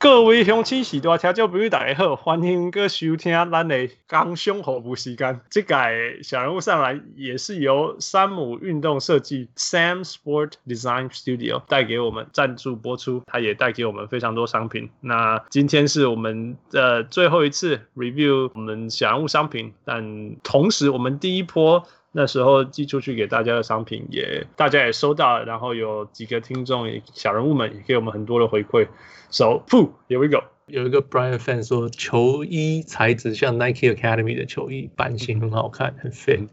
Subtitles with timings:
[0.00, 5.38] 各位乡亲时代听众朋友大家好，欢迎各位收听咱的工商服务时间。
[5.50, 5.76] 这个
[6.22, 14.88] 小人物上来也是由山姆运动设计 Sam Sport Design Studio 带给我们赞助播出，他也带给我们非常多商品。
[15.02, 28.88] 那今天是我们的最后一次 review 我们小人物商品，但同时我们第一波那时候寄出去给大家的商品也大家也收到了，然后有几个听众小人物们也给我们很多的回馈。
[29.30, 29.62] So,
[30.08, 30.44] here we go.
[30.66, 36.48] 有一个 Brian fan 说，球衣材质像 Nike Academy 的球衣，版型很好看，很 fit。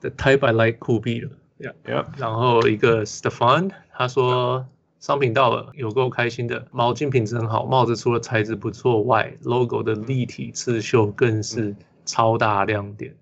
[0.00, 1.30] The type I like 酷毙了。
[1.58, 2.06] Yeah, yeah.
[2.16, 4.66] 然后一个 Stefan 他说
[4.98, 6.66] 商品到了，有够开心的。
[6.72, 13.14] 毛巾品质很好，帽子除了材质不错外，logo 的立体刺绣更是超大亮点。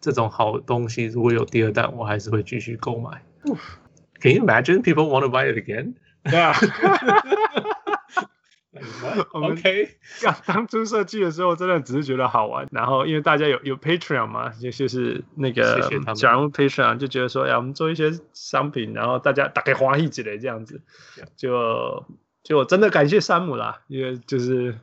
[0.00, 3.22] 这种好东西如果有第二弹，我还是会继续购买。
[4.20, 5.94] Can you imagine people want to buy it again?
[6.24, 6.54] Yeah.
[9.32, 9.88] OK，
[10.46, 12.68] 当初设计的时候，真的只是觉得好玩。
[12.70, 15.80] 然后因为大家有有 Patreon 嘛，就就是那个
[16.14, 20.80] 假如 Patreon 就觉得说，哎，我们做一些商品，然后大家打开花一之类这样子，
[21.36, 22.06] 就
[22.44, 24.78] 就真的感谢山姆啦，因为就是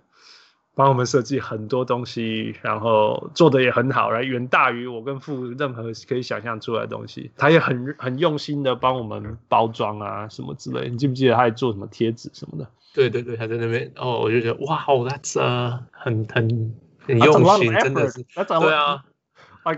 [0.76, 7.32] 帮我们设计很多东西，然后做的也很好，然后远大于我跟父任何可以想象出来的东西。
[7.38, 10.90] 他也很很用心的帮我们包装啊什么之类。
[10.90, 12.70] 你记不记得他还做什么贴纸什么的？
[12.94, 15.40] 对对对，他在那边哦，我就觉得哇，哦，That's
[15.92, 18.24] 很很很用心，真的是。
[18.24, 19.04] 对啊，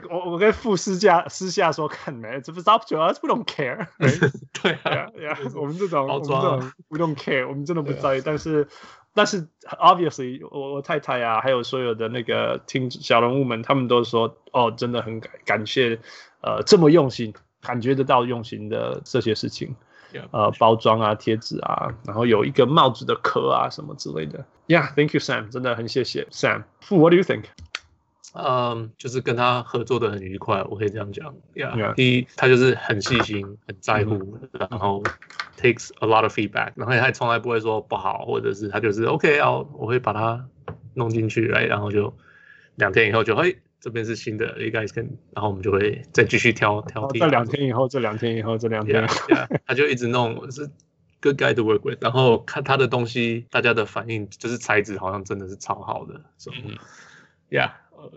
[0.09, 3.87] 我我跟副私下私下说，看没，这不是 up to us，we don't care。
[4.61, 5.07] 对啊，
[5.55, 8.21] 我们这种我们这种 we don't care，我们真的不在意。
[8.23, 8.67] 但是
[9.17, 9.47] 但是
[9.79, 15.99] obviously，我我太太啊，还有所有的那个听小人物们，他们都说哦，真的很感感谢，
[16.41, 19.75] 呃，这么用心，感觉得到用心的这些事情。
[20.31, 24.45] 呃，包装啊，贴纸啊，然后有一个帽子的壳啊，什么之类的。
[24.67, 26.63] Yeah，thank you Sam，真的很谢谢 Sam。
[26.89, 27.43] What do you think？
[28.33, 31.35] 嗯，就是跟他合作的很愉快，我可以这样讲。
[31.55, 35.03] Yeah，第一，他就是很细心，很在乎，然后
[35.59, 40.45] takes a lot of feedback，然后他从来不会说不好，或者是他就是 OK，哦，我会把它
[40.93, 42.13] 弄进去，来，然后就
[42.75, 43.59] 两天以后就会。
[43.79, 47.19] 这边是新的，you guys can，然后我们就会再继续挑挑剔。
[47.19, 50.67] 这两天以后，这两天以后，这两天，yeah, yeah, 他就一直弄，是
[51.21, 51.99] good guy to work with。
[52.01, 57.69] 然后看他的东西，大家的反应就是材质好像真的是超好的，所以，yeah，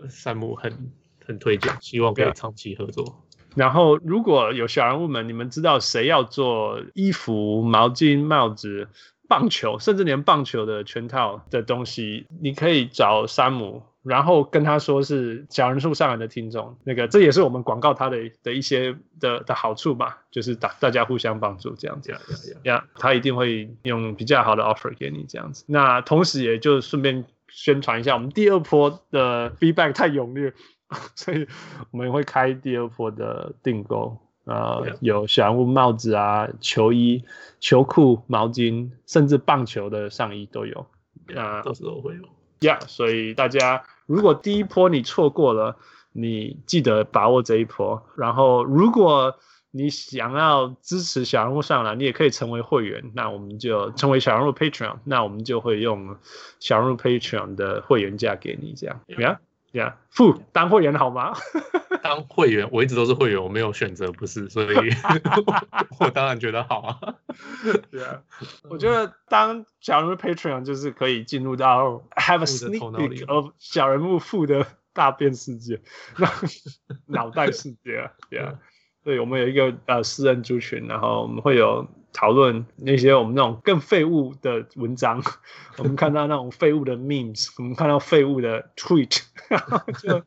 [0.09, 0.91] 山姆很
[1.25, 3.23] 很推荐，希望可以长期合作。
[3.55, 8.87] 然后如果有小人物们，你们知道谁要做衣服、毛巾、帽子、
[9.27, 13.83] 棒球，甚至连棒球的全套的东西，你可以找山姆。
[14.03, 22.11] 然后跟他说是小人物上来的听众，那个这也是我们广告他的的一些的的好处吧，就是大大家互相帮助这样子，
[22.63, 25.63] 呀、他一定会用比较好的 offer 给你这样子。
[25.67, 30.53] 那同时也就顺便宣传一下，我们第二波的 feedback 太踊跃，
[31.15, 31.47] 所以
[31.91, 37.23] 我们会开第二波的订购，呃有小人物帽子啊、球衣、
[37.59, 40.85] 球裤、毛巾，甚至棒球的上衣都有，
[41.35, 42.23] 啊、到时候会有。
[42.67, 45.75] 呀、yeah,，所以大家如果第一波你错过了，
[46.11, 48.03] 你记得把握这一波。
[48.15, 49.35] 然后，如果
[49.71, 53.11] 你想要支持小人物上篮，你也可以成为会员。
[53.13, 56.17] 那我们就成为小人物 Patreon，那我们就会用
[56.59, 59.01] 小人物 Patreon 的会员价给你这样。
[59.07, 59.37] Yeah.
[59.71, 61.33] 呀，付当会员好吗？
[62.03, 64.67] 当会员，我一直都是会员，我没有选择，不是，所以
[65.97, 67.15] 我当然觉得好啊。
[67.89, 68.21] 对啊，
[68.69, 75.79] 我觉得当小人物 Patreon 就是可以进入到 have a sneak peek of 小人物付的大便世界，
[77.07, 78.59] 脑袋世界啊，对啊，
[79.03, 81.87] 对，我们有一个呃私人族群，然后我们会有。
[82.13, 85.23] 讨论那些我们那种更废物的文章，
[85.79, 90.21] 我们看到那种废物的 memes，我们看到废物的 tweet，然 后就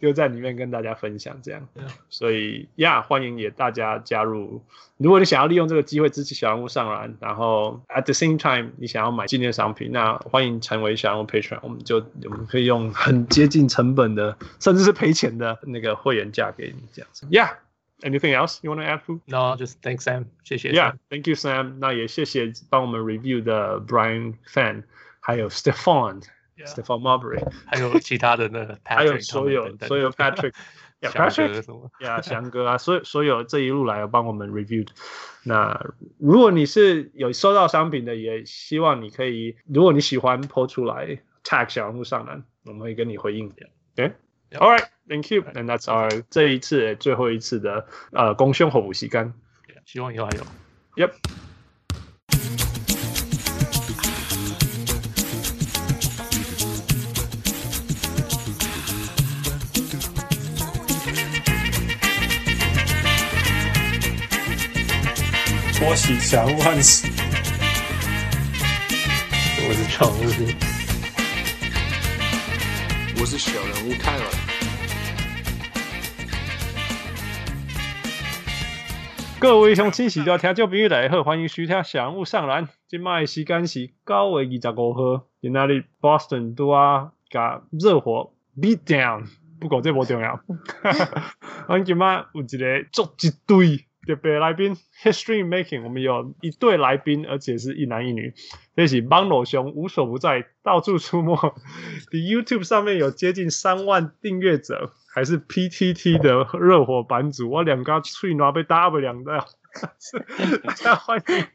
[0.00, 1.68] 就在里面跟大家分享这样。
[2.08, 4.64] 所以呀，yeah, 欢迎也大家加入。
[4.96, 17.26] 如果你想要利用这个机会支持小人物上篮，然后 at the same time 你想要买纪念商品，那欢迎成为小人物 Patreon，我们就我们可以用很接近成本的，甚至是赔钱的那个会员价给你这样子。
[17.26, 17.56] Yeah。
[18.03, 19.01] Anything else you want to add?
[19.27, 20.25] No, just thanks Sam.
[20.43, 20.71] 谢谢。
[20.71, 21.77] Yeah, thank you Sam.
[21.79, 24.85] 那也谢谢帮我们 review 的 Brian Fan，
[25.19, 26.23] 还有 Stefan,
[26.57, 26.65] yeah.
[26.65, 30.53] Stefan Marbury，还有其他的那个 Patrick， 还有所有等等所有 Patrick，
[31.01, 34.87] 呀 Patrick， 呀翔哥啊，所所有这一路来帮我们 review。
[35.43, 35.79] 那
[36.17, 43.69] 如果你是有收到商品的，也希望你可以，如果你喜欢 po 出来 tag 小人物上篮，我们会跟你回应的。
[43.93, 44.11] 对。
[44.53, 49.32] All right, Thank you，and that's our 这一次最后一次的呃，公凶和武器干。
[49.84, 50.44] 希望以后还有。
[50.96, 51.12] Yep。
[65.88, 67.06] 我是小万事。
[69.68, 70.56] 我是超无敌。
[73.20, 74.45] 我是小人物泰文。
[79.38, 82.68] 各位乡亲，喜多听众朋友大家好，欢迎收听小人物上篮。
[82.88, 89.26] 今麦时间是九月二十五号，今仔日 Boston 都啊甲热火 beat down，
[89.60, 90.40] 不过这不重要。
[91.68, 93.84] 我今麦有一个足一堆。
[94.06, 98.34] 特别来宾，History Making，我们有一对来宾，而且是一男一女。
[98.76, 101.36] 这是网络兄无所不在，到处出没。
[102.08, 107.50] 比 YouTube 上面有接近三万订阅者，还是 PTT 的热火版主。
[107.50, 109.42] 我两个嘴暖被打不两的。
[110.62, 111.46] 大家 欢迎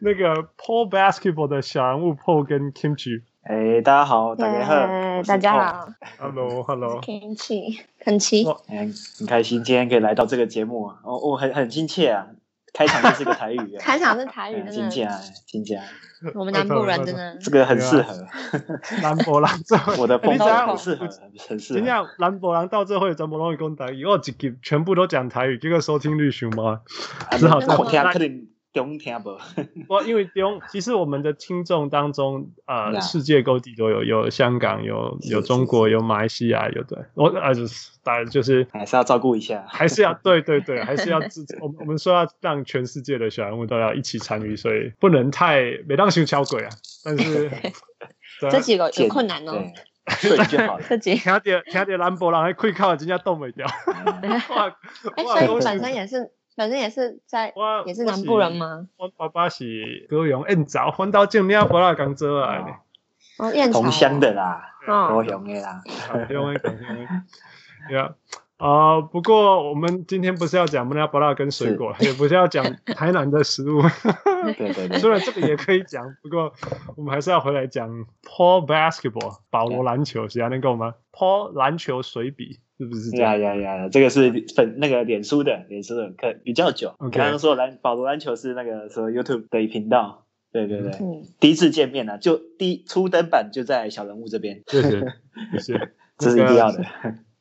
[0.00, 3.22] 那个 Paul Basketball 的小人物 Paul 跟 Kimchi。
[3.42, 5.88] 哎、欸，大家好，大家好，yeah, 大家好
[6.18, 12.26] ，Hello，Hello，Kimchi，很奇，很很开心今天可以来到这个节目啊，我我很很亲切啊，
[12.74, 15.84] 开场就是个台语， 开场是台语，亲切啊，亲切啊，
[16.34, 18.12] 我们南部人真的，这个很适合，
[19.00, 21.08] 南博人这我的风格很适合，
[21.48, 24.04] 很适合，今天南波人到这会怎么容易讲台语？
[24.04, 26.80] 我几集全部都讲台语，这个收听率熊猫，
[27.38, 28.48] 只好听。
[28.74, 29.38] 中听不？
[29.88, 37.52] 我因为中，其实我们的听众当中，呃，世界各地都有，有香港，有有中国，有马来西亚，有对，我呃，
[38.02, 41.56] 当然就是还是要照顾一下， 还是要对对对，还是要支持。
[41.62, 46.70] 我们我们说要让全世界的小人物都要一起参与，所以不能太没当心敲鬼啊。
[47.04, 47.48] 但是
[48.50, 49.62] 这几个有困难哦，
[50.20, 50.84] 对就好了。
[50.90, 53.64] 这几听到听到兰博人还可以靠人家动没掉。
[54.20, 54.38] 哎，
[55.22, 56.32] 所以本身也是。
[56.56, 57.52] 反正也是在，
[57.84, 58.86] 也是南部人吗？
[58.96, 62.74] 我爸爸是高雄燕巢，翻到这边不拉工作来的。
[63.38, 63.80] 哦，燕巢。
[63.80, 65.82] 同乡的啦，高雄的啦。
[66.08, 67.08] 高雄的，高雄的。
[67.90, 68.14] Yeah，啊，
[69.12, 72.64] 不过我们今天不是要讲布拉不拉跟水果，也不是要讲
[72.96, 73.82] 台南的食物。
[74.56, 74.98] 对对对。
[74.98, 76.52] 虽然这个也可以讲，不过
[76.96, 77.88] 我们还是要回来讲
[78.22, 82.60] Paul Basketball 保罗篮球，是这样能够吗？Paul 篮球水笔。
[82.76, 83.38] 是不是这样？
[83.38, 83.88] 呀呀呀！
[83.88, 86.92] 这个是粉那个脸书的，脸书的课比较久。
[86.98, 96.84] 我刚刚说篮保罗篮球是那个说 YouTube 的频道，对对对，嗯、第一次见面呢、啊，就第一初登版就在小人物这边，谢谢谢谢， 这是一定要的。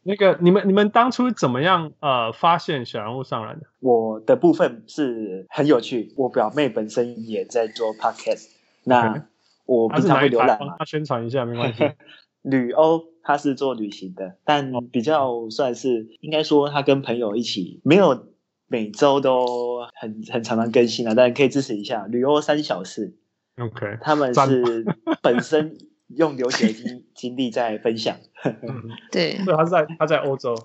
[0.04, 3.66] 那个你们你们当初怎么样呃发现小人物上篮的？
[3.80, 8.50] 我的部分是很有趣，我表妹本身也在做 Podcast，
[8.84, 9.28] 那
[9.66, 11.84] 我平常会浏览嘛，他宣传一下没关系。
[12.44, 13.12] 旅欧。
[13.26, 18.28] 他是做旅行的，但比较算是应该说他跟朋友一起，没有
[18.68, 23.16] 每周都很很常常更新啊，但可以支持一下旅欧三小时。
[23.58, 24.86] OK，他们是
[25.22, 25.78] 本身
[26.16, 28.18] 用留学经经历在分享。
[29.12, 30.56] 对，他在他在欧洲，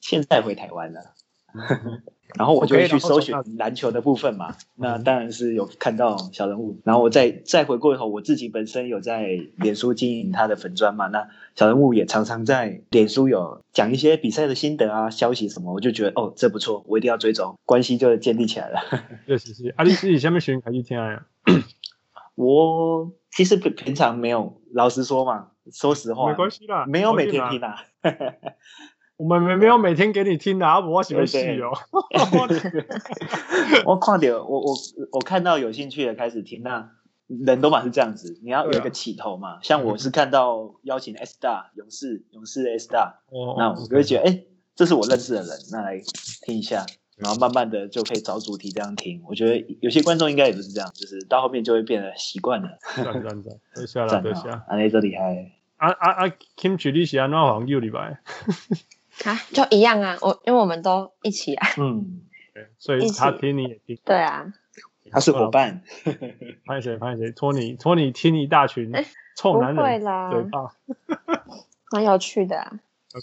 [0.00, 1.00] 现在回台湾了。
[2.38, 9.26] 然后我就会去搜寻篮球的部分嘛，那当然是有看到小人物，然后我再再回过头，我自己本身有在
[9.56, 18.78] 脸书经营他的粉砖嘛，那小人物也常常在脸书有讲一些比赛的心得啊、消息什么，我就觉得哦，这不错，我一定要追踪，关系就建立起来了。
[19.26, 21.26] 确实是，啊，你自己下面选开始听啊。
[22.36, 27.84] 我其实平平常没有，老实说嘛，说实话，没关系啦，没有每天听啦。
[29.16, 31.72] 我们没没有每天给你听的，啊，我喜欢戏哦。
[33.84, 34.74] 我看到我我
[35.12, 36.90] 我看到有兴趣的开始听，那
[37.26, 39.58] 人都嘛是这样子，你要有一个起头嘛。
[39.62, 43.16] 像我是看到邀请 S Star 勇士勇士 S Star，
[43.58, 44.42] 那我就会觉得哎，
[44.74, 46.00] 这是我认识的人，那来
[46.46, 46.86] 听一下，
[47.20, 49.22] 然后慢慢的就可以找主题这样听。
[49.26, 52.78] 我觉得有些观众应该也不是这样，就是到后面就会变得习惯了。
[52.96, 55.52] 赞赞赞，等下了等下，啊，那这厉害。
[55.76, 58.20] 啊啊啊，Kimchi 你是安怎黄又礼拜？
[59.24, 62.22] 啊，就一样啊，我因为我们都一起啊，嗯，
[62.52, 64.52] 对，所以他听你也听，对啊，
[65.10, 65.82] 他是伙伴，
[66.66, 68.92] 拍谁拍谁托你托你听一大群
[69.36, 70.76] 臭男人，会啦，对吧？
[71.92, 72.72] 蛮有趣的啊，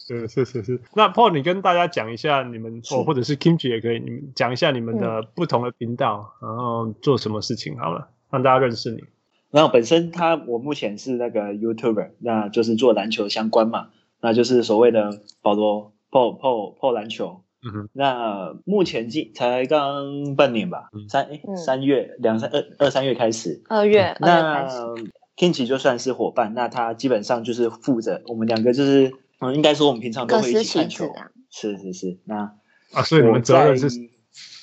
[0.07, 0.81] 对，是是是。
[0.93, 9.03] 那 Paul，你跟大家讲一下你们，或或者是 Kimchi 也可以，你们讲一下你们的不同的频道，然后做什么事情好了，让大家认识你。
[9.49, 13.89] 然后本身他我目前是那个 YouTuber，那就是做篮球相关嘛。
[14.19, 17.89] 那就是所谓的保罗破破破篮球，嗯哼。
[17.93, 24.17] 那目前进才刚半年吧，嗯、三哎、嗯、三月两三二二三月开始，二月。
[24.19, 24.67] 那
[25.37, 31.13] Kimchi 就算是伙伴，那他基本上就是负责我们两个就是嗯，应该说我们平常都会一起看球，
[31.49, 32.19] 是是是。
[32.25, 32.55] 那
[32.93, 33.89] 啊，所以你们责任是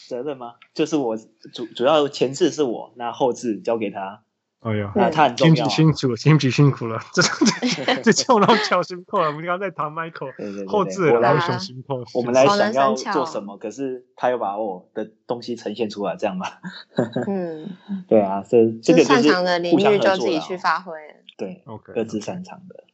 [0.08, 0.54] 责任吗？
[0.74, 4.22] 就是我主主要前置是我，那后置交给他。
[4.60, 5.68] 哎呀，那他很重要。
[5.68, 7.20] 辛苦辛苦，辛苦辛苦了，这
[7.84, 9.26] 这这叫让乔辛苦了。
[9.26, 12.02] 我们刚刚在谈 Michael 后置，然后熊辛苦。
[12.14, 16.60] 我们来想要做什么，可是他又把我的东西呈现出来，这样吧？
[17.28, 17.76] 嗯，
[18.08, 20.94] 对啊，所以这个擅长的领域就自己去发挥。
[21.36, 22.84] 对各自擅长的。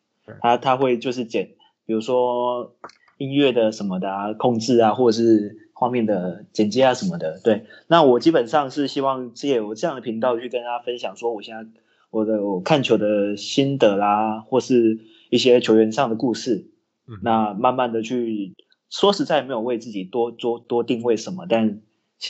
[0.41, 1.51] 他他会就是剪，
[1.91, 2.77] 比如说
[3.19, 5.57] 音乐的什么的啊，控制啊，或者是。
[5.81, 11.71] 画面的剪接啊什么的，对，那我基本上是希望借我这样的频道去跟大家分享，说我现在
[12.11, 14.99] 我的我看球的心得啦，或是
[15.31, 16.69] 一些球员上的故事，
[17.09, 18.55] 嗯、那慢慢的去
[18.91, 21.81] 说实在没有为自己多多多定位什么，但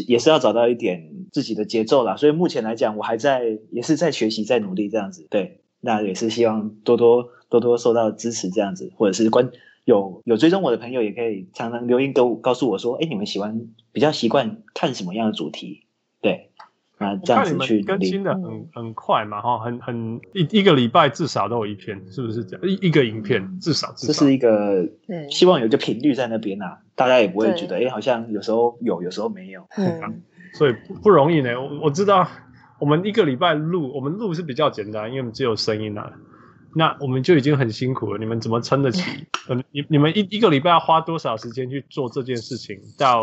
[0.06, 2.14] 也是要找到一点自己的节奏啦。
[2.14, 9.50] 所以目前来讲，我还在也是在学习，在努力这样子，对，那也是希望多多多多受到支持这样子，或者是关。
[9.86, 15.86] 有有追踪我的朋友也可以常常留言给我，告诉我说，哎，你们喜欢比较习惯看什么样的主题？
[16.20, 16.50] 对，
[16.98, 22.68] 那这样子去更新的很很快嘛，哈，很很一一个礼拜至少都有一篇，是不是这样？
[22.68, 24.86] 一一个影片至少，至少这是一个，
[25.30, 31.58] 希望有一个频率在那边啊，大家也不会觉得，哎，好像有时候有，有时候没有， 嗯，所以不不容易呢。
[31.58, 32.28] 我我知道，
[32.78, 36.12] 我们一个礼拜录，我们录是比较简单，因为我们只有声音啊。
[36.74, 39.02] 那我们就已经很辛苦了，你们怎么撑得起？
[39.48, 43.22] 嗯， 你你们一一个礼拜要花多少时间去做这件事情，到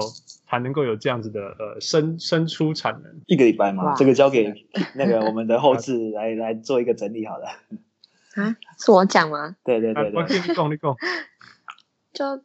[0.50, 3.22] 才能够有这样子的呃生生出产能？
[3.28, 4.54] 一个礼拜嘛，这个交给
[4.96, 7.48] 那个 我们的后置来来做一个整理好了。
[8.36, 9.56] 啊，是我讲吗？
[9.64, 10.96] 对对对对，你讲你讲。
[12.14, 12.44] 就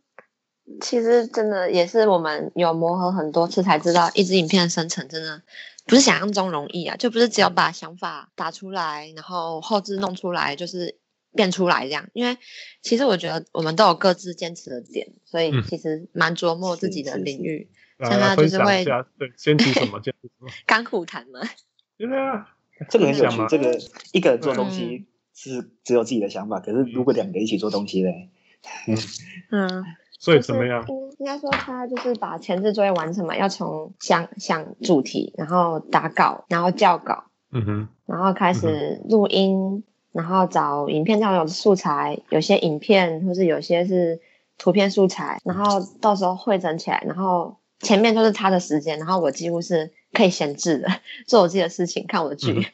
[0.80, 5.42] 其实真的也是我们有磨合很多次才知道，一支影片的生成真的。
[5.84, 10.96] 不是想象中容易啊，就不是只有把想法打出来，然后后置弄出来，就是
[11.34, 12.08] 变出来这样。
[12.12, 12.36] 因为
[12.82, 17.68] 其实我觉得我们都有各自坚持的点，所以其实蛮琢磨自己的领域。
[18.00, 18.84] 像他就是会
[19.18, 21.40] 对坚持什么， 坚持什么，甘苦谈嘛。
[21.98, 22.56] 对啊，
[22.88, 23.46] 这个很有趣。
[23.48, 23.78] 这个
[24.12, 28.30] 一个人做东西是只有自己的想法，可是如果两个一起做东西嘞，
[29.50, 29.84] 嗯。
[30.22, 30.84] 所以怎么样？
[30.86, 44.20] 应应该说他就是把前置作业完成嘛，要从想想主题，然后打稿，然后校稿，嗯哼，然后开始录音，嗯、然后找影片上有素材，有些影片或是有些是
[44.58, 50.88] 图片素材，然后到时候汇整起来，然后前面就是他的时间，然后我几乎是可以闲置的，
[51.26, 52.52] 做我自己的事情，看我的剧。
[52.52, 52.64] 嗯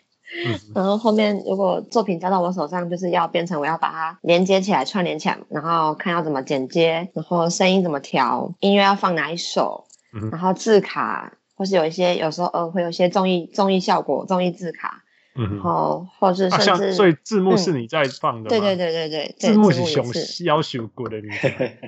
[0.75, 9.87] 然后后面如果作品交到我手上，就是要变成我要把它连接起来、串联起来，然后看要怎么剪接，然后声音怎么调，音乐要放哪一首，
[10.31, 15.03] 然后字卡，或是有一些有时候呃会有一些综艺综艺效果、综艺字卡，
[15.35, 20.05] 然后或是甚至所以字幕是你在放的，对对对对对，字幕是熊
[20.45, 21.17] 要求过的。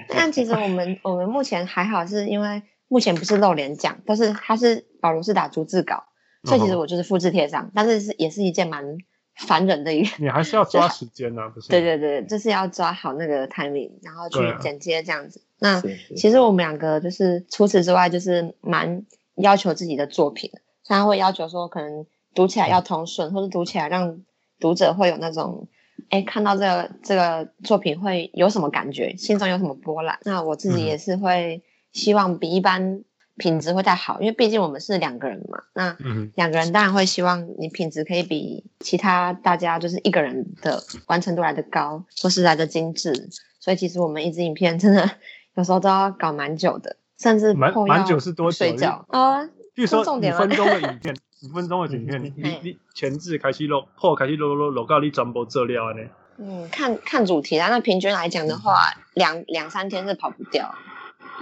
[0.09, 6.05] 但其实我们 我们目前还好，是因为目前不是露脸讲，但是他是保罗是打逐字稿。
[6.45, 8.97] 所以其实我就是复制贴上，但是是也是一件蛮
[9.35, 10.09] 烦人的一个。
[10.19, 11.69] 你还是要 抓时间呢，不是？
[11.69, 15.43] 对对对，就是要抓好那个 timing，然后去剪接这样子。
[15.59, 15.83] 那
[16.17, 19.05] 其实我们两个就是除此之外，就是蛮
[19.35, 20.51] 要求自己的作品，
[20.87, 24.23] 他会要求说，可能读起来要通顺，或者读起来让
[24.59, 25.69] 读者会有那种，
[26.09, 30.19] 哎，看到这个这个作品会有什么感觉，心中有什么波澜。
[30.25, 33.05] 那我自己也是会希望比一般。
[33.41, 35.63] 品质会太好，因为毕竟我们是两个人嘛。
[35.73, 35.97] 那
[36.37, 43.31] 两个人当然会希望你品质可以比其他大家就是一个人的完成度来得高，或是来得精致。
[43.59, 45.11] 所以其实我们一支影片真的
[45.55, 48.57] 有时候都要搞蛮久的，甚至蛮蛮久是多久？
[48.57, 49.45] 睡觉啊？
[49.75, 51.17] 比如说五分钟的影片，
[51.49, 52.33] 五分钟的影片，你
[52.63, 56.09] 你前置开始录，后开始录录录到你全部做了呢？
[56.39, 57.69] 嗯，看看主题啊。
[57.69, 60.75] 那平均来讲的话，两两三天是跑不掉。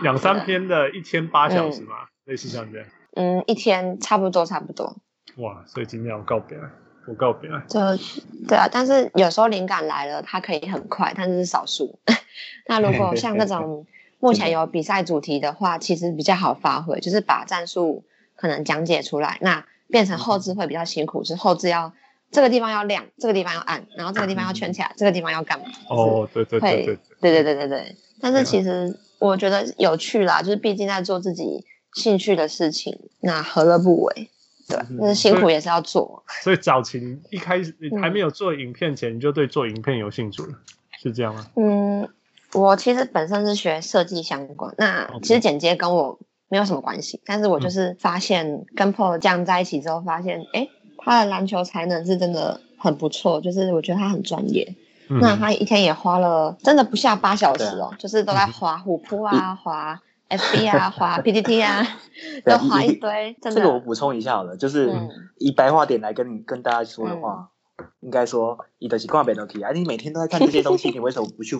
[0.02, 2.86] 两三篇的一天八小时嘛，嗯、类似像这样。
[3.14, 4.96] 嗯，一天差不多差不多。
[5.36, 6.70] 哇，所以今天我告别了，
[7.06, 7.62] 我告别了。
[7.68, 7.80] 就
[8.46, 11.98] 对啊，但是有时候灵感来了，它可以很快，但是是少数。
[12.66, 13.86] 那如果像那种
[14.20, 18.04] 目前有比赛主题的话，其实比较好发挥，就是把战术
[18.36, 21.92] 可能讲解出来，那变成后置会比较辛苦，是后置要
[22.30, 25.66] 这个地方要亮，这个地方要暗，然后这个地方要圈起来，这个地方要干嘛？
[25.88, 27.96] 哦，对对对对对对对对对。
[28.20, 28.96] 但是其实。
[29.18, 34.30] 我觉得有趣啦，就是毕竟在做自己兴趣的事情，那何乐不为？
[34.68, 36.22] 对，那辛苦也是要做。
[36.44, 40.48] 所以早期一开始你还没有做影片前，你就对做影片有兴趣了，
[41.02, 41.46] 是这样吗？
[41.56, 42.08] 嗯，
[42.52, 54.74] 我其实本身是学设计相关，那其实剪接跟我没有什么关系，但是我就是发现跟 Paul 这样在一起之后，发现哎，他的篮球才能是真的很不错，就是我觉得他很专业。
[55.08, 61.86] 那他一天也花了，真的不下八小时哦，就是都在滑虎扑啊，滑 FB 啊，滑 PPT 啊，
[62.44, 63.36] 都滑一堆。
[63.40, 64.92] 这个我补充一下好了，就是
[65.38, 67.48] 以白话点来跟你跟大家说的话，
[68.00, 71.56] 应该说你的习惯被都提啊，你每天都在看这些东西，你为什么不去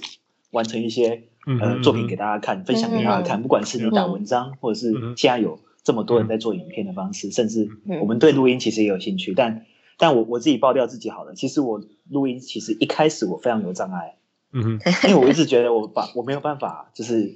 [0.50, 1.22] 完成一些
[1.60, 3.40] 呃作品给大家看，分享给大家看？
[3.42, 9.64] 不管是你打文章，或者是现在有这么多人在做影片的方式，甚至我们对录音其实也有兴趣，但
[9.98, 14.16] 但我我自己爆料自己好了，其实我录音其实一开始我非常有障碍，
[14.52, 14.78] 嗯，
[15.08, 17.34] 因为我一直觉得我把我没有办法，就是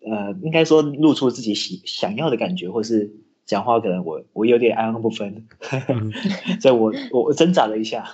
[0.00, 3.14] 呃，应该说露出自己喜想要的感觉，或是。
[3.46, 5.48] 讲话可能我我有点安安不分，
[6.62, 8.06] 所以我我我挣扎了一下。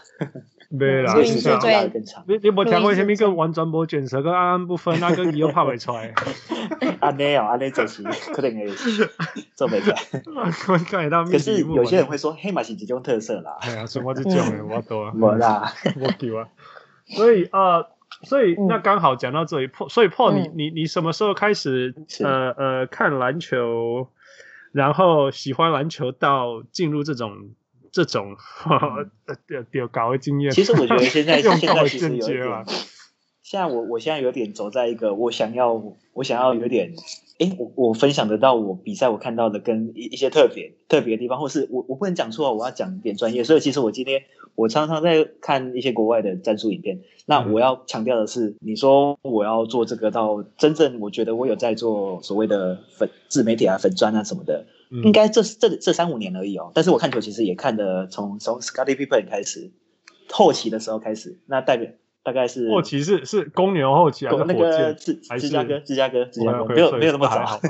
[0.68, 2.24] 没啦，时间拉得更长。
[2.26, 6.12] 你你没听过什么叫完全无卷舌跟安安不分，那个你又拍不出来。
[7.00, 8.68] 安尼哦，安尼就是可能会
[9.54, 9.96] 做不出来。
[11.30, 13.56] 可是有些人会说黑马是一种特色啦。
[13.60, 15.10] 哎呀，什么这种的我懂。
[15.14, 16.48] 没啦，我丢啊。
[17.06, 17.86] 所以呃，
[18.22, 24.08] 所以那刚好讲到这里破，所以破你你你什么时候开始呃呃看篮球？
[24.72, 27.48] 然后喜欢篮球到进入这种
[27.96, 28.36] 这种
[29.48, 32.64] 丢丢高的经验，其实我觉得现在 现在其实有点，
[33.42, 36.92] 现在我我现在有点走在一个我想要我想要有点。
[37.38, 43.44] 哎，我我分享得到我比赛我看到的跟一一些特别特别的地方，或是我我不能讲错，我要讲点专业。
[43.44, 44.22] 所以其实我今天
[44.54, 47.00] 我常常在看一些国外的战术影片。
[47.26, 56.72] 那我要强调的是，你说我要做这个到真正，我觉得我有在做所谓的粉自媒体啊、粉砖啊什么的，应该这这这三五年而已哦。
[56.74, 59.70] 但是我看球其实也看的从从 Scottie Pippen 开始，
[60.30, 61.90] 后期的时候开始，那代表。
[62.22, 67.60] 大概是后期是是公牛后期还是那个芝芝加哥芝加哥芝加哥没有没有那么早。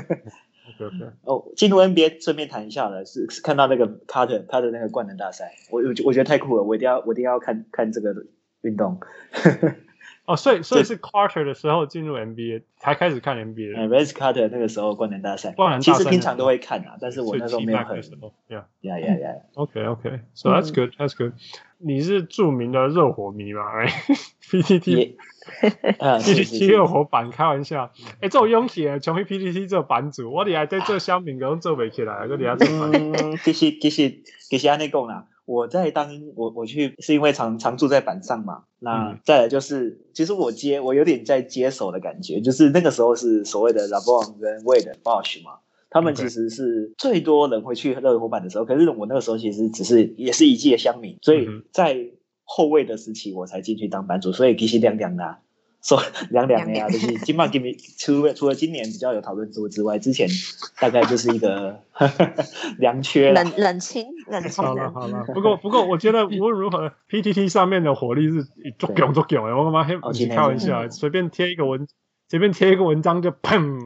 [1.21, 8.15] 哦，进入 NBA 顺便谈一下了，是是看到那个 Carter 他的那个灌篮大赛，我我我觉得太酷了，我一定要我一定要看看这个
[8.61, 8.99] 运动。
[10.27, 13.77] 哦，所以所以是 Carter 的时候进入 NBA 才开始看 NBA。
[13.77, 18.01] 嗯，Vince Carter 那个时候灌篮大赛，灌篮其实平常都会看啊，但是我那时候没有很。
[18.49, 19.41] Yeah, yeah, yeah, yeah.
[19.53, 20.91] OK, OK, So that's good.
[20.97, 21.31] That's good.
[21.77, 23.61] 你是著名的热火迷吗？
[23.79, 23.87] 哎
[24.49, 27.93] ，PTT，PTT 热火版，开玩笑。
[28.19, 32.67] 哎，这种勇气啊，从 PTT 这版主，我哋还在做小明，跟做不起来，跟你还做。
[33.45, 38.63] 其实其实其实安内讲啦，我在当我我去是因为常常住在板上嘛。
[38.79, 45.59] 那再来就是，其实我接我有点在接手的感觉，就是那个时候是所谓的 LeBron 跟 Wade Bosh 嘛。
[45.89, 51.97] 他们其实是最多人会去热火版的时候，可是我那个时候其实只是也是一季的乡民，所以在
[52.43, 55.37] 后卫的时期我才进去当版主，所以其实亮亮的，
[55.87, 60.27] 说凉凉的呀，就是今嘛给你除了除了今年比较有讨论度之外，之前
[60.81, 61.79] 大概就是一个
[62.77, 64.65] 凉缺冷冷清冷清。
[64.65, 68.43] 好了好了，不过不过我觉得无论如何，PTT 上面的火力是
[68.77, 71.87] 足够足够的，我他妈开玩笑，随便贴一个文。
[72.29, 73.79] 随便贴一个文章就砰，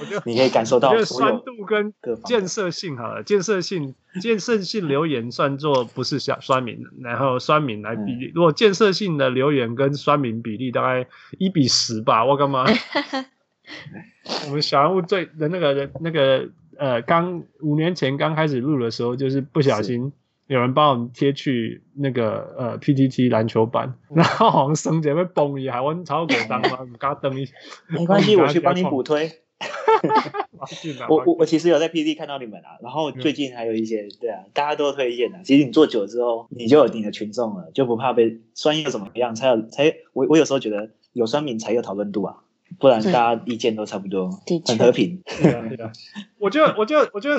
[0.00, 11.06] 我觉得你可以感受到，我觉得酸度跟建设性好了，建设性建设性留言算作不是小酸民，然后酸民来比例，如果建设性的留言跟酸民比例大概
[11.38, 12.64] 一比十吧，我干嘛？
[14.48, 20.12] 我们小人物最的那个人那个呃，刚五年前刚开始录的时候，就是不小心。
[20.46, 27.46] 有人帮我们贴去那个呃 PTT 篮球版，然后好像升级会崩一下， 我超过当嘛，唔敢登一。
[27.88, 29.30] 没关系，我去帮你补推。
[31.08, 35.38] 我我我其实有在 PTT 看到你们啊，然后最近还有一些对啊，大家都推荐的。
[35.42, 39.34] 其实你做久了之后，你就有你的群众了，就不怕被酸又怎么样？
[39.34, 42.36] 才有才我我有时候觉得有酸民才有讨论度啊，
[42.78, 44.30] 不然大家意见都差不多，
[44.66, 45.22] 很和平。
[45.40, 45.90] 对啊对啊，
[46.38, 47.36] 我觉得我觉得我觉得。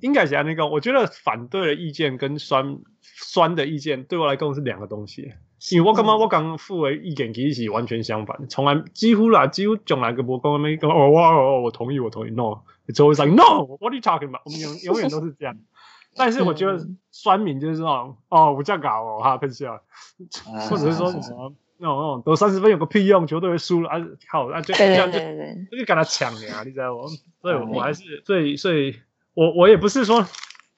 [0.00, 5.32] 应该讲那个，我觉得反对的意见跟酸酸的意见对我来讲是两个东西。
[5.72, 14.42] 因为我刚刚我刚付的意见其实是完全相反，从来几乎啦，几乎从来个不讲没讲哦，我哦我同意我同意 no，it's always like no，what are you talking about？
[14.44, 15.56] 我们永永远都是这样。
[16.14, 19.80] 但是我觉得酸民就是说哦，我这样搞哦哈喷笑，
[20.68, 23.96] 或者是说什么那种那种得三十分有个屁用，球队会输了啊
[24.30, 27.04] 靠啊就这样就就跟他抢呀，你知道吗？
[27.40, 28.94] 所以我还是所以所以。
[29.34, 30.26] 我我也不是说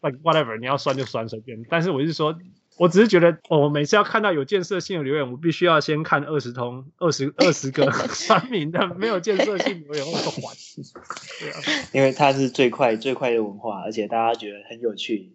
[0.00, 1.64] ，like whatever，你要酸就酸随便。
[1.70, 2.36] 但是我是说，
[2.78, 10.56] 我只是觉得，哦，我每次要看到有建设性的留言，我必须要先看二十通、二十二十个 酸民的没有建设性留言，我都还。
[11.40, 11.60] 对啊，
[11.92, 15.30] 因为它是最快最快的文化，而且大家觉得很有趣，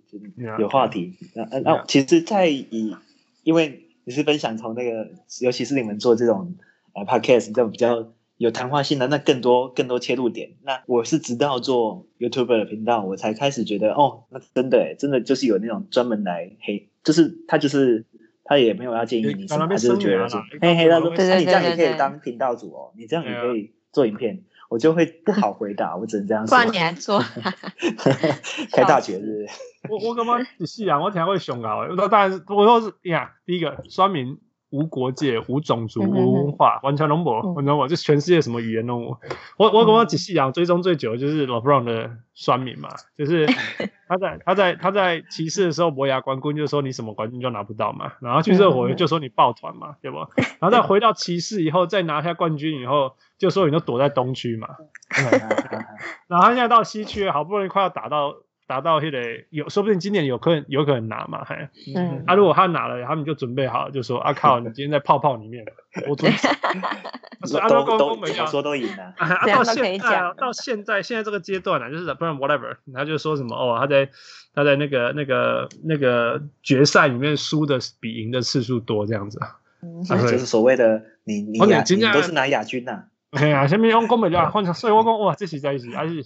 [0.59, 1.17] 有话题。
[1.33, 1.61] 那那 Yeah.
[1.61, 2.95] 那，其实，在以
[3.43, 6.55] 因为你是分享从那个，尤其是你们做这种
[6.93, 8.11] 呃 podcast 这种比较。
[8.41, 18.07] 有谈话性的那更多更多切入点，那我是直到做 YouTuber 的频道，我才开始觉得哦，那真的真的就是有那种专门来黑，就是他就是
[18.43, 26.57] 他也没有要建议你什么，他就是觉得说嘿嘿，他说那你这样也可以当频道主哦，你这样也可以做影片，我就会不好回答，我只能这样说。
[26.57, 27.19] 不然你还做？
[28.73, 29.45] 开大绝日。
[29.87, 30.39] 我我干嘛？
[30.57, 31.77] 你是啊，我听会凶啊。
[31.77, 34.39] 我当然我说是呀，第一个酸民。
[34.71, 39.17] 无国界、无种族、无文化，完全拢无，完全无，就全世界什么语言都无。
[39.57, 43.45] 我我刚刚仔细讲，追踪最久的就是 LeBron 的酸民嘛，就是
[44.07, 50.17] 他在他在他在骑士的时候，伯牙冠军就说你什么冠军就拿不到嘛，然后去热火就说你抱团嘛，对不？
[50.37, 54.69] 然后再回到骑士以后，再拿下冠军以后，就说你都躲在东区嘛，
[56.27, 58.35] 然后他现在到西区，好不容易快要打到。
[58.71, 65.65] 达到现在有，说不定今年有可能有可能拿嘛，还，嗯，啊，如果他拿了，他们就准备好，就说啊靠， 你今天在泡泡里面，
[66.07, 66.37] 我准备，
[67.59, 74.09] 啊，都都没讲，说都赢了， 啊，到现在，到现在现在这个阶段呢，就是不然 whatever，他就说什么哦，他在
[74.55, 79.37] 他在那个那个那个决赛里面输的比赢的次数多这样子，
[79.83, 83.03] 嗯，就是所谓的你你亚你都是拿亚军呐。
[83.39, 86.19] 哎呀，下面我讲袂了，反正所以我讲哇，这实在是，还是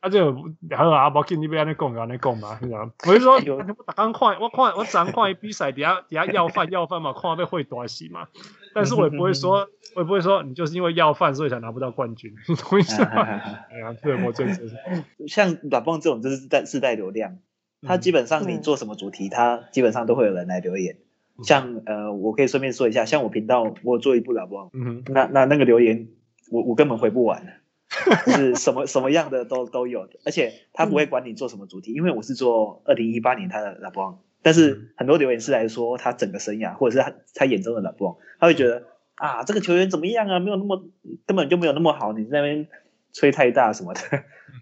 [0.00, 0.22] 啊这
[0.76, 2.90] 好啊，无紧你不要安尼讲，安尼讲嘛，是吧？
[3.08, 8.28] 我就说，我刚看，我看我昨看伊比赛，底下底下要饭要饭嘛，看被会多死嘛。
[8.74, 12.34] 但是我也不会说，我也不会说，你就是因为要饭所以才拿不到冠军，
[12.68, 13.22] 懂意思吗？
[13.22, 14.70] 哎呀，对，我真是。
[15.26, 17.38] 像打棒这种，就是带自带流量，
[17.80, 20.96] 他基本上你做什么主题，他基本上都会有人来留言。
[21.42, 26.08] 像呃，我可以顺便说一下，像我频道我做一部打棒，嗯哼，那那那个留言。
[26.50, 27.60] 我我根本回不完，
[28.26, 40.84] 就是什么什么样的都都有的，而且他不会管你做什么主题，因为我是做二零一八年他的 LeBron，但是很多留言是来说他整个生涯，或者是他他眼中的 LeBron，他会觉得啊这个球员怎么样啊，没有那么
[41.26, 42.66] 根本就没有那么好，你在那边
[43.12, 44.00] 吹太大什么的，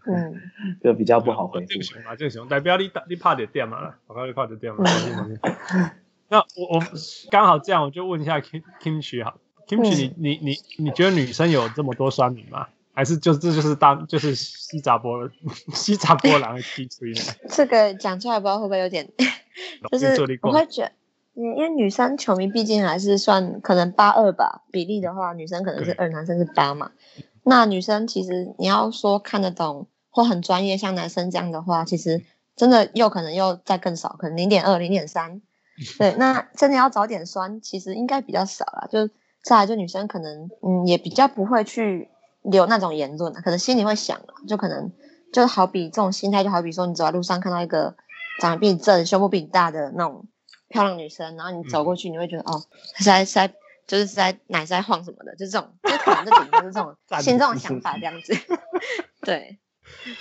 [0.07, 0.41] 嗯，
[0.83, 1.67] 就比较不好回复。
[2.07, 4.85] 啊，正常，代表你你怕点电嘛，我看你怕点电嘛。
[6.29, 6.83] 那我我
[7.31, 9.39] 刚好这样，我就问一下 Kim Kimchi 好。
[9.71, 12.67] Kimchi，你你你你觉得女生有这么多酸民吗？
[12.93, 15.31] 还是就这就是当就是西杂波
[15.73, 17.35] 西杂波狼的 踢出呢？
[17.49, 19.09] 这个讲出来不知道会不会有点，
[19.93, 20.93] 就是我会觉得，
[21.37, 26.91] 嗯，因为女生球迷毕竟还是算可能八二吧，比例的话，女生可能是二，男生是八嘛。
[27.45, 32.23] 那女生其实你要说看得懂或很专业，像男生这样的话，其实
[32.57, 35.41] 真的又可能又再更少，可能零点二、零点三。
[35.97, 39.09] 对，那真的要找点酸，其实应该比较少啦，就。
[39.43, 42.11] 再来，就女生可能，嗯，也比较不会去
[42.43, 44.93] 留那种言论，可能心里会想，就可能
[45.33, 47.97] 就好比这种心态，就好比说你走在路上看到一个
[48.41, 50.27] 长得比你正、胸部比你大的那种
[50.69, 52.63] 漂亮女生，然后你走过去，你会觉得、嗯、哦，
[52.97, 53.55] 是在是在
[53.87, 58.35] 就是在奶在晃什么的，就这种，就可能这顶多是这种 心这种想法这样子，
[59.25, 59.59] 对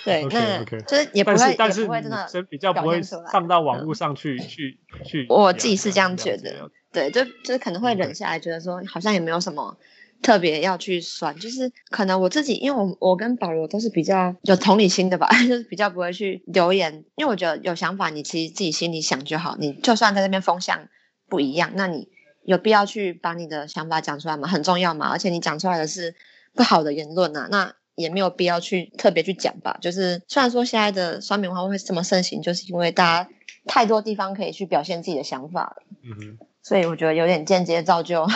[0.04, 6.70] 对，okay, 那.就是也不会但是也不会真的比较不会放到网络上去、嗯、去去，我自己是这样觉得。
[6.92, 9.76] 对，就就是可能会忍下来，觉得说好像也没有什么
[10.22, 20.88] 特别要去酸，就是可能我自己，因为我我跟保罗都是比较有同理心的吧， 就是比较不会去留言，因为我觉得有想法，你其实自己心里想就好，你就算在那边风向
[21.28, 22.08] 不一样，那你
[22.44, 24.48] 有必要去把你的想法讲出来吗？
[24.48, 26.14] 很重要嘛，而且你讲出来的是
[26.54, 29.78] 不好的言论啊，那也没有必要去特别去讲吧。
[29.80, 33.30] 就是虽然说现在的酸民文化会这么盛行，就是因为大家
[33.66, 35.82] 太多地方可以去表现自己的想法了。
[36.02, 36.38] 嗯哼。
[36.62, 38.26] 所以我觉得有点间接造就，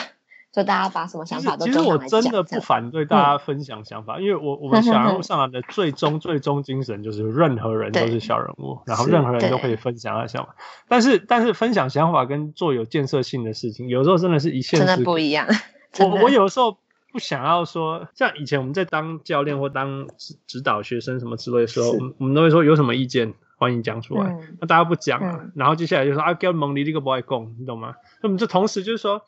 [0.52, 1.66] 就大家把什么想法都。
[1.66, 10.54] 其实我真的不反对大家分享想法，嗯、因为我我们小人物上来的最终最终精神就是任何人都是小人物，然后任何人都可以分享他的想法。
[10.88, 14.78] 但是但是分享想法跟做有建设性的事情，有时候真的是一线。
[14.78, 15.46] 真的不一样。
[15.98, 16.78] 我我有时候
[17.12, 23.34] 不想要说，像以前我们在当教练或当指指导学生什么之类的时候，我们都会说有什么意见。
[23.56, 27.94] 欢迎讲出来，嗯、那大家不讲啊，嗯、然后接下来就说啊，跟蒙尼这个不爱讲，你懂吗？
[28.22, 29.22] 那么这同时就是说，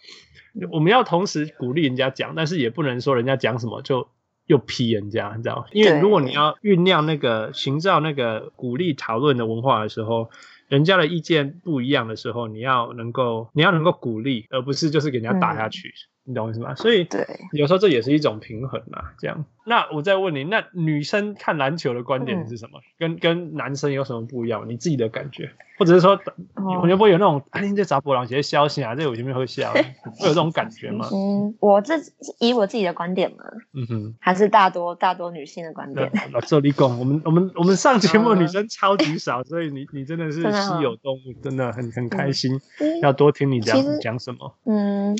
[0.72, 4.08] 我们要同时鼓励人家讲，但是也不能说人家讲什么就
[4.46, 5.64] 又批人家，你知道吗？
[5.72, 10.30] 因为如果你要酝酿那个营造那个鼓励讨论的文化的时候，
[10.68, 15.88] 人家的意见不一样的时候，你要能够你要能够鼓励，而不是就是给人家打下去。
[15.88, 16.74] 嗯你懂我意思吗？
[16.74, 19.14] 所以对，有时候这也是一种平衡啊。
[19.18, 22.80] 这样，那我再问你，那女生看篮球的观点是什么？
[22.80, 24.68] 嗯、跟跟男生有什么不一样？
[24.68, 26.20] 你自己的感觉，或者是说，
[26.54, 29.72] 哦、会不会有那种啊，你这杂波浪些消息啊，这我前面会笑，
[30.18, 31.08] 会有这种感觉吗？
[31.14, 31.94] 嗯，我这
[32.40, 36.10] 以我自己的观点嘛，嗯哼，还是大多大多女性的观点。
[36.32, 44.54] 老这里讲，我们我们我们上节目女生超级少，所以你你真的是稀有动物，真的很很开心，嗯、要多听你讲讲什么。
[44.64, 45.16] 嗯。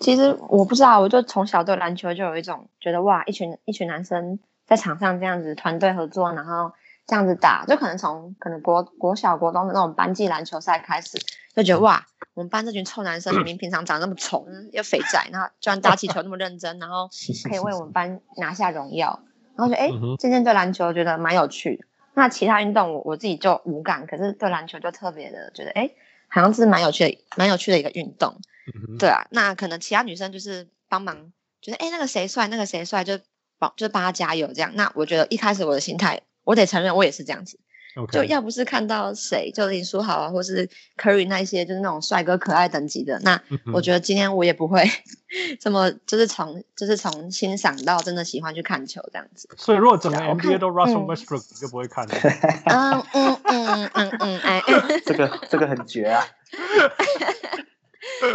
[0.00, 6.72] 其实我不知道，我就从小对篮球就有一种觉得哇，一群一群男生在场上这样子团队合作，然后
[7.06, 11.18] 这样子打，就可能从可能国国小国中的那种班级篮球赛开始，
[11.54, 17.10] 就觉得哇，我们班这群臭男生明明平常长那么丑，又肥仔，然后居然打起球那么认真，然后
[17.48, 19.20] 可以为我们班拿下荣耀，
[19.54, 21.84] 然后觉得哎，渐渐对篮球觉得蛮有趣的。
[22.14, 25.90] 那其他运动我我自己就无感，可是对篮球就特别的觉得哎，
[26.28, 28.40] 好像是蛮有趣的，蛮有趣的一个运动。
[28.98, 33.18] 对啊，那可能其他女生就是帮忙，觉得哎那个谁帅，那个谁帅，就
[33.58, 34.72] 帮就是帮他加油这样。
[34.74, 37.58] 那我觉得一开始我的心态，我得承认我也是这样子。
[38.12, 43.42] 就要不是看到谁，就林书豪啊，或是 Curry 那些，就是那种帅哥可爱等级的，那
[43.74, 44.88] 我觉得今天我也不会
[45.58, 49.48] 这么，就是从就是从欣赏到真的喜欢去看球这样子。
[49.56, 52.14] 所以如果整个 NBA 都 Russell Westbrook，你就不会看了。
[52.70, 54.62] 嗯嗯嗯嗯嗯，哎，
[55.04, 56.24] 这个这个很绝啊。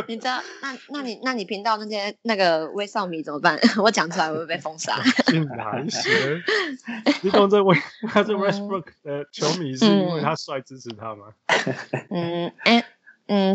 [0.08, 3.60] 你知道，那那你那你频道那些那个威少迷怎么办？
[3.84, 5.02] 我讲出来会不会被封杀？
[5.28, 6.44] 竟 然是，
[7.22, 7.76] 你懂这威
[8.10, 11.26] 他是 Westbrook 的球迷，是因为他帅支持他吗？
[12.10, 12.80] 嗯，哎。
[12.80, 12.84] 嗯，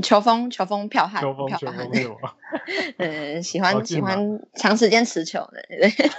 [0.03, 1.91] 球风球风票悍，球风球风
[2.99, 6.11] 嗯， 喜欢喜欢长时间持球的，对。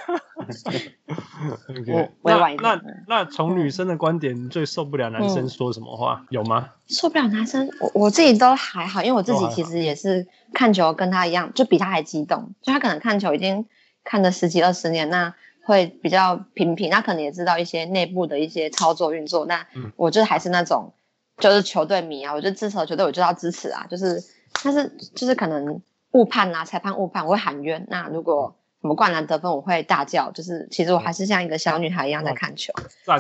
[2.24, 6.70] 那那那从女生的观点，最受不了男生说什么话有吗？
[6.88, 12.54] 受不了男生，我我自己都还好，因为我自己其实也是看球跟他一样，就比他还激动。
[12.62, 13.66] 就他可能看球已经
[14.06, 15.36] 看了十几二十年，那
[15.66, 19.46] 会比较平平，他可能也知道一些内部的一些操作运作。
[19.46, 20.94] 那我就还是那种。
[21.42, 23.86] 就是球队迷啊，我就支持球队，我就要支持啊。
[23.90, 24.24] 就是，
[24.64, 27.86] 但是就是可能误判啊，裁判误判，我会喊冤。
[27.90, 30.32] 那如果什么灌篮得分，我会大叫。
[30.32, 32.72] 就是其实我还是像一个小女孩一样在看球，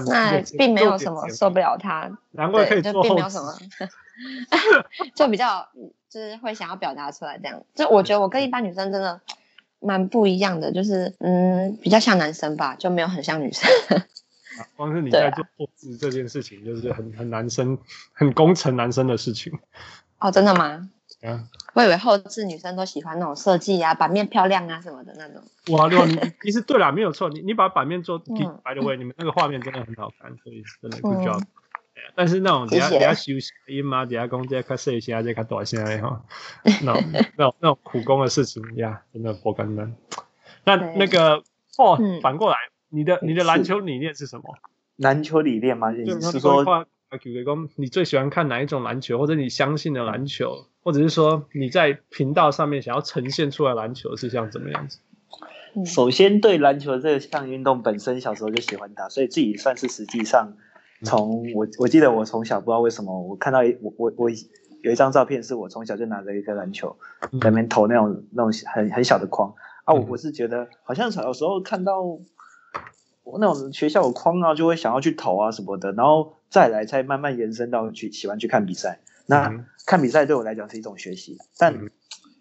[0.07, 2.17] 那并没有什么受不了他。
[2.31, 2.81] 难怪可以。
[2.81, 3.53] 就并没有什么，
[5.15, 5.67] 就比较
[6.09, 7.63] 就是会想要表达出来这样。
[7.75, 9.19] 就我觉得我跟一般女生真的
[9.79, 13.69] 蛮不一样的，就是嗯，比较像男生吧，就没有很像女生。
[14.75, 17.77] 光是你在做后置这件事情，就是很很男生、
[18.13, 19.51] 很工程男生的事情。
[20.19, 20.89] 哦，真的吗？
[21.23, 21.43] 啊，
[21.75, 25.43] 我以为后置女生都喜欢那种设计啊、版面漂亮啊什么的那种。
[25.75, 25.99] 哇，对，
[26.41, 27.29] 其实对啦，没有错。
[27.29, 31.43] 你你把版面做，by the way，你们那个画面真的很好看，所以真的 good job。
[32.15, 33.33] 但是那种底下底下修
[33.67, 36.25] 音嘛，底下工这些看设计啊，这看短线啊哈，
[36.81, 37.03] 那种
[37.37, 39.93] 那种那种苦工的事情呀，真的不简单。
[40.63, 41.43] 那那个
[41.77, 42.57] 哦，反过来。
[42.91, 44.43] 你的你的篮球理念是什么？
[44.97, 45.91] 篮球理念吗？
[45.93, 46.85] 就是说，
[47.75, 54.99] 你最喜欢看哪一种篮球，或者你相信的篮球，或者是说你在频道上面想要呈现出来篮球是像怎么样子？
[55.85, 60.53] 首先，对篮球这项运动本身，小时候就喜欢打，所以自己算是实际上
[61.03, 64.29] 从我我记得我从小不知道为什么，我看到一我我我
[64.81, 66.97] 有一张照片，是我从小就拿着一个篮球
[67.41, 72.19] 在那边投那种那种很很小的框啊，我我是觉得好像小时候看到。
[73.23, 78.99] 我那种学校有框啊，就会想要去投啊什么的，然后再来才慢慢延伸到去喜欢去看比赛。
[79.27, 81.75] 那看比赛对我来讲是一种学习，但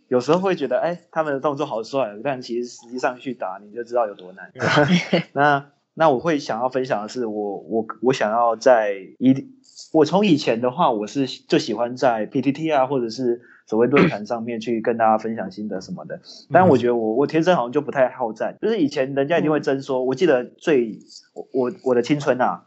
[0.09, 4.53] 有时候会觉得，哎，他们的动作好帅，但其实实际上去打你就知道有多难。
[5.33, 9.49] 那那我会想要分享的是我，我我我想要在一，
[9.93, 13.43] 我从以前的话，我是就喜欢在 PTT 啊，或者是。
[13.71, 20.99] 所谓论坛 上面去跟大家分享心得什么的，但我觉得我我天生好像就不太好战，就是以前人家一定会争说，我记得最
[21.35, 22.65] 我我我的青春啊，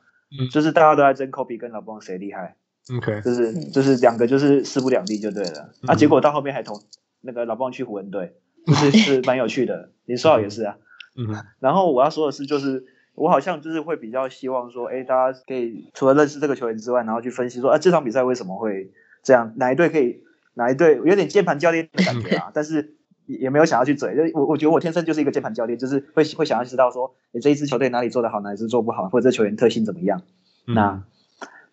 [0.49, 2.55] 就是大家都在争 Kobe 跟 LeBron 谁厉害
[2.97, 6.81] ，OK，就是就是两个就是势不两立就对了，啊，结果到后面还同
[7.19, 8.35] 那个 LeBron 去湖人队，
[8.65, 10.77] 就是是蛮有趣的，林书豪也是啊，
[11.17, 11.27] 嗯，
[11.59, 12.85] 然后我要说的是，就是
[13.15, 20.23] 我好像就是会比较希望说，哎，大家可以除了认识这个球员之外，然后去分析说，啊，这场比赛为什么会这样，哪一队可以。
[20.55, 30.21] 哪一队有点键盘教练的感觉啊， 但是也没有想要去嘴，就我我觉得我天生就是一个键盘教练，就是会会想要知道说，你这一支球队哪里做得好，哪里是做不好，或者这球员特性怎么样。
[30.67, 31.03] 嗯、那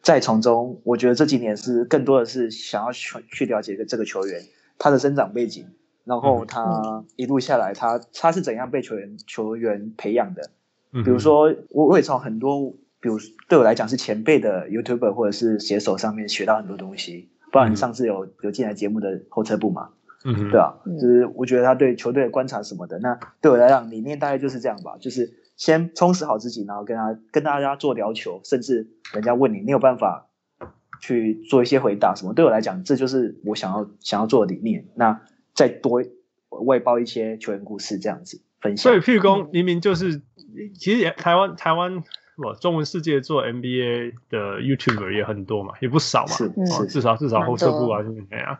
[0.00, 4.42] 再从中，我觉得这几年是更多的是想要去去了解这个球员
[4.78, 5.66] 他的生长背景，
[6.04, 10.50] 然后他一路下来他他是怎样被球员球员培养的。
[10.92, 17.28] 比如说我我也从很多，比如对我来讲是前辈的 YouTuber 或者是写手上面学到很多东西。
[17.52, 19.90] 不然你上次有有进来节目的后撤步嘛？
[20.24, 30.28] 嗯，对啊，就是我觉得他对球队的观察什么的，那对我来讲理念大概就是这样吧，就是先充实好自己，然后跟他跟大家做聊球，甚至人家问你，你有办法
[31.00, 32.34] 去做一些回答什么？
[32.34, 34.84] 对我来讲，这就是我想要想要做的理念。
[34.94, 35.22] 那
[35.54, 36.02] 再多
[36.50, 38.92] 外包一些球员故事这样子分享。
[38.92, 40.20] 所以，譬如说明明就是，
[40.78, 42.02] 其实也台湾台湾。
[42.60, 46.34] 中文世界做 NBA 的 YouTuber 也很多嘛，也不少嘛，
[46.78, 48.58] 哦、至少至少后撤步啊，就是这样。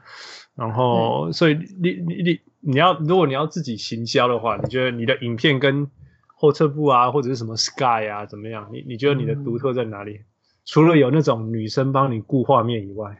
[0.54, 5.90] 然后，嗯、所以你你你你要，如果你要自己行销的话，你觉得你的影片跟
[6.26, 8.68] 后撤步啊，或者是什么 Sky 啊，怎么样？
[8.72, 10.12] 你你觉得你的独特在哪里？
[10.12, 10.24] 嗯、
[10.66, 13.16] 除了有那种女生帮你顾画面以外。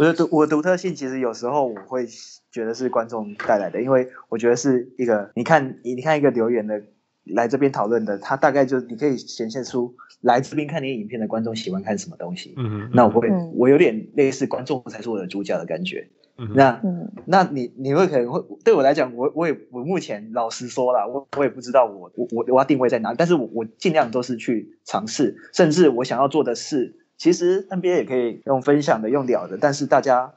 [0.00, 2.06] 我的独我独特性其实有时候我会
[2.50, 6.82] 觉得是观众带来的，因为我觉得是一个，你看你你看一个留言的
[7.24, 12.54] 来这边讨论的，他大概就你可以显现出来这边看你影片的观众喜欢看什么东西。
[12.56, 12.90] 嗯嗯。
[12.94, 16.08] 那我会、嗯、我有点类似观众才是我的主角的感觉。
[16.38, 16.48] 嗯。
[16.54, 16.80] 那
[17.26, 26.96] 那你你会可能会对我来讲，我我也我目前老实说了，我我也不知道我我我我要定位在哪里，但是我我尽量都是去尝试，甚至我想要做的是。
[27.20, 30.36] 其实 NBA 也可以用分享的、用聊的，但是大家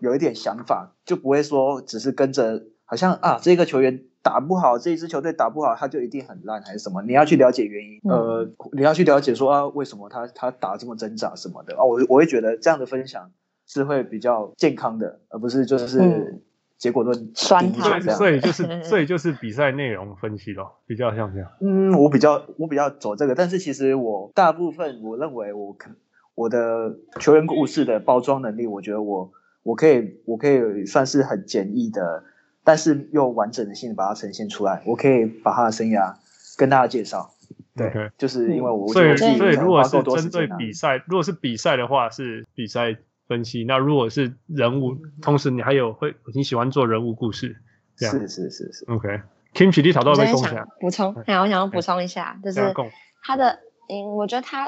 [0.00, 7.02] 有一点想法，就不会说只是跟着，好像啊，这个球员打不好，这一支球队打不好，他就一定很烂还是什么？
[7.02, 11.84] 你要去了解原因，嗯、呃，你要去了解说啊，为什么他他打这么挣扎什么的啊？
[11.84, 13.30] 我我会觉得这样的分享
[13.66, 16.40] 是会比较健康的，而不是就是。
[16.78, 21.50] 嗯结果论酸他，所以就是 所以就是比赛内容分析咯，比较像这样。
[21.60, 25.90] 嗯，我比较我比较走这个，但是其实我大部分我认为我可
[26.36, 29.32] 我的球员故事的包装能力，我觉得我
[29.64, 32.22] 我可以我可以算是很简易的，
[32.62, 34.80] 但是又完整的性把它呈现出来。
[34.86, 36.14] 我可以把他的生涯
[36.56, 37.32] 跟大家介绍。
[37.74, 38.10] 对，okay.
[38.16, 42.96] 就是因为我所以所以如果是针对比赛，如果是比赛的话是比赛。
[43.28, 43.64] 分析。
[43.64, 47.60] 那如果是人物，同时你还有会你喜欢做人物故事，
[47.96, 48.18] 这样。
[48.18, 48.84] 是是是是。
[48.88, 52.74] OK，Kimchi，你找到被共享补充，哎，我想要补充一下，就是
[53.22, 54.66] 他的，嗯，我觉得他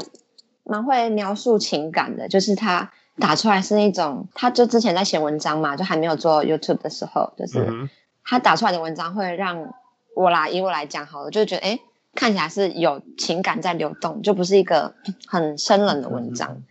[0.64, 7.88] 蛮会描述情感的，就是他打出来是那种，他就之前在写文章嘛，就还没有做 YouTube 的时候，就是
[8.23, 9.73] 他打出来的文章会让
[10.14, 11.81] 我来，以我来讲好了，就觉得哎，
[12.14, 14.94] 看起来是有情感在流动，就不是一个
[15.27, 16.62] 很生冷的文章。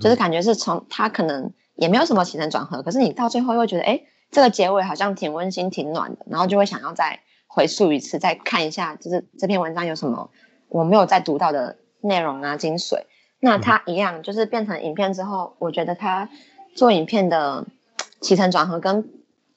[0.00, 10.30] 就是感觉是从他可能也没有什么起承转合，可是你到最后又觉得，哎，这个结尾好像挺温馨、挺暖的，然后就会想要再回溯一次，再看一下，就是这篇文章有什么
[10.68, 13.04] 我没有再读到的内容啊、精髓。
[13.40, 16.28] 那他一样，就是变成影片之后，我觉得他
[16.74, 17.66] 做影片的
[18.20, 19.08] 起承转合跟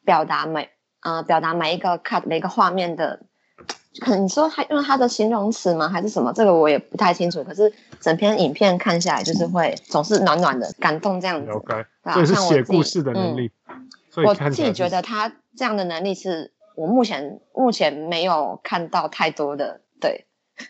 [0.05, 0.69] 表达每
[1.01, 3.21] 呃表达每一个 cut 每一个画面的。
[3.99, 5.89] 可能你说他用他的形容词吗？
[5.89, 6.31] 还是什么？
[6.31, 7.43] 这个我也不太清楚。
[7.43, 11.51] 可是整篇影片看下来，就是会总是暖暖的感动这样子。
[11.51, 13.51] OK，所以是写故事的能力。
[13.67, 13.89] 嗯、
[14.25, 19.81] 我自己觉得他这样的能力是我目前目前没有看到太多的。
[19.99, 20.27] 对，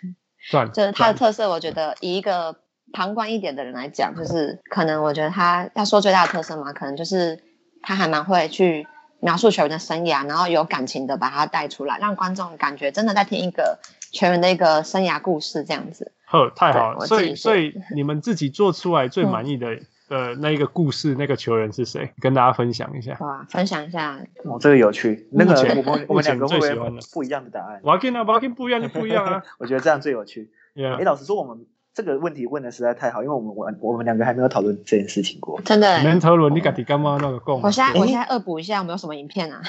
[0.73, 1.49] 就是他的特色。
[1.49, 2.55] 我觉得以一个
[2.93, 7.43] 旁观一点的人来讲，就是可能我觉得他要说最大的特色嘛，可能就是
[7.81, 8.87] 他还蛮会去。
[9.19, 13.79] 描述球员的生涯，然后有感情的把它带出来，让观众感觉真的在听一个
[14.11, 16.11] 球员的一个生涯故事这样子。
[16.25, 17.05] 呵，太好了！
[17.05, 19.79] 所以，所以 你们自己做出来最满意的
[20.09, 22.13] 呃那一个故事，那个球员是谁？
[22.19, 23.17] 跟大家分享一下。
[23.19, 25.27] 哇，分享一下哦，这个有趣。
[25.31, 27.79] 那个我们我们两个会不会不一样的答案？
[27.83, 29.43] 我要跟啊，我要跟不一样就不一样啊。
[29.57, 30.51] 我觉得这样最有趣。
[30.75, 30.95] 哎、yeah.
[30.97, 31.65] 欸，老实说，我们。
[31.99, 35.59] 这个问题问的实在太好，因为我们我我们两个还没有讨论这件事情过。
[35.65, 39.61] 真的，没讨论你敢提干嘛那个我现在我现在恶补一下，我们有什么影片啊？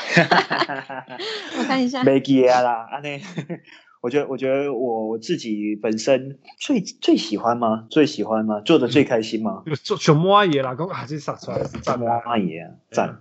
[1.58, 2.04] 我看一下。
[2.04, 3.20] 没记啦， 安内。
[4.00, 7.86] 我觉得我觉得我我自己本身最最喜欢吗？
[7.90, 8.60] 最喜欢吗？
[8.60, 9.64] 做的最开心吗？
[9.82, 10.76] 做什么爷啦？
[10.76, 12.06] 讲啊，这杀出来什么
[12.38, 12.70] 爷啊？
[12.92, 13.18] 赞。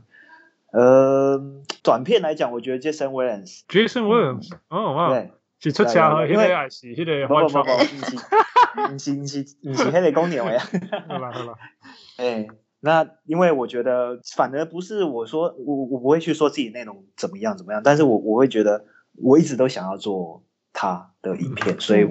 [0.72, 1.42] 呃，
[1.82, 3.62] 短片来讲，我觉得 Jason Williams。
[3.68, 5.10] Jason Williams，哦哇。
[5.10, 5.32] 对。
[5.60, 10.60] 是出车因为是迄个不不不不，不是不是不是迄个公牛呀。
[11.08, 11.54] 好吧好吧。
[12.18, 12.48] 哎，
[12.80, 22.08] 那因为我觉得反而不是我说我我不会去说自己内容怎么样怎么样，但是我我会觉得我一直都想要做他的影片，嗯、所以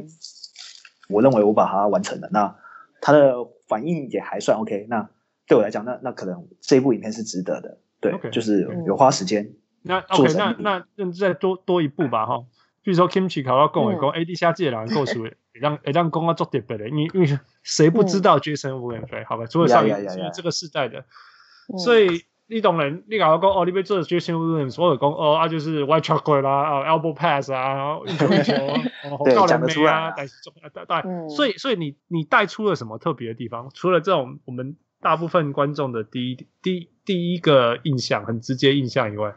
[1.09, 2.29] 我认为我把它完成了。
[2.31, 2.55] 那
[3.01, 3.35] 他的
[3.67, 4.87] 反应也还算 OK。
[4.91, 5.09] 那
[5.47, 7.79] 对我来讲，那那可能这部影片是值得的。
[8.01, 9.55] 对，okay, 就是有花时间。
[9.83, 12.45] 那 OK，那那那再多多一步吧哈。
[12.89, 19.45] 比如说 Kimchi 考到讲会讲，AD 下届的人构出 会让会让讲啊做特别的，因为因为谁不知道 Jason Williams 好吧？
[19.45, 19.91] 除了上一
[20.33, 21.05] 这个世代的，
[21.77, 28.55] 所以你懂人，你搞到讲哦，你被做 Jason Williams，所有讲哦啊，就是 White Chocolate 啦，啊 Elbow Pass 啊，然后运球运球，
[29.27, 30.27] 对，讲得出来啊，带
[30.87, 33.69] 带，所以所以你你带出了什么特别的地方？
[33.75, 39.35] 除了这种我们大部分观众的第一第第一个印象很直接印象以外。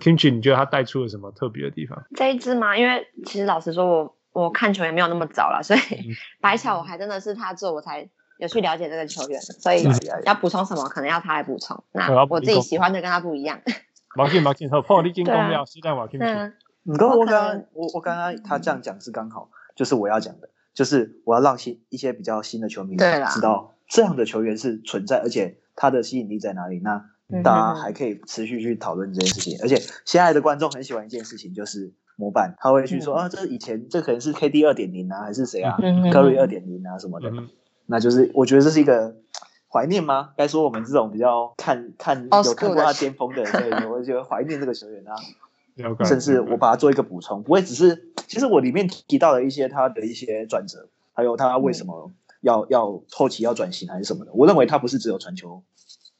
[0.00, 2.04] Kimchi，你觉得他带出了什么特别的地方？
[2.16, 2.76] 这一支吗？
[2.76, 8.08] 因为其实老实说我，我我看球也没有那么早了，所以、嗯、 白巧我还真的是他做，我才
[8.38, 9.84] 有去了解这个球员，所以
[10.24, 11.84] 要补充什么，可能要他来补充。
[11.92, 13.60] 那我自己喜欢的跟他不一样。
[14.16, 16.08] 马竞马竞和破你进攻了，马
[16.84, 26.80] 你刚我刚刚我我刚刚他这样讲是刚好，就是我要讲的，就是我要让新一些比较新的球迷知道这样的球员是存在，而且他的吸引力在哪里。
[26.82, 27.04] 那
[27.42, 37.30] 大家还可以持续去讨论这件事情，而且现在的观众很喜欢一件事情，就是模板，他会去说啊，这以前这可能是 KD 二点零啊，还是谁啊，Curry 二点零啊什么的，
[37.86, 39.16] 那就是我觉得这是一个
[39.72, 40.30] 怀念吗？
[40.36, 45.14] 该说我们这种比较看看有看过他巅峰的，对，我觉得怀念这个球员啊。
[46.04, 52.10] 甚至我把它做一个补充，不会只是，其实我里面提到了一些他的一些转折，还有他为什么
[52.40, 54.32] 要要后期要转型还是什么的。
[54.34, 55.62] 我认为他不是只有传球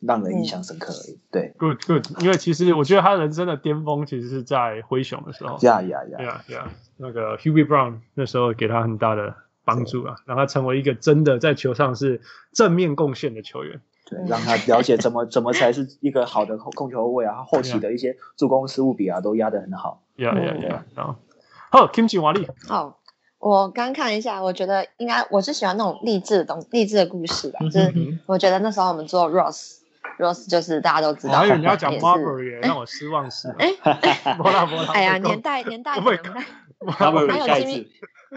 [0.00, 1.18] 让人印象深刻而已。
[1.30, 5.58] 对，good good，因为其实我觉得他人生的巅峰其实是在灰熊的时候。
[5.62, 6.68] 呀呀呀呀呀！
[6.96, 9.34] 那个 Hubie Brown 那时候给他很大的
[9.64, 12.20] 帮助啊，让他成为一个真的在球上是
[12.52, 13.80] 正面贡献的球员。
[14.06, 20.02] 对，让他了解怎么 怎么才是一个好的控球后卫啊，他后期的一些助攻失误比啊都压得很好。
[20.16, 21.16] 呀呀呀！
[21.70, 22.48] 好，Kimchi 瓦力。
[22.66, 22.98] 好，
[23.38, 27.58] 我刚看一下，我觉得应该我是喜欢那种励志的东励志的故事吧。
[27.70, 29.28] 就是我觉得那时候我们做
[30.18, 31.34] Ross，Ross 就是大家都知道。
[31.38, 33.54] 还有你要讲 Barber 也 让我失望死了。
[33.58, 33.72] 哎。
[34.92, 36.44] 哎 呀，年代年代年代。
[36.90, 37.06] 还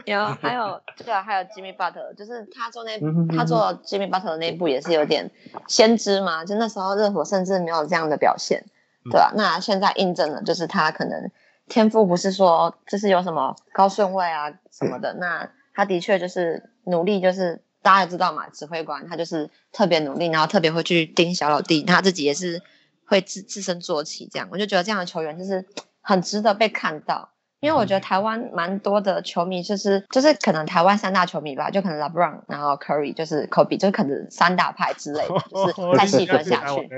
[0.06, 2.98] 有还有对啊，还有 Jimmy Butler，就是他做那
[3.36, 5.30] 他做 Jimmy Butler 的那一部也是有点
[5.68, 8.64] 先知嘛，就那时候热火甚至没有这样的表现，
[9.12, 9.34] 对吧？
[9.36, 11.30] 那现在印证了，就是他可能
[11.68, 22.62] 天赋不是说就是有什么高顺位啊什么的，那他的确就是努力，就是大家也知道嘛，指挥官他就是特别努力，然后特别会去盯小老弟，他自己也是
[23.06, 25.66] 会自自身做起这样，我就觉得这样的球员就是
[26.02, 27.30] 很值得被看到。
[27.60, 36.90] 因为我觉得台湾蛮多的球迷，就是就是可能台湾三大球迷吧，就可能 LeBron，然后 Curry，就是 Kobe，就是可能三大派之类的， 就是再细分下去。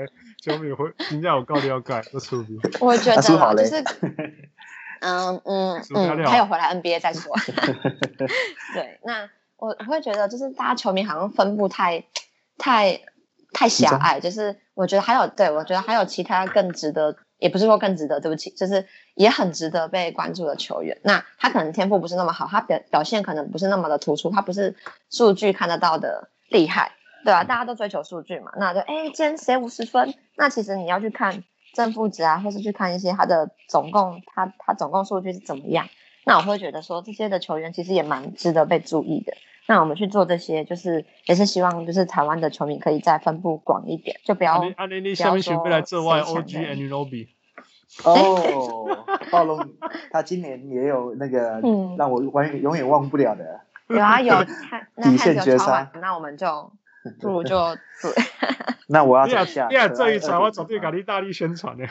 [0.42, 2.58] 球迷会评价我告你要改，不出名。
[2.80, 3.84] 我觉得就是，
[5.00, 7.36] 嗯嗯嗯，还有回来 NBA 再说。
[8.72, 9.28] 对，那
[9.64, 12.04] 我我会觉得就是大家球迷好像分布太
[12.58, 13.00] 太
[13.52, 17.16] 太狭隘，就是我觉得还有对我觉得还有其他更值得。
[17.38, 18.86] 也不是说更值得，对不起，就是
[19.16, 20.98] 也很值得被关注的球员。
[21.02, 24.76] 那他可能天赋不是那么好，他表表现可能不是那么的突出，他不是
[25.10, 26.92] 数据看得到的厉害，
[27.22, 27.44] 对吧？
[27.44, 30.14] 大家都追求数据嘛，那就哎，今天谁五十分？
[30.36, 31.44] 那其实你要去看
[31.74, 35.88] 正负值啊，或是去看一些他的总共，他他总共数据是怎么样？
[36.24, 39.34] 那我会觉得说这些的球员其实也蛮值得被注意的。
[39.66, 44.64] 那我们去做这些，就是也是希望，就是台湾的球迷可以再分布广一点，就不要。
[44.76, 47.28] 阿尼尼下面选备来这外 OG Anunoby。
[48.04, 49.68] 哦， 暴龙，
[50.10, 51.60] 他今年也有那个
[51.96, 53.60] 让我永远永远忘不了的。
[53.88, 54.34] 有 啊有，
[54.96, 56.72] 那底线绝杀，那我们就。
[57.20, 57.56] 不如就
[58.00, 58.12] 对，
[58.88, 59.68] 那我要讲一下。
[59.68, 61.84] 第二这一场我准备搞意大利宣传呢，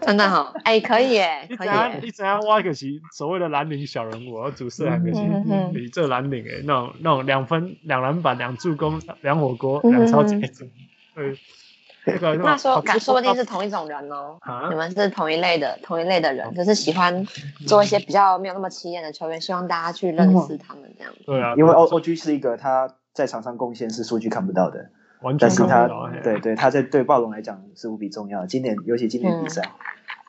[0.00, 1.68] 真的好，哎，可以耶，可以。
[2.02, 5.20] 你怎样挖一个棋，所谓的蓝领小人物，我要主持两个棋，
[5.74, 10.38] 你这蓝领哎，那种那种两分两篮板两助攻两火锅两超级，
[11.14, 11.36] 对，
[12.06, 14.38] 那个那说说不定是同一种人哦，
[14.70, 17.26] 你们是同一类的同一类的人，就是喜欢
[17.66, 21.20] 做一些比较没有那么起眼的球员，希望大家去认识他们这样子。
[21.26, 22.94] 对啊，因为 O O G 是一个他。
[23.12, 24.90] 在场上贡献是数据看不到的，
[25.38, 25.88] 但是他
[26.22, 28.46] 对对他在对暴龙来讲是无比重要的。
[28.46, 29.70] 今年尤其今年比赛，嗯、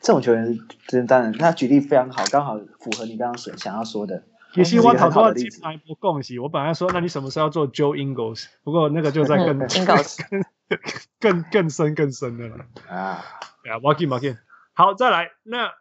[0.02, 4.24] 这种球员真当然他举例非常好，刚好符合你刚刚所想要说的。
[4.56, 6.38] 也希望讨到金牌不恭喜。
[6.38, 8.48] 我本来说，那你什么时候要做 Joe Ingles？
[8.64, 9.60] 不过那个就在更
[11.20, 13.24] 更更深更深的了啊。
[13.66, 14.38] 呀，Walking Walking
[14.74, 15.72] 好，再来那。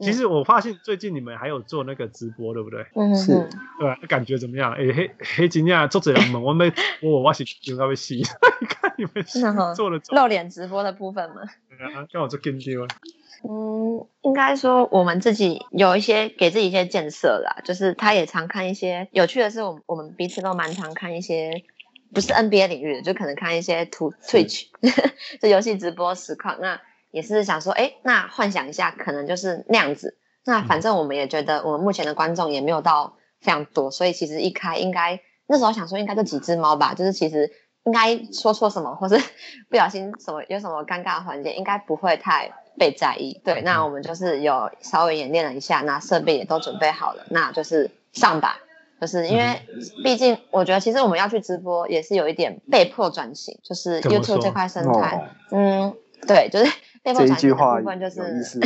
[0.00, 2.86] 其实我发现最近你们还有做那个直播，对不对？
[2.94, 3.48] 嗯，是，
[3.78, 4.72] 对，感觉怎么样？
[4.72, 6.72] 哎，黑黑金呀，做这样嘛，我们
[7.02, 8.16] 我我是应该会洗，
[8.60, 9.24] 你看你们
[9.74, 11.42] 做了露脸直播的部分嘛。
[12.12, 12.86] 刚好做跟丢。
[13.42, 21.62] 嗯，应该说我们自己有一些给自己一些建设啦，就是他也常看一些有趣的是，我们我们彼此都蛮常看一些
[22.12, 24.66] 不是 NBA 领域的，就可能看一些图 Twitch，
[25.40, 26.80] 就游戏直播实况那。
[27.10, 30.16] 也是想说，哎，那幻想一下，可能就是那样子。
[30.46, 36.94] 那反正我们也觉得，我们目前的观众也没有到非常多，所以其实一开应该那时候想说，应该就几只猫吧。
[36.94, 37.52] 就是其实
[37.84, 39.16] 应该说错什么，或是
[39.68, 43.38] 不小心什么有什么尴尬的环节，应该不会太被在意。
[43.44, 48.60] 对，那我们就是有稍微演练了一下，那设备也都准备好了，那就是上吧。
[48.98, 49.60] 就是因为
[50.02, 55.94] 毕竟我觉得，其实我们要去直播也是有一点被迫转型，就是 YouTube 这块生态，嗯，
[56.26, 56.72] 对，就是。
[57.02, 58.60] 这一句话就是，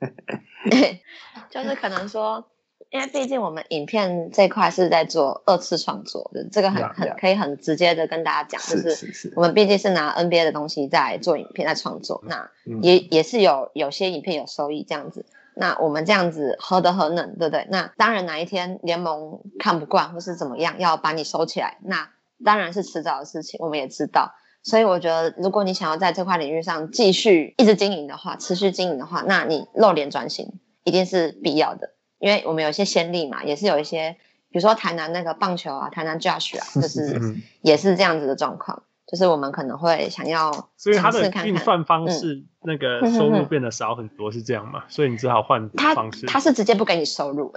[1.50, 2.44] 就是可能说，
[2.90, 12.50] 因为毕竟我们影片这块是在做二次创作的，这个很很可以很直接的跟大家讲，就是我们毕竟是拿 NBA 的东西在做影片在创作，那
[12.82, 15.24] 也也是有有些影片有收益这样子，
[15.54, 17.66] 那我们这样子何德何能，对不对？
[17.70, 22.10] 那当然哪一天联盟看不惯或是怎么样要把你收起来，那
[22.44, 24.34] 当然是迟早的事情，我们也知道。
[24.68, 31.94] 所以我觉得，如果你想要在这块领域上继续一直经营的话，持续经营的话，那你露脸转型一定是必要的。
[32.18, 34.16] 因为我们有一些先例嘛，也是有一些，
[34.50, 38.82] 比如说台南那个棒球啊，台南 Josh 啊，就是也是这样子的状况。
[39.10, 44.80] 就是我们可能会想要看看，所以他的运算方式，那个收入变得少很多，是这样吗？
[44.80, 46.26] 嗯、所以你只好换方式。
[46.26, 47.50] 他他是直接不给你收入，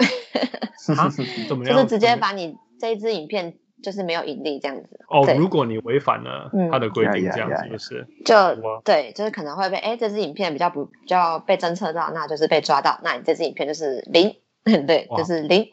[0.95, 1.11] 啊、
[1.49, 1.75] 怎么样？
[1.75, 4.99] 就是直接把你这一支影片就是没有盈利这样子。
[5.07, 8.35] 哦，如果你违反了他的规定，这样子就是就
[8.83, 15.67] 对，就是可能会被哎，这支影片比较不比较被侦测到，那就是被抓到，那你这支影片就是零， 对，就是零。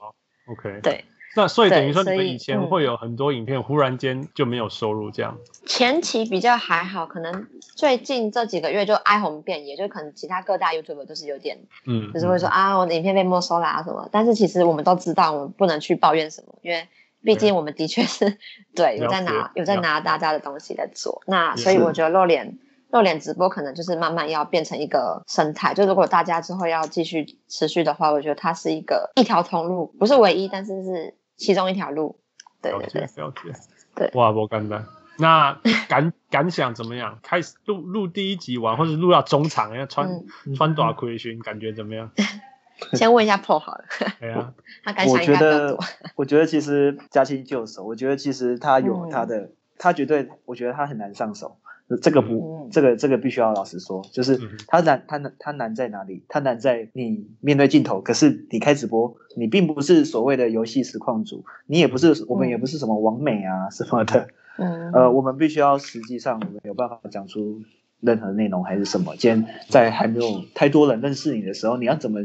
[0.47, 1.05] OK，对。
[1.37, 5.37] 那所以等于说，你们以前会有很多影片忽然间就没有收入这样。
[5.67, 7.47] 前期比较还好，可能
[7.77, 14.09] 最近这几个月就哀鸿遍野，就可能其他各大 YouTuber 都是有点，嗯，就是会说啊，我的影片被没收啦什么。
[14.11, 16.89] 但是其实我们都知道，我们不能去抱怨什么，因为
[17.23, 18.39] 毕竟我们的确是
[18.75, 21.23] 对有在拿有在拿大家的东西在做。
[21.27, 22.59] 那所以我觉得露脸
[22.91, 25.75] 露脸直播可能就是慢慢要变成一个生态。
[25.75, 31.15] 就如果大家之后要继续持续的话，我觉得它是一个一条通路，不是唯一，但是是。
[31.41, 32.19] 其中一条路，
[32.61, 33.53] 对对对，了解，
[33.95, 34.85] 对，哇，不简单。
[35.17, 35.57] 那
[35.89, 37.21] 感感想怎么样？
[37.23, 40.25] 开始录录第一集完，或者录到中场，要穿
[40.57, 42.11] 穿短裤裙，感觉怎么样？
[42.95, 43.85] 先问一下 Paul 好了。
[44.21, 44.55] 对啊，
[44.85, 45.79] 他感想应该比较多。
[46.17, 51.57] 我觉得其实驾轻就熟，我觉得其实他有他的，他绝对，我觉得他很难上手。
[52.03, 56.23] 这个不，嗯、这个这个必须要老实说，就是他难，他难，他难在哪里？
[56.29, 67.63] 他难在你面对镜头，可是你开直播，你并不是所谓的游戏实况组，你也不是，我们也不是什么网美啊 什么的，嗯，呃，我们必须要实际上我们有办法讲出
[68.01, 69.17] 任何内容还是什么。
[69.17, 72.21] 今天在还没有太多人认识你的时候，你要怎么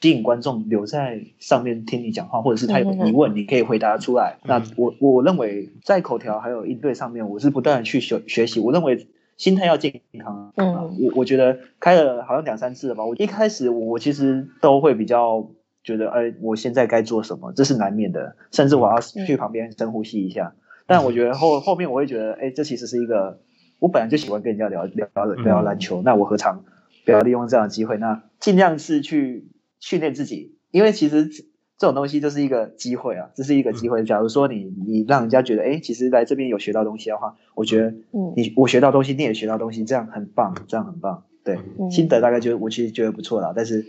[0.00, 4.38] 吸引观众留在上面听你讲话，或者是他有疑问，你可以回答出来。
[4.42, 8.60] 嗯、那我我认为在口条还有应对上面，我是不断的去学学习。
[8.60, 10.52] 我认为心态要健康。
[10.56, 13.04] 嗯，我我觉得开了好像两三次了吧。
[13.04, 15.50] 我一开始我其实都会比较
[15.82, 18.36] 觉得，哎，我现在该做什么，这是难免的。
[18.52, 20.54] 甚至我要去旁边深呼吸一下。
[20.86, 23.40] 但我觉得后后面我会觉得，哎，这其实是一个
[23.80, 25.08] 我本来就喜欢跟人家聊聊
[25.42, 26.62] 聊篮球，那我何尝
[27.04, 27.96] 不要利用这样的机会？
[27.98, 29.48] 那尽量是去。
[29.82, 34.04] 训练自己，因为其实这种东西就是一个机会啊，这是一个机会。
[34.04, 37.92] 假如说你你让人家觉得，哎，其实来这边有学到东西的话，我觉得
[38.36, 41.24] 你我学到东西，你也学到东西，这样很棒，这样很棒。
[41.44, 41.58] 对，
[41.90, 43.84] 心得大概就我其实觉得不错啦，但是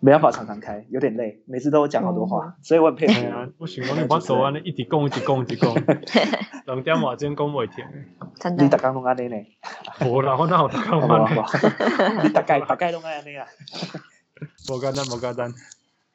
[0.00, 3.22] 没办法常常开，有点累，每次都讲好多话，所以我很佩服。
[3.58, 5.72] 我喜欢你把手啊，你一直讲一直讲一直讲，
[6.66, 7.84] 两点话真讲不停。
[8.58, 9.36] 你大概拢安尼呢？
[10.04, 11.38] 无啦，我哪有大家拢安尼？
[12.26, 13.46] 你大概大概拢安尼啊？
[14.66, 15.52] 不简单，不简单。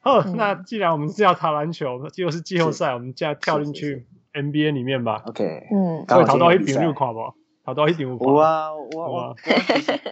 [0.00, 5.22] 好，嗯、那既然我们是要打篮球，就是季后赛，我们现在跳进去 NBA 里面吧。
[5.26, 7.34] OK，嗯，所以讨到一点六看不？
[7.64, 8.22] 淘到一点五。
[8.22, 9.36] 有啊，我我我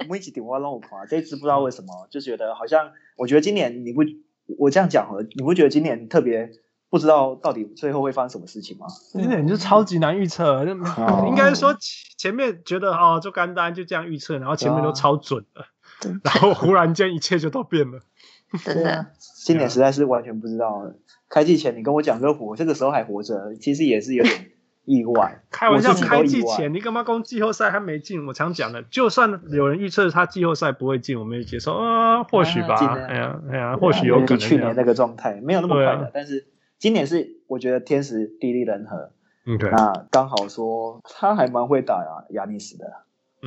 [0.08, 4.02] 每一顶我拢有看，这次不知道为什么，就觉得好像，我觉得今年你不，
[4.58, 6.50] 我这样讲，你不觉得今年特别
[6.90, 8.88] 不知道到底最后会发生什么事情吗？
[9.12, 11.76] 今年就超级难预测，哦、应该说
[12.18, 15.66] 前面觉得哦，就干单就这样预测，然后前面都超准的。
[16.24, 18.00] 然后忽然间一切就都变了，
[18.64, 19.06] 真的，
[19.44, 20.92] 今年实在是完全不知道。
[21.28, 24.50] 开季前你跟我讲热火这个时候还活着，其实也是有点
[24.84, 25.42] 意外。
[25.50, 28.26] 开玩笑，开季前你干嘛讲季后赛还没进？
[28.26, 32.76] 我常讲的，就算有人预测他季后赛不会进，我们也接受啊，或许吧。
[33.08, 34.38] 哎呀哎呀，或许有可能。
[34.38, 36.46] 去年那个状态没有那么快的，但是
[36.78, 39.10] 今年是我觉得天时地利人和。
[39.46, 39.70] 嗯，对。
[39.70, 42.86] 那刚好说他还蛮会打啊，亚尼斯的，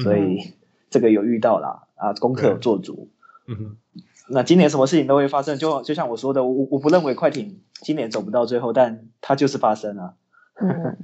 [0.03, 0.53] 所以
[0.89, 1.86] 这个有遇到啦。
[1.97, 3.09] 啊，功课有做足。
[3.49, 3.77] 嗯哼，
[4.29, 10.15] 那今年什么事情都会发生，就就像我说的，我我不认为快艇今年走不到最后，但它就是发生了。
[10.59, 10.97] 嗯，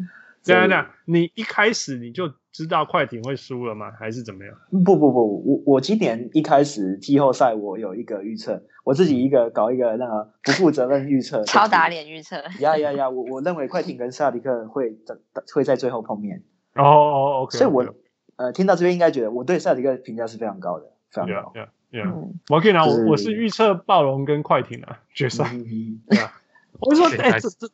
[0.44, 3.92] 这样讲，你一开始你就知道快艇会输了吗？
[3.98, 4.54] 还是怎么样？
[4.84, 12.44] 不不不，我我今年一开始季后赛我有一个预测，我自己一个搞一个那个不负责任预测，超打脸预测。
[12.60, 13.10] 呀呀呀！
[13.10, 15.16] 我我认为快艇跟萨迪克会在
[15.56, 16.44] 会在最后碰面。
[16.76, 17.58] 哦哦，OK。
[17.58, 17.96] 所以我。
[18.36, 21.54] 呃，听到这边应该觉得我对塞尔提克评价是非常高的，非常高。
[21.56, 22.28] Yeah, yeah, yeah.
[22.50, 25.52] 我可以拿我我是预测暴龙跟快艇啊决赛。
[26.80, 27.70] 我说，哎，这这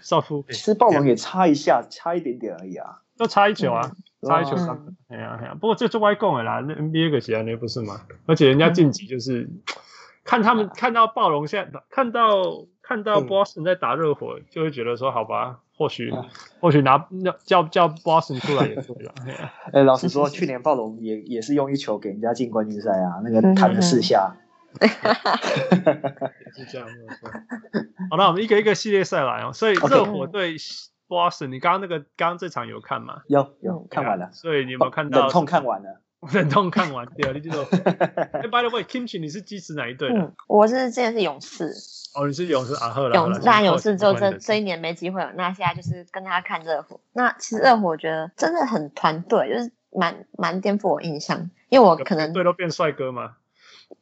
[0.00, 3.90] 少夫，其实暴龙也差一下，差一点点而已啊，就差一球啊，
[4.22, 4.86] 差一球上。
[5.08, 8.02] 哎呀哎呀，不过这是外供的啦，那 NBA 个鞋那不是吗？
[8.26, 9.48] 而且人家晋级就是
[10.22, 15.58] 看他们看到暴龙现在看到看到 Boston 在打热火，就会觉得说好吧。
[15.76, 16.14] 或许，
[16.60, 17.08] 或许拿
[17.44, 19.12] 叫叫 Boston 出来也可以了。
[19.74, 24.36] 哎，老实说，去年暴龙也也是用一球给人家进冠军赛啊，那个弹了四下。
[24.80, 27.28] 也是这样，没有错。
[28.08, 29.52] 好，那我们一个一个系列赛来哦。
[29.52, 30.56] 所以热火对
[31.08, 33.22] Boston，你刚刚那个刚刚这场有看吗？
[33.26, 34.30] 有有看完了。
[34.32, 35.22] 所以你有没有看到？
[35.22, 36.02] 忍痛看完了。
[36.32, 37.62] 忍痛看完对啊，你记得。
[38.32, 40.18] 哎，By the way，Kimchi，你是支持哪一队的？
[40.18, 41.72] 嗯，我是之前是勇士。
[42.14, 42.88] 哦，你是勇士啊？
[42.88, 45.32] 赫勇士，那勇士之后这这一年没机会了。
[45.36, 46.98] 那现在就是跟他看热火。
[47.12, 53.36] 那其实热火我觉得真的很团队，就是蛮蛮颠覆我印象，因为我可能队都变帅哥吗？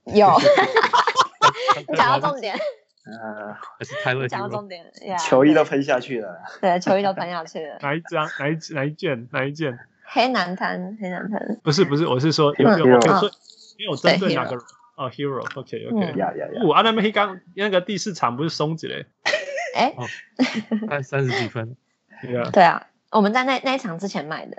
[0.04, 0.28] 有，
[1.96, 2.56] 讲到重点。
[3.06, 4.26] 呃，还是泰勒。
[4.26, 4.82] 讲到重点，
[5.18, 6.40] 球衣都喷下去了。
[6.62, 7.76] 对，球衣都喷下去了。
[7.82, 8.26] 哪一张？
[8.38, 9.28] 哪一哪一件？
[9.30, 9.78] 哪一件？
[10.14, 11.58] 黑男摊，黑男摊。
[11.64, 14.56] 不是不是，我是说有有，因为我针对哪个？
[14.94, 16.18] 哦，Hero，OK OK。
[16.18, 16.62] 呀呀呀！
[16.64, 19.06] 我阿那黑刚那个第四场不是松子嘞？
[19.74, 19.92] 哎，
[20.86, 21.76] 三三十几分。
[22.52, 24.56] 对啊，我们在那那一场之前买的，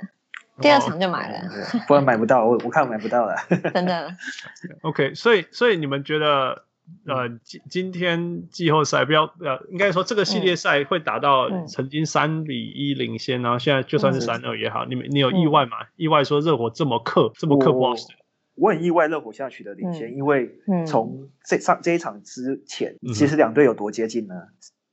[0.60, 1.50] 第二场就买了，
[1.88, 2.44] 不然买不到。
[2.44, 3.38] 我我看买不到了，
[3.74, 4.14] 真的。
[4.84, 6.66] OK，所以所以你们觉得？
[7.08, 15.78] 呃，今今天季后赛不要呃，应该说这个系列赛会打到曾经三比一领先，然后现在就算是三二也好，你们你有意外吗？
[15.96, 18.16] 意外说热火这么克这么克 Boston，
[18.56, 24.36] 我很意外热火下取得领先，因为从这上这一场之前，其实两队有多接近呢？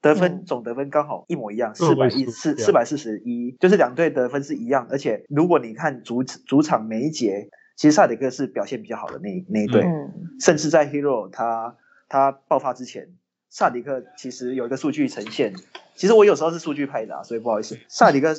[0.00, 9.84] 得分总得分刚好一模一样，四百一四四百四十一，就是两队得分是一样，而且如果你看主主场每一节，其实萨迪克是表现比较好的那那一队，
[10.40, 11.76] 甚至在 Hero 他。
[12.12, 13.08] 他爆发之前，
[13.48, 15.54] 萨迪克其实有一个数据呈现。
[15.94, 17.78] 其实我有时候是数据派的啊，所以不好意思。
[17.88, 18.34] 萨迪克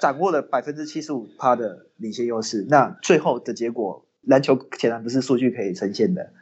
[0.00, 2.66] 掌握了百分之七十五趴的领先优势。
[2.68, 6.32] 那最后的结果，篮球显然不是数据可以呈现的。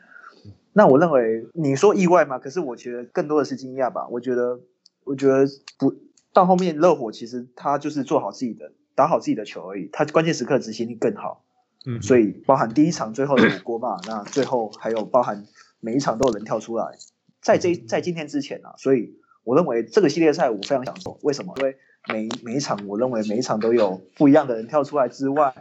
[0.72, 2.38] 那我认为你说意外吗？
[2.38, 4.08] 可是我觉得更多的是惊讶吧。
[4.08, 4.60] 我觉得，
[5.04, 5.46] 我觉得
[5.78, 5.94] 不
[6.32, 9.90] 到后面热火其实他就是做好自己的，打好自己的球而已。
[9.92, 11.44] 他关键时刻执行力更好。
[11.84, 15.44] 嗯，所以包含第一场最后的五锅嘛，那最后还有包含。
[15.80, 16.96] 每一场都有人跳出来，
[17.40, 21.18] 在这在今天之前啊，所以我认为这个系列赛我非常享受。
[21.22, 21.54] 为什么？
[21.58, 21.76] 因为
[22.08, 25.54] 每每一场，我认为每一场都有不一样的人跳出来之外，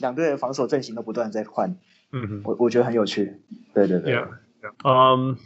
[0.00, 1.76] 两队的防守阵型都不断在换。
[2.12, 3.40] 嗯哼，我我觉得很有趣。
[3.74, 4.14] 对对对。
[4.14, 4.28] 嗯
[4.62, 5.16] ，yeah, yeah.
[5.16, 5.36] um,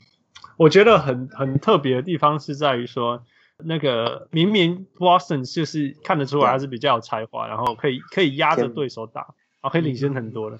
[0.57, 3.25] 我觉得很很特别的地方是在于说，
[3.65, 9.21] 那个明明 Boston 就是看得出来还是比较有才华，然后可以可以压着对手打，
[9.63, 10.59] 然后可以领先很多的。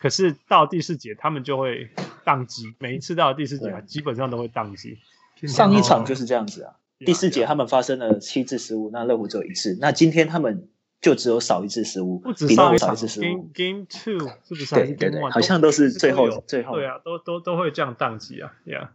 [0.00, 1.90] 可是到第四节，他们就会
[2.24, 2.74] 宕机。
[2.78, 4.98] 每一次到第四节，基本上都会宕机。
[5.46, 6.72] 上一场就是这样子啊。
[6.98, 9.76] 第四节他们发生了七次失误，那热火只有一次。
[9.78, 10.68] 那今天他们
[11.02, 12.96] 就只有少一次失误，不止上一场。
[12.96, 13.50] 次失误。
[13.54, 14.74] Game Two 是不是？
[14.74, 16.76] 对对对，好像都是最后最后。
[16.76, 18.52] 对啊，都都都会这样宕机啊。
[18.64, 18.88] Yeah，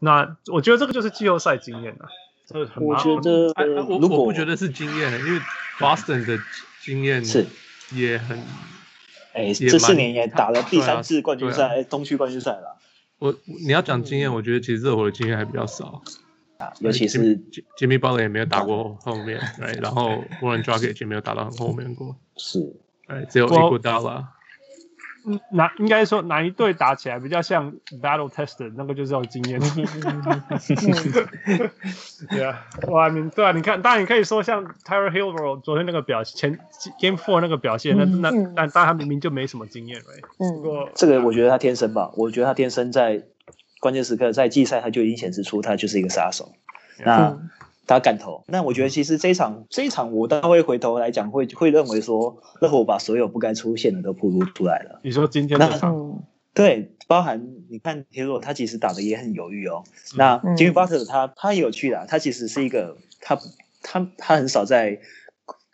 [0.00, 2.08] 那我觉得这个就是季后赛经验啊。
[2.46, 3.54] 这很我觉得，
[3.86, 5.40] 我我不觉得是经验，因为
[5.78, 6.36] Boston 的
[6.82, 7.46] 经验是
[7.92, 8.36] 也很。
[9.32, 12.76] 哎，这四年也打了第三次冠军赛，东区冠军赛了。
[13.18, 16.02] 我你要讲经验，我觉得其实热火的经验还比较少
[16.58, 17.36] 啊，尤其是
[17.78, 22.74] Jimmy Butler 也没有打过后面， 对，然后 Warren Dragic 也没有打到很后面过，是，
[23.06, 24.24] 哎，只有 Iguodala。
[25.26, 29.60] 嗯，哪应该说哪一队打起来比较像 battle tester，那个就是有经验。
[32.30, 43.22] 对啊，哇，你对啊，你看，当然你可以说像 Tyler Herro 昨天那个表现，前 Game Four 那个表现，那那但但他明明就没什么经验，哎，不过这个我觉得他天生吧，我觉得他天生在
[43.80, 46.52] 关键时刻在季赛他就已经显示出他就是一个杀手。
[47.04, 47.38] 那
[47.90, 55.00] 他敢投，那我觉得其实这一场这一场我倒会回头来讲，会会认为说热火把所有不该出现的都暴露出来了。
[55.02, 56.22] 你说今天这场，
[56.54, 59.82] 对，包含你看 Herro 他其实打的也很犹豫哦。
[60.14, 63.36] 嗯、那 Jimmy Butler 他他也有趣的，他其实是一个他
[63.82, 65.00] 他他很少在，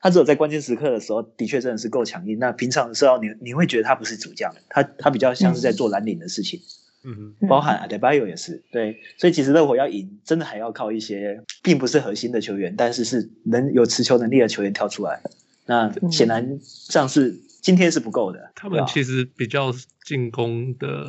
[0.01, 2.39] 他只有在关键时刻的时候，的确真的是够强硬。
[2.39, 6.61] 那平常的时候你你会觉得他不是主将，他他比较像是在做蓝领的事情。
[6.61, 15.23] 嗯嗯，包含 Adebayo 也是对，所以其实热火要赢，真的还要靠一些并不是核心的球员，但是是能有持球能力的球员跳出来。
[15.67, 17.31] 那显然这样是
[17.63, 18.51] 今天是不够的。
[18.57, 19.73] 他们其实比较
[20.05, 21.07] 进攻的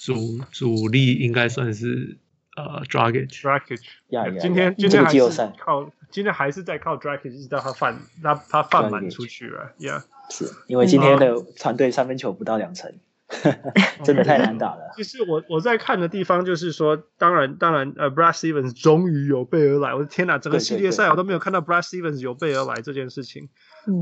[0.00, 2.16] 主主力应该算是
[2.56, 3.80] 呃 Dragic，Dragic。
[4.08, 9.72] 呀呀，今天今天还是靠今天还是在靠 Dragic，一直到他犯他他犯满出去了。
[9.78, 12.92] 呀，是因为今天的团队三分球不到两成。
[14.04, 14.90] 真的太难打了。
[14.96, 19.94] 其实我我在看的地方就是说，当然当然，呃，Brad Stevens 终于有备而来。
[19.94, 23.48] 我的天哪，整个系列赛我都没有看到 Brad Stevens 有备而来这件事情。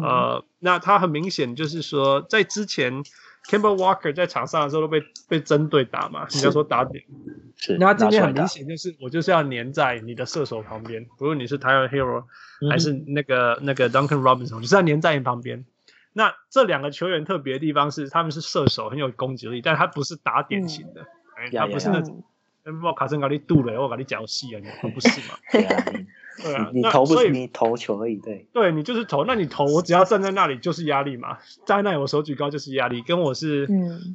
[0.03, 3.03] 呃，那他很明显就是说，在之前
[3.49, 7.05] Kemba Walker 在场上的时候都被被针对打嘛，你要说打点。
[7.57, 7.77] 是。
[7.79, 12.25] 那他今天很明显就是我就是要粘在你的射手旁边，不论你是 Tyler Herro
[12.71, 15.65] 还是那个那个 Duncan Robinson，就是要粘在你旁边。
[16.13, 22.23] 那这两个球员特别的地方是，他们是射手，很有攻击力，但他不是打点型的，嗯、他不是那种，
[22.83, 25.39] 我卡森搞你堵了，我搞你脚细啊，你不是嘛？
[26.41, 33.69] 对啊，你投不是你投球而已，对，对你就是投，那你投我只要站在那里就是压力嘛，站在那里我手举高就是压力，跟我是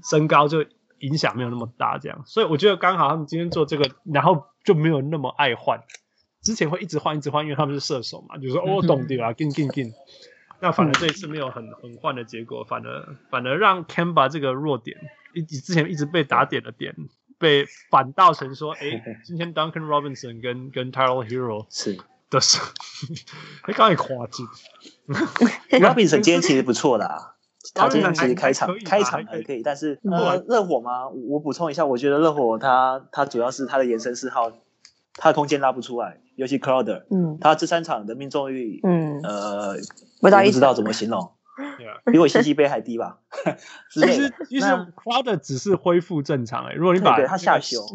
[0.10, 0.66] 身高就
[1.00, 5.82] 影响没有那么大，这样，所以我觉得刚好他们今天做这个，然后就没有那么爱换，
[6.42, 9.92] 之前会一直换一直换，因为他们是射手嘛，就是说哦懂的啦，进进进，
[10.60, 14.98] 那反而这一次没有很很换的结果，反而反而让 Kemba 这个弱点，
[15.34, 16.96] 一之前一直被打点的点。
[17.40, 21.98] 被反倒成说，哎， 今天 Duncan Robinson 跟跟 Tyler Hero 是
[22.30, 22.58] 的是，
[23.64, 24.48] 还 刚也夸张。
[25.82, 27.36] Robinson 今天其实不错的啊，
[27.74, 34.50] 他今天其实开场开场还可以，但是呃，热火吗，我补充一下，我觉得热火他他主要是他的延伸四号，
[35.16, 39.78] 他的空间拉不出来，尤其 Crowder，嗯，他这三场的命中率，嗯，呃，
[40.22, 41.32] 我不知道怎么形容。
[42.12, 43.20] 比我信息杯还低吧？
[43.94, 46.74] 其实其实 Crowder 只是恢复正常哎。
[46.74, 47.86] 如果你把他下修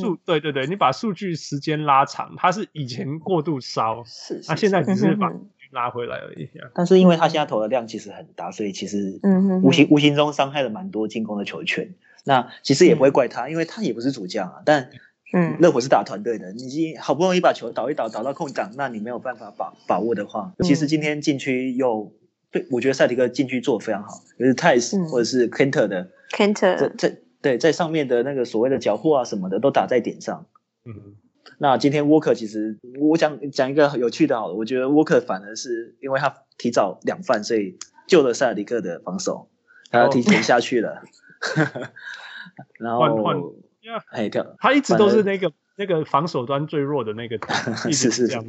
[0.00, 5.32] 数，对对对，你把数据时间拉长，他是以前过度烧，是，那现在只是把
[5.72, 6.48] 拉回来而已。
[6.74, 9.18] 但是因为他现在投的量其实很大，所以其实
[9.64, 11.92] 无形无形中伤害了蛮多进攻的球权。
[12.22, 14.62] 那其实也不会怪他，因为他也不是主将啊。
[14.64, 14.90] 但
[15.32, 22.12] 嗯，热火是打团队的，你好不容易把球倒一倒，倒到空档，那你没有办法把把握的话，其实今天禁区又。
[22.50, 30.46] 对，我觉得赛迪克禁区做的非常好，就是泰斯或者是 Kanter 的 Kanter 在对在上面的那个所谓的缴获啊什么的都打在点上。
[30.86, 31.16] 嗯，
[31.58, 37.76] 那今天 Walker 其实我讲讲一个有趣的好了，我觉得 Walker 反而是因为他提早两犯，所以
[38.06, 39.50] 救了赛迪克的防守，
[39.90, 41.02] 他提前下去了。
[42.80, 43.54] 然后，
[44.10, 45.52] 哎，他一直都是那个。
[45.80, 47.36] 那个防守端最弱的那个，
[47.88, 48.44] 一直是这样。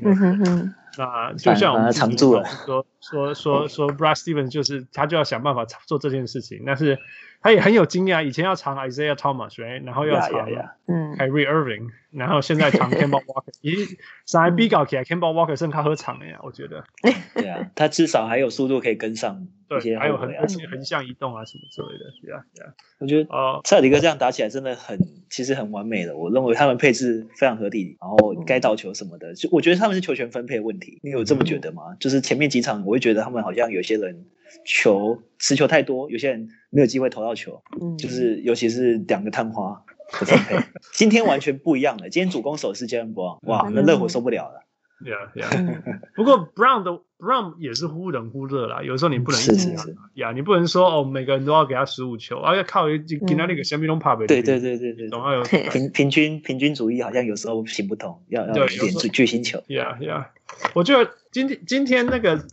[0.98, 7.00] 那就像我们常住了，说说说说，Brad Stevens 就是他就要想办法做这件事情，但是。
[7.41, 9.86] 他也很有经验啊，以前要藏 Isaiah Thomas，right?
[9.86, 10.45] 然后要藏
[10.88, 16.84] 嗯 Kyrie Irving，然后现在藏 Kemba Walker，咦，上来比较起来 Kemba Walker 剩他喝场了呀，我觉得。
[17.36, 22.74] 对啊，他至少还有速度可以跟上，对，还有横而且横向移动啊什么之类的，对啊，对啊。
[23.00, 26.18] 我觉得哦，塞尔迪克这样打起来真的很，其实很完美的。
[26.18, 31.00] 我认为他们配置非常合理，然后该倒球什么的，就我觉得他们是球权分配问题。
[31.04, 31.95] 你有这么觉得吗？
[32.02, 34.26] 就是前面几场我会觉得他们好像有些人。
[34.66, 39.84] 球持球太多，有些人没有机会投到球，嗯，就是尤其是两个探花
[40.20, 40.58] 的分配。
[40.92, 44.66] 今天完全不一样了，今天主攻手是杰伦布朗，哇，那热火受不了了。
[45.06, 46.02] Yeah, yeah。
[46.16, 49.70] 不过 Brown 的 Brown 也是忽冷忽热啦，有时候你不能一直
[50.16, 54.26] 呀，你不能说哦，每个人都要给他十五球，而要靠一给他那个小米龙帕贝。
[54.26, 58.68] 对对对对对，总要有平平均平均主义，好像有时候行不通，要要点
[59.14, 59.60] 巨星球。
[59.68, 60.26] Yeah, yeah，
[60.74, 62.48] 我觉得今天今天那个。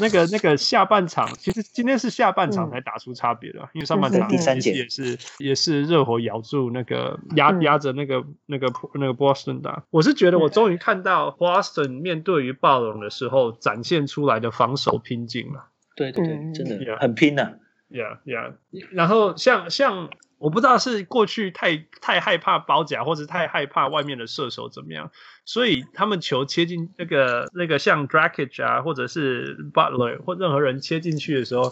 [0.00, 9.84] 那个那个下半场，其实今天是下半场才打出差别的，嗯、因为上半场其实也是也是热火咬住那个压压着那个那个那个波士顿打。
[9.90, 15.66] 我是觉得我终于看到波士顿面对于暴龙的时候展现出来的防守拼劲了。
[15.96, 17.52] 对对对，真的很拼呐、啊。
[17.90, 18.54] Yeah yeah，
[18.92, 20.08] 然后像像。
[20.40, 25.10] 我不知道是过去太太害怕包夹，或者太害怕外面的射手怎么样，
[25.44, 31.64] 所以他们球切进那个那个像 Dragic 啊，或者是 Butler 或任何人切进去的时候，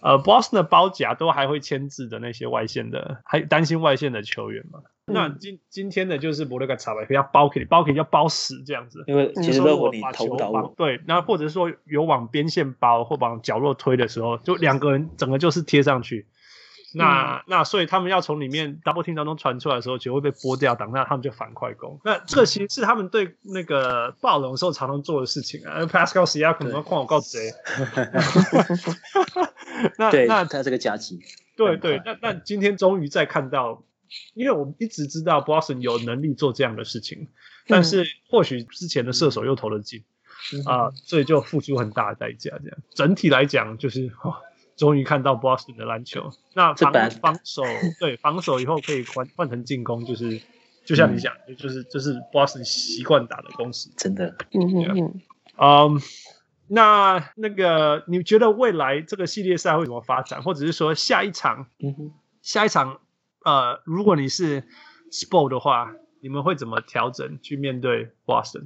[0.00, 4.80] 呃，Boston 的包夹都还会牵制的那些外线的，还担心外线的球员嘛。
[5.06, 9.04] 嗯、那今今天的就是博勒个查吧，要包给你，包给你要包死这样子。
[9.06, 16.26] 因为其实如果你投不到我，对，那或者说有往边线包或往角落推的时候，就两个人整个就是贴上去。
[16.92, 22.00] 那、嗯、那所以他们要从里面 double team 当中传出来的时候，球会被拨掉，挡那他们就反快攻。
[22.04, 25.80] 那这其实是他们对那个暴龙时候常常做的事情啊。
[25.82, 27.52] Pascal Siakam 可能要旷我告贼。
[29.96, 31.20] 那对那他这个夹击，
[31.56, 33.84] 对对，那那今天终于再看到，
[34.34, 37.28] 因为我们一直知道 Boston 有能力做这样的事情，
[37.66, 40.04] 但是或许之前的射手又投了进
[40.66, 42.50] 啊、呃，所以就付出很大的代价。
[42.62, 44.10] 这样整体来讲就是。
[44.22, 44.34] 哦
[44.80, 47.62] 终于看到 Boston 的篮球，那防防守
[48.00, 50.40] 对防守以后可以换换成进攻，就是
[50.86, 54.34] 就像你讲，嗯、就是就是 Boston 习惯打的公式，真的。
[54.52, 55.20] 嗯嗯
[55.58, 56.00] 嗯。
[56.68, 63.00] 那那个你觉得未来这个系列赛会怎么发展，或者是说下一场，嗯，下一场，
[63.44, 64.64] 呃，如果你是
[65.12, 68.64] Spo 的话，你们会怎么调整去面对 Boston？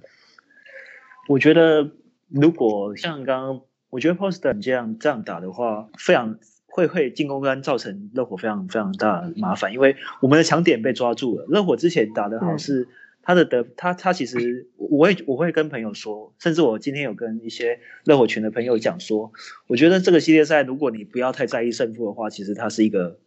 [1.29, 1.91] 我觉得
[2.29, 3.63] 如果像刚刚。
[3.95, 6.37] 我觉得 Boston 这样这样打的话，非常
[6.67, 11.47] 会会进攻端造成热火非常非常大的麻烦，因为我们的强点被抓住了。
[11.49, 12.89] 热火之前打的好是
[13.23, 19.33] 他的得，他他其实我会我会跟朋友说，甚至我今天有跟一些热火群的朋友讲说，
[19.69, 23.21] 我觉得这个系列赛如果你不要太在意胜负的话，其实它是一个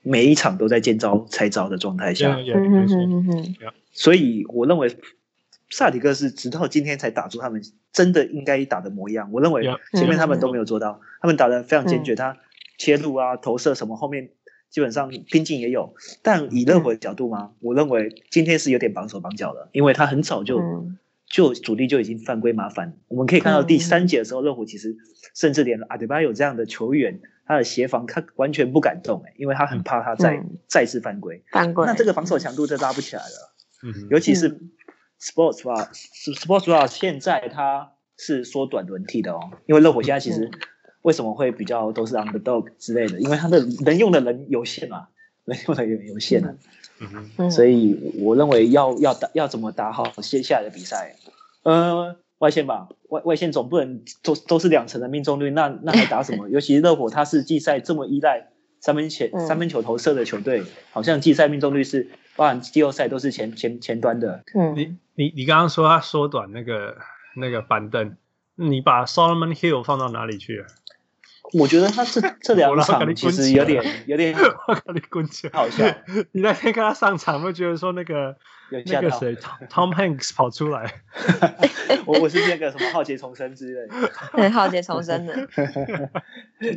[0.00, 2.38] 每一场都在见招拆招的状态下。
[3.92, 4.96] 所以我认为
[5.68, 7.60] 萨迪克是直到今天才打出他们
[7.92, 9.30] 真的应该打的模样。
[9.32, 9.64] 我认为
[9.94, 12.36] 前面他们都没有做到，嗯、他们打的非常坚决，嗯、他
[12.78, 14.30] 切入啊、投射什么后面
[14.70, 15.94] 基本上拼劲也有。
[16.22, 20.98] 但以热火的角度嘛，嗯、我认为今天是有点绑手绑脚的，因为他很早就、嗯、
[21.28, 22.96] 就主力就已经犯规麻烦。
[23.08, 24.96] 我们可以看到第三节的时候，热火其实
[25.34, 31.42] 甚至连阿德巴有这样的球员，他的协防他完全不敢动、欸，因为他很怕他再、嗯、再次犯规。
[31.50, 33.54] 犯规，那这个防守强度就拉不起来了。
[33.82, 34.60] 嗯，尤其是。
[35.20, 40.50] Sports Bra，Sports Bra 现在它是缩短轮替的哦，因为热火现在其实
[41.02, 45.08] 为什么会比较都是 underdog 之类的，因为它的能用的人有限嘛，
[45.44, 46.54] 能用的人有限啊，
[47.00, 51.16] 嗯哼，所以我认为要要打要怎么打好接下来的比赛，
[51.62, 56.48] 呃，外线吧，外外线总不能都都是两成的命中率，那那还打什么？
[56.50, 58.48] 尤其是热火，它是季赛这么依赖
[58.80, 62.10] 三分前三分球投射的球队，好像季赛命中率是。
[62.36, 64.44] 包含季后赛都是前前前端的。
[64.54, 66.96] 嗯，你你你刚刚说他缩短那个
[67.34, 68.16] 那个板凳，
[68.54, 70.66] 你把 Solomon Hill 放到哪里去了？
[71.52, 75.86] 我觉得他这这两场其实有点 有点我跟你滚起来，好笑。
[76.32, 78.36] 你那天看他上场，会觉得说那个
[78.70, 79.36] 那个谁
[79.70, 80.92] Tom Hanks 跑出来？
[82.04, 85.48] 我我是那个什么浩劫重生之类的，对，浩劫重生的。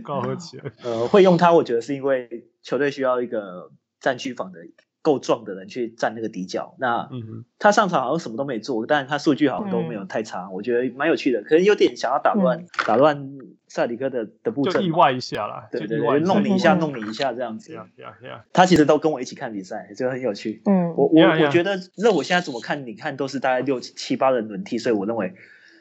[0.03, 0.72] 高和起来。
[0.84, 4.60] 呃，会用他，我觉得是因为球队需要一个占据防的。
[5.01, 7.09] 够壮的人去站那个底角，那
[7.57, 11.41] 他上场好像什么都没做，但是他数据好像都没有太差，嗯、我觉得蛮有趣的。
[11.43, 13.37] 可能有点想要打乱、嗯、打乱
[13.67, 17.73] 萨迪克的的布阵，就意外一下啦，对对对，弄你一下，弄你一下这样子。
[17.73, 18.41] Yeah, yeah, yeah.
[18.51, 20.61] 他其实都跟我一起看比赛，就很有趣。
[20.65, 22.85] 嗯，我我我觉得，那我现在怎么看？
[22.85, 25.33] 你看都是大概六七八人轮替，所以我认为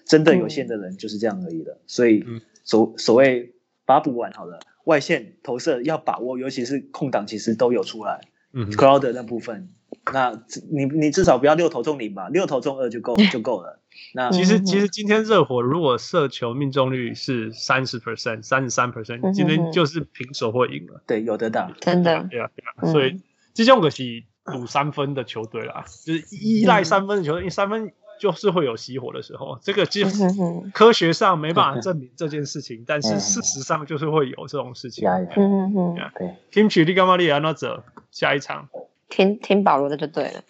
[0.07, 1.81] 真的有限的人就是这样而已了。
[1.87, 2.25] 所以
[2.63, 3.55] 所所谓
[3.85, 8.21] 把补完好了，外线投射要把握，尤其是空档，其实都有出来。
[8.59, 9.69] 嗯，Crowder 那部分，
[10.13, 13.79] 那你你至少不要六投中零吧，六投中二就够就够了。
[14.15, 21.03] 那其实其实今天热火如果射球命中率是三十 percent，三十三 percent，今天就是平手或赢了。
[21.07, 22.27] 对，有得打，真的。
[22.31, 22.93] 对啊，对啊。
[22.93, 23.21] 所以
[23.55, 29.59] 这种可是赌三分的球队啦，就是依赖三分的球队，因为三分就是会有熄火的时候。
[29.63, 30.25] 这个其实
[30.73, 35.09] 科学上没办法证明这件事情，但是事实上就是会有这种事情。
[35.09, 36.35] 嗯嗯嗯，对。
[36.51, 37.83] 听取你干嘛你要那走？
[38.11, 38.69] 下一场
[39.09, 40.43] 听听保罗的就对了，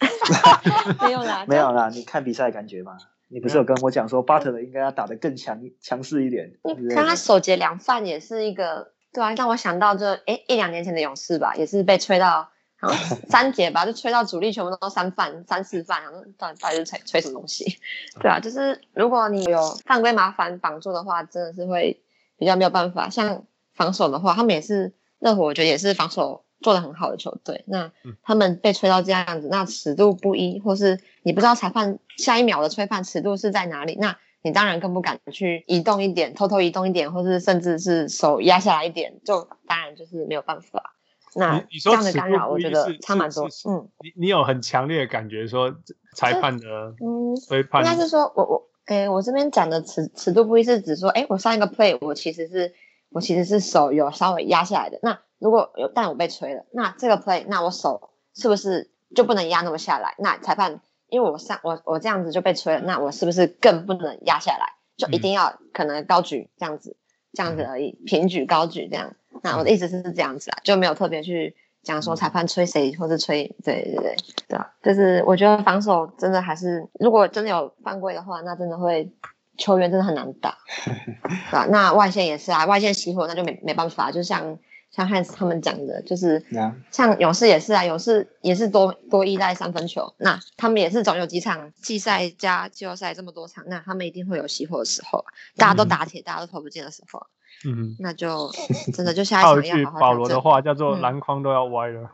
[1.03, 1.89] 没有啦， 没有啦。
[1.89, 2.97] 你看比赛感觉吗？
[3.27, 6.51] 你不是有跟我讲说巴特勒应该要打得更强强势一点？
[6.79, 12.49] 你看他首节两犯也是一个，对啊，让我想到就哎一两年前的勇士吧，也是被吹到
[12.79, 17.77] 好像三节吧，就吹到主力全部都三犯三四犯，然后到底到底是吹吹什么东西？
[18.21, 22.01] 对啊，就是如果你有犯规麻烦绑住的话，真的是会
[22.37, 23.09] 比较没有办法。
[23.09, 26.45] 像防守的话，他们也是热火，我觉得也是防守。
[26.61, 27.89] 做的很好的球队，那
[28.21, 40.97] 他们被吹到这样子，那尺度不一，或是你不知道裁判下一秒的吹判尺度是在哪里，那你当然更不敢去移动一点，偷偷移动一点，或是甚至是手压下来一点，就当然就是没有办法。
[41.35, 43.45] 那这样的干扰，我觉得差蛮多。
[43.67, 45.75] 嗯，你你有很强烈的感觉说
[46.15, 46.67] 裁判的
[47.01, 52.73] 嗯裁判，应该是说我我诶、欸，我这边讲的尺尺度不一是指说，诶、欸，我上一个 play 我其实是
[53.09, 55.19] 我其实是手有稍微压下来的那。
[55.39, 60.15] 如果有，但我被吹了，那这个 play，那我手是不是就不能压那么下来？
[60.17, 64.73] 那裁判，因为我上我我这样子就被吹了，那我是不是更不能压下来？
[64.97, 66.97] 就一定要可能高举这样子，
[67.31, 69.15] 这样子而已，平举高举这样。
[69.41, 74.15] 那我的意思是是这样子啊，就没有特别去讲说裁判吹谁或是吹，对对对
[74.47, 79.11] 对啊，就是我觉得防守真的还是，如果真的有犯规的话，那真的会
[79.57, 81.65] 球员真的很难打， 对吧？
[81.69, 84.57] 那外线也是啊，外线熄火那就没没办法，就像。
[84.91, 86.43] 像汉斯他们讲的，就是
[86.89, 90.15] 像勇士也是啊，勇士也是多多依赖三分球。
[90.17, 95.23] 那他们也是总有几场季赛加季后赛这么多场，那他们一定会有熄火的时候，
[95.55, 97.27] 大家都打铁，大家都投不进的时候。
[97.65, 98.49] 嗯，那就
[98.93, 99.99] 真的就下一场要好好。
[99.99, 102.11] 保罗的话叫做篮筐都要歪了。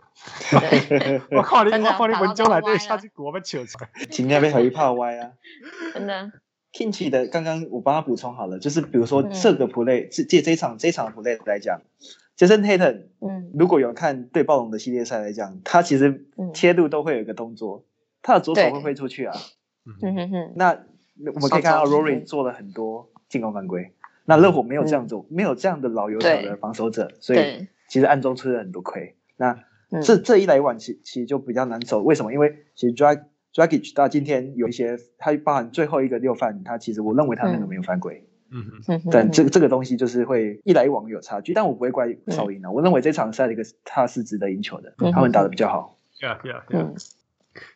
[1.31, 5.31] 我靠你，我靠你文章来对下去我们球场，今天被好一炮歪啊！
[5.93, 6.31] 真的。
[6.73, 11.81] Kinchi 的刚刚我帮他补充好了，就是比如说这个 play，这这这场这场 play 来讲。
[12.37, 17.85] Jayson Tatum，嗯，如果有看对暴龙的系列赛来讲，他其实切入都会有一个动作，
[18.21, 19.33] 他的左手会挥出去啊。
[20.01, 20.53] 嗯哼哼。
[20.57, 20.71] 那
[21.33, 23.93] 我们可以看到 Rory 做了很多进攻犯规，
[24.25, 29.15] 那热火没有这样做，没有这样的老油条的防守者，所以其实暗中吃了很多亏。
[29.37, 29.59] 那
[30.01, 32.01] 这这一来一往，其其实就比较难走。
[32.01, 32.33] 为什么？
[32.33, 33.23] 因为其实 Drag
[33.53, 38.27] Dragic 到今天有一些，他包含最后一个六犯，他其实我认为他那个没有犯规。
[38.51, 42.71] 嗯嗯，但这这个东西就是会一来一往有差距，但我不会怪少赢的。
[42.71, 45.97] 我认为这场赛的一个他是值得赢球的，他们打的比较好。
[46.19, 46.93] Yeah, yeah, yeah.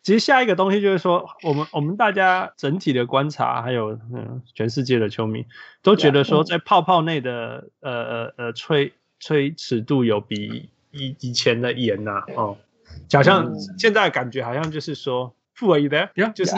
[0.04, 5.46] 其实下一个东西就是说，我们我们大家整体的观察，还有嗯，全世界的球迷
[5.82, 12.58] 都觉得说，在泡泡内的呃呃呃吹吹尺度有比以以前的严呐、啊，哦，
[13.14, 16.52] 好像现在感觉好像就是说，Who are you there？Yeah，就是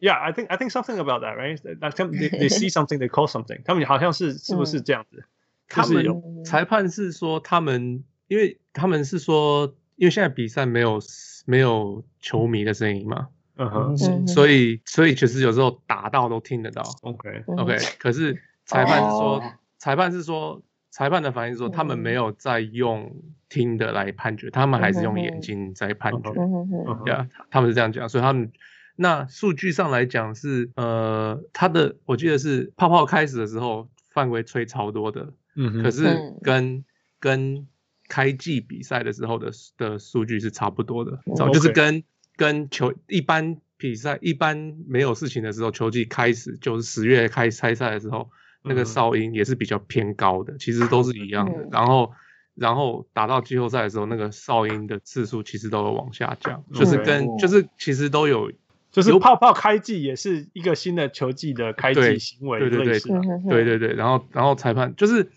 [0.00, 3.62] Yeah，I think I think something about that，right？Like they they see something, they call something。
[3.64, 5.24] 他们好像是是不是这样子？
[5.68, 11.00] 他们裁判是说他们，因为他们是说，因为现在比赛没有。
[11.44, 13.28] 没有球迷的声音嘛？
[13.56, 16.82] 嗯哼，所以所以其实有时候打到都听得到。
[17.02, 19.42] OK OK，可是裁判是说，
[19.78, 23.14] 裁判是说，裁判的反应是说，他们没有在用
[23.48, 26.30] 听的来判决，他们还是用眼睛在判决。
[26.30, 28.50] Yeah，他们是这样讲，所以他们
[28.96, 36.84] 那数据上来讲是呃，他的我记得是泡泡开始的时候犯规吹超多的，嗯，可是跟
[37.20, 37.68] 跟。
[38.08, 41.18] 开季比赛的时候的的数据是差不多的，
[41.52, 42.04] 就是跟
[42.36, 48.28] 跟球一般比赛一般没有事情的时候，球季开始就是十月开开赛的时候，
[48.62, 51.66] 那个哨音也是比较偏高的，其实都是一样的。
[51.72, 52.12] 然后
[52.54, 58.52] 然后打到季后赛的时候，那个哨音的次数其实都有往下降，就是跟就是其实都有，
[58.92, 63.00] 就是泡泡开季也是一个新的球季的开季行为，对对对。
[63.48, 65.30] 对对对，然后然后裁判就是。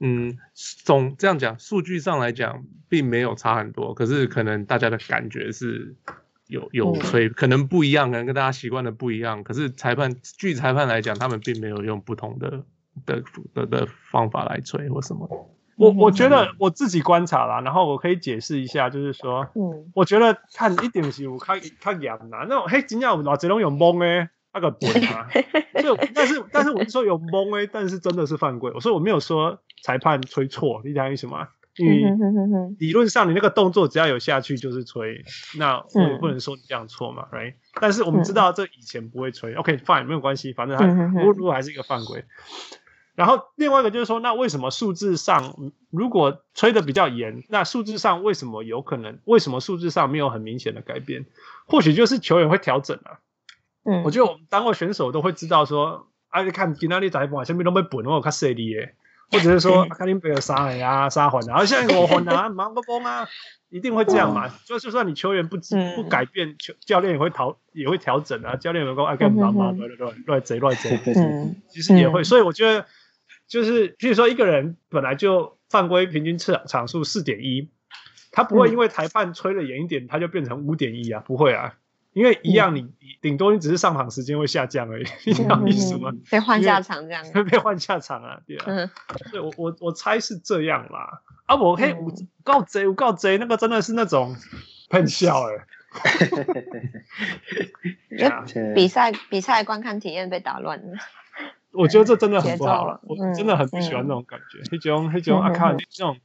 [0.00, 5.94] 嗯，总这样讲，数据上来讲并没有差很多，可是可能大家的感觉是
[6.46, 9.42] 有有吹，可能不一样，可能跟大家习惯的不一样。
[9.44, 12.62] 可是裁判，据裁判来讲，他们并没有用不同的
[13.06, 13.22] 的
[13.54, 15.28] 的的方法来吹或什么。
[15.76, 24.28] 我我觉得我自己观察啦，然后我可以解释一下，就是说，嗯，我觉得看一点是有看看严呐，那种嘿，真正有老这种有懵诶。
[24.50, 25.28] 那个本啊，
[25.82, 28.72] 就 但是但是我是说有懵诶，但是真的是犯规。
[28.74, 31.48] 我说我没有说裁判吹错，你讲意思吗？
[31.76, 32.02] 因为
[32.78, 35.24] 理论上你那个动作只要有下去就是吹，
[35.56, 37.54] 那我也不能说你这样错嘛，right？
[37.80, 42.24] 但是我们知道这以前不会吹，OK，fine，没有关系，反正还如果还是一个犯规。
[43.14, 49.18] 然后另外一个就是说，那为什么数字上如果吹的比较严，那数字上为什么有可能？
[49.24, 51.26] 为什么数字上没有很明显的改变？
[51.66, 53.18] 或许就是球员会调整啊。
[53.84, 58.94] 嗯，我觉得我们当过选手都会知道说，啊，你看今天你裁判下面都没本，我有看谁的耶，
[59.30, 63.28] 或者是说看你被杀人啊，杀混了，然后现在我混啊，忙个崩啊，
[63.68, 64.48] 一定会这样嘛。
[64.64, 65.56] 就就算你球员不
[65.94, 68.56] 不改变，球教练也会调也会调整啊。
[68.56, 70.98] 教练有个爱干嘛嘛，对对对，乱贼乱贼，
[71.68, 72.24] 其实也会。
[72.24, 72.86] 所以我觉得
[73.46, 77.68] 就是，譬如说一个人本来就犯规平均场场数四点一，
[78.32, 81.74] 他不会因为裁判吹的严一点，他就变成五点一啊，不会啊。
[82.12, 82.86] 因为一样，你
[83.20, 86.10] 顶多你只是上场时间会下降而已， 你知道意思吗？
[86.30, 88.90] 被换下场这样，会 被换下场啊，对啊。
[89.30, 91.22] 对，我我我猜是这样啦。
[91.46, 92.12] 啊，我嘿，我
[92.44, 94.36] 告贼，我告贼，那个真的是那种
[94.90, 95.66] 喷笑 哎。
[98.74, 100.98] 比赛比赛观看体验被打乱了。
[101.72, 104.58] 我觉得这真的很不好了，我真的很不喜欢那种感觉。
[104.70, 106.16] 黑种黑种啊，看那种。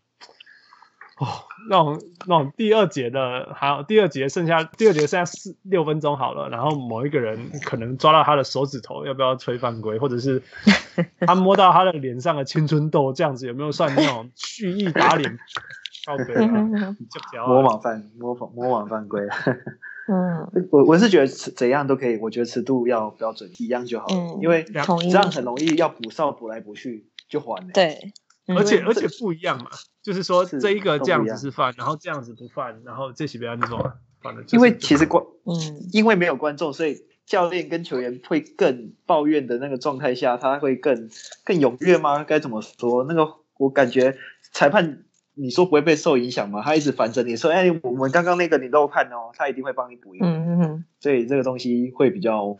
[1.19, 1.27] 哦，
[1.69, 9.99] 那种那种第二节的，还有第二节剩下第二节剩下四六分钟好了，然后某一个人可能抓到他的手指头，要不要吹犯规？
[9.99, 10.41] 或者是
[11.21, 15.37] 他摸到他的脸上的青春痘，这样子有没有算那种蓄意打脸？
[16.05, 19.21] 好对啊，模仿犯模仿模仿犯规。
[20.09, 27.71] 嗯， 我我是觉得怎样都可以，我觉得尺度要标准一样就好了，嗯、因为这样很容易要补哨补来补去就还了。
[27.73, 28.11] 对。
[28.47, 29.69] 而且而且不一样嘛，
[30.01, 33.91] 就是说这一个这样子是犯，然后这样子不犯，然后这些别那种
[34.21, 34.43] 反正。
[34.51, 41.09] 因为其实观，嗯，因为没有观众，所以教练跟球员会更抱怨的那个状态下，他会更
[41.45, 42.25] 更踊跃吗？
[42.25, 43.05] 该怎么说？
[43.05, 44.17] 那个我感觉
[44.51, 46.61] 裁判，你说不会被受影响吗？
[46.61, 50.25] 他一直烦着你说，哎，我们刚刚那个你漏判哦，他一定会帮你补一个。
[50.25, 50.85] 嗯嗯。
[50.99, 52.57] 所以这个东西会比较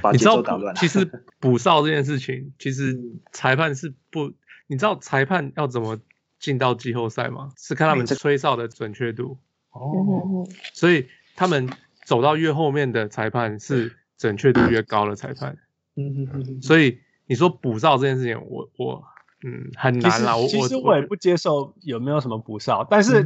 [0.00, 0.72] 把节奏打乱。
[0.76, 1.10] 其实
[1.40, 2.96] 补哨这件事情，其实
[3.32, 4.32] 裁判是不。
[4.66, 5.98] 你知道裁判要怎么
[6.38, 7.52] 进到季后赛吗？
[7.56, 9.38] 是看他们吹哨的准确度
[9.70, 10.46] 哦。
[10.72, 11.68] 所以他们
[12.04, 15.56] 走到越后面的裁判是准确度越高的裁判。
[15.96, 19.04] 嗯嗯，所以你说补哨这件事情，我我
[19.44, 20.36] 嗯很难啦。
[20.36, 23.24] 我其实我也不接受有没有什么补哨，但是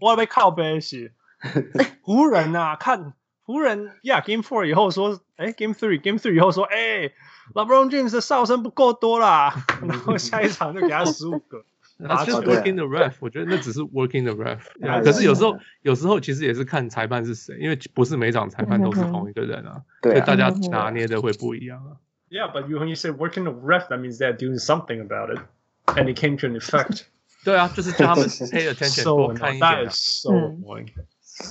[0.00, 1.12] 我也被靠背是
[2.02, 3.12] 湖人啊，看
[3.48, 7.10] 湖人呀，Game Four 以后说，哎，Game Three，Game Three 以后说，哎。
[7.54, 11.64] LeBron James 的哨声不够多啦，然后下一场就给他十五个。
[11.98, 14.58] That's just working the ref，我觉得那只是 working the ref。
[15.02, 21.96] 可是有时候，有时候其实也是看裁判是谁，因为不是每场裁判都是同一个人啊，所以大家拿捏的会不一样啊。
[22.28, 25.40] Yeah, but when you say working the ref, that means they're doing something about it,
[25.86, 27.04] and it came to an effect.
[27.46, 29.70] 对啊，就是叫他们 pay attention，多看一点。
[29.70, 30.90] That is so annoying.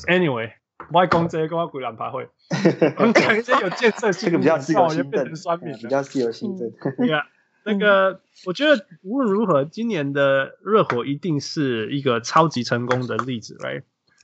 [0.06, 0.52] Anyway.
[0.92, 2.30] 外公这些跟我鬼两排会，
[3.14, 5.32] 讲一些有建设性，这个比较自由心证，
[5.82, 6.72] 比较自由心证。
[6.98, 7.26] 对啊，
[7.66, 13.84] 那个我觉得无论如何，今年的热火一定是一个超级成功的例子，right？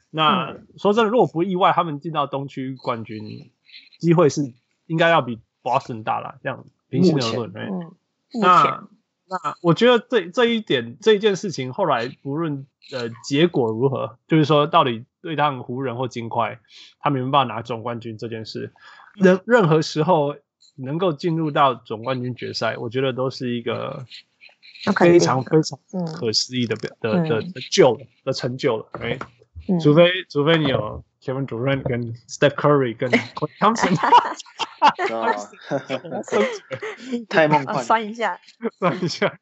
[0.09, 3.51] 那、嗯、说真的，如果不意外，他们进到东区冠军
[3.99, 4.53] 机会是
[4.85, 6.35] 应该要比 Boston 大了。
[6.43, 7.95] 这样平心而论，嗯，
[8.39, 8.87] 那
[9.27, 16.59] 那我觉得这这一点这一件事情，后来不论呃结果如何，就是说到底对抗湖人或金块，
[16.99, 18.71] 他们没办法拿总冠军这件事，
[19.15, 20.35] 任任何时候
[20.75, 24.05] 能够进入到总冠军决赛，我觉得都是一个
[24.97, 25.79] 非常非常
[26.13, 29.17] 可思议的表的的的救的成就了，哎。
[29.81, 33.09] 除非除非你有 Kevin Durant 跟 Steph Curry 跟
[33.61, 33.95] Thompson，
[37.29, 38.37] 太梦幻，算一下，
[38.77, 39.39] 算一下。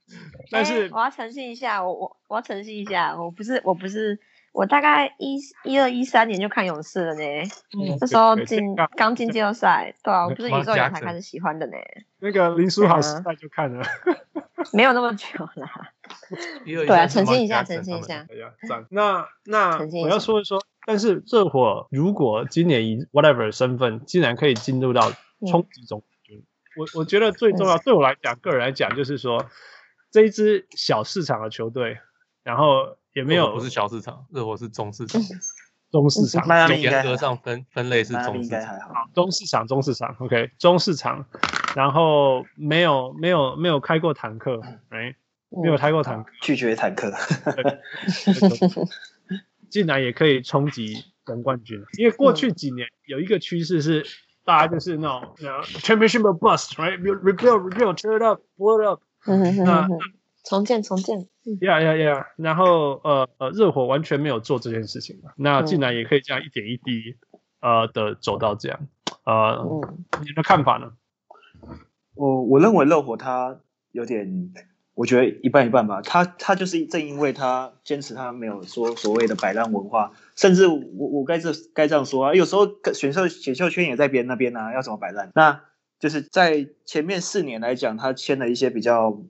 [0.51, 4.19] 但是我要澄清一下，我我我要澄清一下，我不是我不是
[4.51, 7.21] 我大概一一二一三年就看勇士了呢。
[7.77, 11.73] 嗯，那时候进刚进季后赛，对啊，我不是宇宙人才开始喜欢的呢。
[12.19, 13.81] 那个林书豪时代就看了，
[14.73, 15.91] 没有那么久啦。
[16.65, 18.27] 对啊， 澄清一下，澄清一下。
[18.89, 25.11] 那那我要说一说，但是热火如果今年以 whatever 身份，竟然可以进入到
[25.47, 26.43] 冲击总冠军，
[26.75, 29.45] 我我觉得最重要，对我来讲，个人来讲，就是说
[30.11, 31.97] 这一支小市场的球队，
[32.43, 35.22] 然后也没有不是小市场，热火是中市场，
[35.91, 36.45] 中市场，
[36.80, 38.80] 严格上分分类是中市场，
[39.14, 41.26] 中市场，中市场，OK，中市场，
[41.76, 45.16] 然后没有没有没有开过坦克，哎。
[45.53, 47.12] 没有开过坦克，拒绝坦克，
[49.70, 51.78] 竟然也可以冲击总冠军。
[51.97, 54.05] 因为过去几年有一个趋势是，
[54.45, 55.36] 大家就是那种
[55.82, 59.01] championship bust，right？rebuild，rebuild，tear it up，blow it up。
[59.26, 59.89] 那
[60.43, 61.27] 重建，重建。
[61.43, 62.25] Yeah, yeah, yeah。
[62.35, 67.15] 然后呃呃，热火完全没有做这件事情嘛，那竟然也可以这样一点一滴
[67.59, 68.87] 呃的走到这样。
[69.25, 69.65] 呃，
[70.21, 70.93] 你的看法呢？
[72.15, 73.59] 我我认为热火他
[73.91, 74.53] 有点。
[74.93, 80.77] 我觉得一半一半吧，他他就是正因为他坚持他没有说所谓的摆烂文化，甚至我
[81.07, 85.31] 我该这该这样说啊，有时候选秀选秀圈也在别人那边啊，要怎么摆烂？
[85.33, 85.63] 那
[85.97, 89.23] 就是在前面四年来讲，他签了一些比较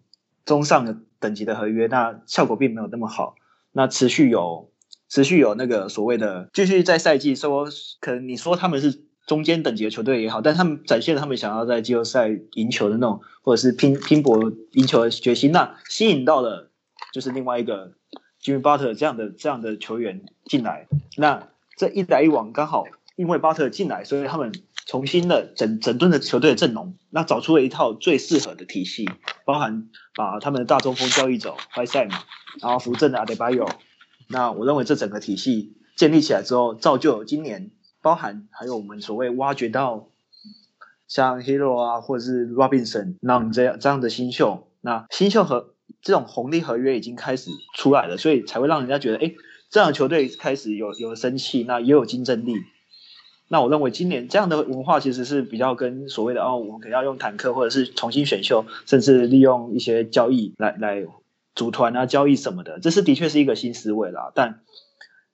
[0.45, 3.35] 中上的等级的合约，那效果并没有那么好，
[3.71, 4.71] 那持续有
[5.09, 7.67] 持续有那个所谓的继续在赛季说，
[7.99, 9.03] 可能你说他们是。
[9.27, 16.71] 中间等级的球队也好，但他们展现了他们想要在季后赛赢球的那种，或者是拼拼搏赢球的决心，那吸引到了
[17.13, 17.93] 就是另外一个
[18.41, 20.87] Jimmy Butler 这样的这样的球员进来。
[21.15, 22.83] 那这一来一往，刚好
[23.15, 24.51] 因为巴特进来，所以他们
[24.91, 29.09] 重新的整整顿的球队的阵容，那找出了一套最适合的体系，
[29.45, 29.87] 包含
[30.17, 32.17] 把他们的大中锋交易走 w h i s e 嘛，
[32.61, 33.71] 然后扶正的 Adebayo。
[34.27, 37.71] 那我认为这整个体系建立起来之后，造就今年。
[38.01, 40.09] 包含还有我们所谓挖掘到
[41.07, 49.31] 像 Hero 啊，或者是 Robinson 那种这样这样的新秀，那新秀和这种红利合约已经开始出来了，所以才会让人家觉得，哎，
[49.69, 52.55] 这样的球队开始有有生气，那也有竞争力。
[53.51, 61.05] 那我认为今年这样的文化其实是比较跟所谓的哦，我们可能要用坦克，或者是重新选秀，甚至利用一些交易来来
[61.53, 64.61] 组团啊，交易什么的，这是的确是一个新思维啦，但。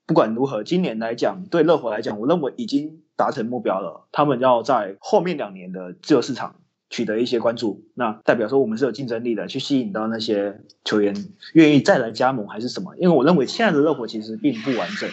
[0.10, 4.08] 不管如何，今年来讲，对热火来讲，我认为已经达成目标了。
[4.14, 6.56] 他们要在后面两年的自由市场
[6.90, 11.14] 取得一些关注，那代表说我们是有竞争力的，去吸引到那些球员
[11.52, 12.96] 愿意再来加盟还是什么？
[12.96, 15.10] 因为我认为现在的热火其实并不完整，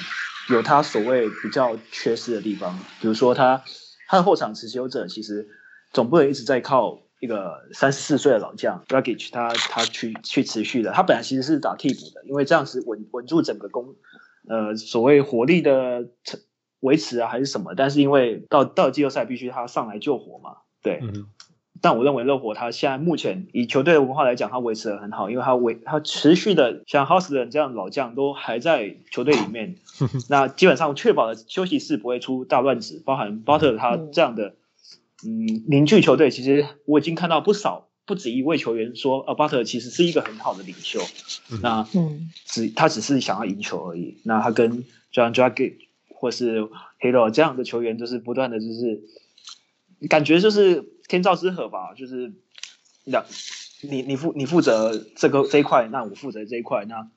[0.48, 3.62] 有他所谓比较缺失的地方，比如说他
[4.08, 5.48] 他的后场持球者其实
[5.92, 13.94] 总不能一直在靠一个三十四岁的老将 Dragic 他他去去持续的，他本来其实是打替补的，因为这样子稳稳住整个攻。
[14.46, 16.06] 呃，所谓火力的
[16.80, 17.74] 维持啊，还是什么？
[17.74, 21.00] 但是因为到到季后赛必须他上来救火嘛，对。
[21.02, 21.26] 嗯、
[21.84, 29.76] 但我认为热火他现在目前以球队的文化来讲，他维持的很好，因为他维他持续的像 Hauser 这样的老将都还在球队里面，
[30.30, 34.54] 那基本上确保了休息室不会出大乱子，包含 Butter 他这样的
[35.26, 36.30] 嗯凝聚球队。
[36.30, 37.88] 其实我已经看到不少。
[38.06, 41.00] 不止一位球员说，呃，巴特其实是一个很好的领袖。
[41.50, 41.88] 嗯、那
[42.44, 44.18] 只他只是想要赢球而已。
[44.24, 45.76] 那他跟 John Dragic
[46.10, 46.68] 或是
[47.00, 49.04] Hero 这样的球员，就是不断的就是
[50.10, 51.94] 感觉就是天造之合吧。
[51.96, 52.32] 就是
[53.04, 53.24] 两
[53.82, 57.08] 你你负你负责这个这一块，那我负责这一块，那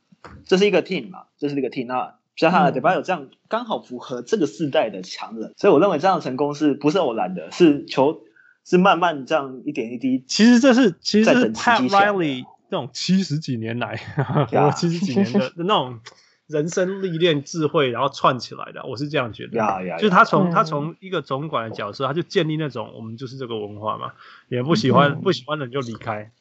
[0.45, 1.85] 这是一个 team 嘛，这是一个 team。
[1.85, 7.51] 那像他的 Adebayo 这样刚好符合这个世代的强人，所以我认为这样的成功是不是偶然的？
[7.51, 8.21] 是求。
[8.69, 13.97] 是慢慢这样一点一滴，其实这是其实是 Pat Riley 这种七十几年来，
[14.51, 16.01] 我七十几年的的那种
[16.47, 18.85] 人生历练、智慧，然后串起来的。
[18.85, 19.57] 我是这样觉得。
[19.57, 24.13] 呀呀，就是他从他从一个总管的角色，他就建立那种我们就是这个文化嘛。
[24.47, 26.31] 也不喜欢不喜欢的人就离开。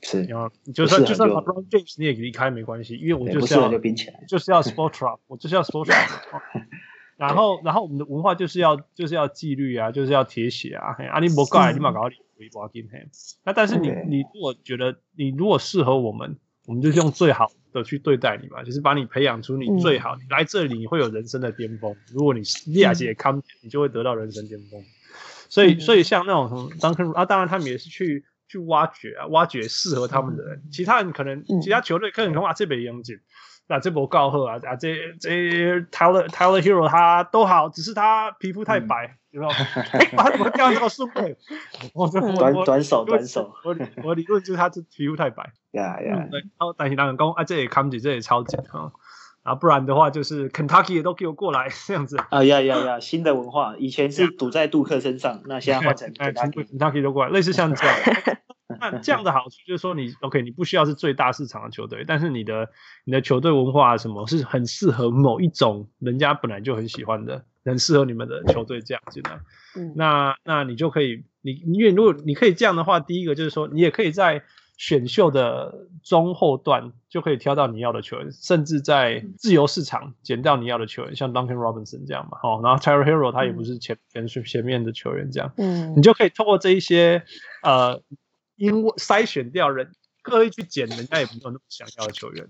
[0.00, 0.24] 是。
[0.24, 3.70] 然后就算就算 LeBron James 你也离开没关系，因为我就是要
[4.26, 5.94] 就是要 Spotra，我就是要 Spotra。
[7.16, 10.96] 然后然后我们的文化就是要就是要纪律啊，就是要铁血啊。
[11.12, 13.06] 啊你不改，你马搞你回不进嘿。
[13.44, 16.36] 那但是你你如果觉得你如果适合我们。
[16.66, 20.14] 我们就用最好的去对待你嘛，就是把你培养出你最好。
[20.16, 21.96] 嗯、你来这里，你会有人生的巅峰。
[22.12, 22.42] 如果你
[22.78, 24.80] 亚姐康，你就会得到人生巅峰。
[25.48, 30.58] 所以，所以像那种 Duncan 啊，当然他们也是去去挖掘啊，挖掘适合他们的人。
[30.58, 33.18] 嗯、其他人可能，其他球队可能说啊，这边严谨，
[33.68, 39.06] 那这波告贺啊啊，这这 Tyler Tyler Hero 他都好，只是他皮肤太白。
[39.06, 39.52] 嗯有没有？
[40.14, 41.08] 他怎么掉到这么顺？
[41.94, 43.74] 我短短手短手，我
[44.04, 45.50] 我理论就是他这皮肤太白。
[45.70, 48.60] 呀呀，然后担心他们讲啊，这也看不起，这也超紧
[49.42, 49.54] 啊。
[49.54, 52.16] 不然的话，就是 Kentucky 也都给我过来 这样子。
[52.30, 57.96] 啊呀呀呀，新的文化，以前是赌在杜克身上，那现在换成 Kentucky 都过来，类似像这样。
[58.80, 62.68] 那这样的好处就是说，你 OK，你不需要是最大市场的球队，但是你的
[63.04, 67.44] 你的球队文化什么是很适合某一种人家本来就很喜欢的。
[67.64, 69.40] 很适合你们的球队这样子的，
[69.76, 74.42] 嗯、那那你就可以，你因为如果你可以这样的话，第一个就是说，你也可以在
[74.82, 87.22] 选秀的中后段就可以挑到你要的球员，甚至在自由市场捡到你要的球员，像 Duncan Robinson 这样嘛，好，然后 Tyler Hero 他也不是前前前面的球员这样，嗯，你就可以透过这一些
[87.62, 88.02] 呃，
[88.56, 89.92] 因为筛选掉人，
[90.22, 92.48] 刻意去捡人家也没有那么想要的球员。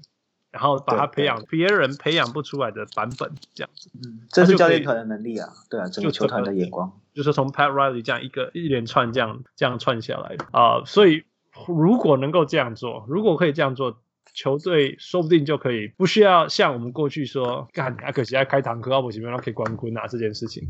[0.50, 11.24] 然后把他培养别人培养不出来的版本，这样子，嗯，这是教练团的能力啊，对啊，整个球团的眼光，就是从 Pat Riley 这样一个一连串这样这样串下来的啊、呃，所以
[11.68, 14.00] 如果能够这样做，如果可以这样做，
[14.34, 20.66] 球队说不定就可以不需要像我们过去说，干啊，可惜要开堂课，不行，没有可以关坤啊这件事情。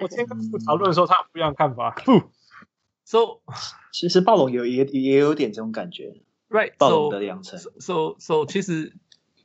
[0.00, 1.90] 我今天跟不讨论的时候，他有不一样看法。
[2.04, 2.20] 不
[3.04, 3.40] ，So
[3.92, 6.20] 其实暴龙有也也有点这种感觉。
[6.50, 7.58] Right，暴龙的养成。
[7.58, 8.92] So so, 其实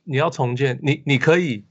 [0.04, 1.64] 你要重建，你你可以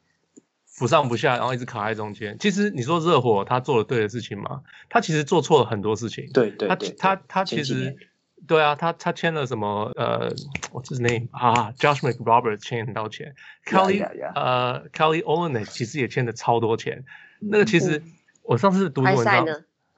[0.66, 2.38] 扶上不下，然后一直卡在中间。
[2.40, 4.62] 其实你说热火他做了对的事情吗？
[4.90, 6.28] 他其实做错了很多事情。
[6.34, 7.96] 对对，他他他其实
[8.46, 10.30] 对啊，他他签了什么呃
[10.72, 13.36] ，What's his name 啊，Josh McRoberts 签很多钱
[13.66, 14.06] ，Kelly
[14.36, 17.04] 呃 Kelly Olynyk 其实也签了超多钱。
[17.40, 18.04] 那个其实
[18.44, 19.46] 我上次读文章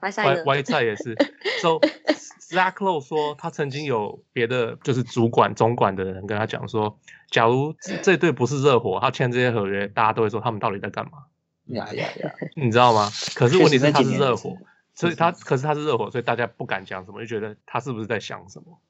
[0.00, 1.14] ，Whiteside 也是。
[1.60, 1.78] So
[2.50, 6.98] Zach Lowe 说，他曾经有别的就是主管、总管的人跟他讲说，
[7.30, 11.12] 假如这队不是热火，他签这些合约，大家都会说他们到底在干嘛？
[11.66, 12.32] 呀呀呀！
[12.56, 13.08] 你知道吗？
[13.36, 14.56] 可是问题是他是热火，
[15.00, 18.80] 所以他可是他是热火，所以大家不敢讲什么，就觉得他是不是在想什么？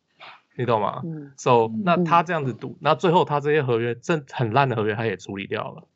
[0.57, 1.01] 你懂吗？
[1.05, 1.33] 嗯。
[1.37, 5.87] So 那他这样子赌，那最后他这些合约真很烂的合约，他也处理掉了。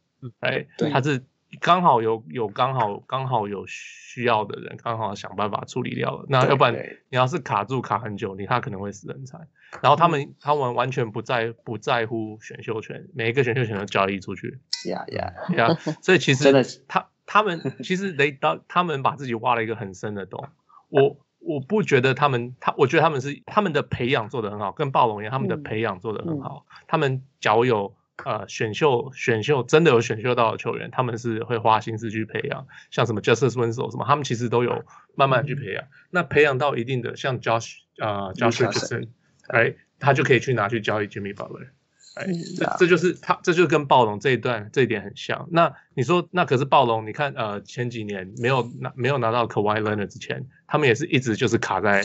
[0.41, 1.25] 哎，对，他是。
[1.61, 6.27] 刚好有有刚好刚好有需要的人，刚好想办法处理掉了。
[6.29, 9.39] 那要不然你要是卡住卡很久，你他可能会死人才。
[9.81, 14.59] 然后他们、嗯、他们完全不在不在乎选秀权，每一个选秀权都交易出去。
[14.91, 15.79] 呀呀呀！
[16.03, 20.49] 所以其实他他们 其实雷当他们把自己挖了一个很深的洞。
[20.89, 26.67] 我我不觉得他们他我觉得他们是他们的培养做得很好，跟暴龙一样，他们的培养做得很好。
[26.69, 27.95] 嗯、他们假如有。
[28.25, 34.85] 呃，选秀选秀真的有选秀到的球员，他们是会花心思去培养，像什么 Justice Winslow 什么，他们其实都有
[35.17, 35.83] 慢慢去培养。
[35.83, 39.09] 嗯、那培养到一定的，像 Josh 啊、呃、Josh Richardson，
[39.49, 41.67] 哎，他就可以去拿去交易 Jimmy Butler，
[42.15, 45.49] 哎，嗯、这这就是他，这就跟暴龙这一段这一点很像。
[45.51, 52.05] 那你说，那可是暴龙，你看呃前几年没有拿没有拿到 Kawhi Leonard 之前，他们也是一直就是卡在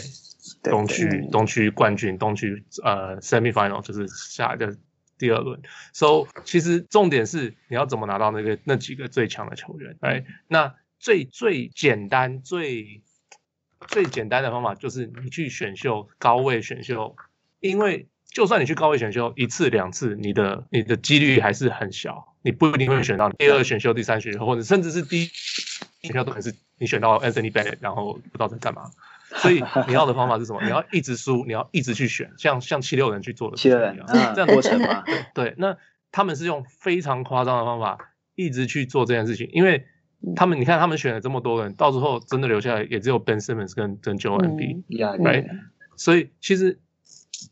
[0.64, 4.78] 东区东区冠军东区呃 Semi Final 就是下个。
[5.20, 5.62] 第二轮
[5.92, 13.02] ，so 其实重点是你要怎么拿到那个那几个最强的球员，哎，那最最简单最
[13.86, 17.18] 最简单的方法就是你去选秀高位选秀，
[17.60, 25.30] 因为就算你去高位选秀一次两次，你的你的几率还是很小，你不一定会选到第二选秀、第三选秀，或者甚至是第一
[26.04, 28.84] 选秀都可能是你选到 Anthony Bennett，然后不知道在干嘛。
[29.36, 30.60] 所以你要的方法是什么？
[30.66, 33.96] 你要一直输，你要一直去选，像像七六人去做的七六人
[34.36, 35.04] 这样过程嘛？
[35.06, 35.78] 对 对，那
[36.12, 39.86] 他们是用非常夸张的方法一直去做这件事情，因为
[40.36, 44.84] 他们你看他们选了这么多人，到时候真的留下来也只有 Ben Simmons 跟跟 Joel Embiid，
[45.24, 45.48] 对，
[45.96, 46.80] 所以其实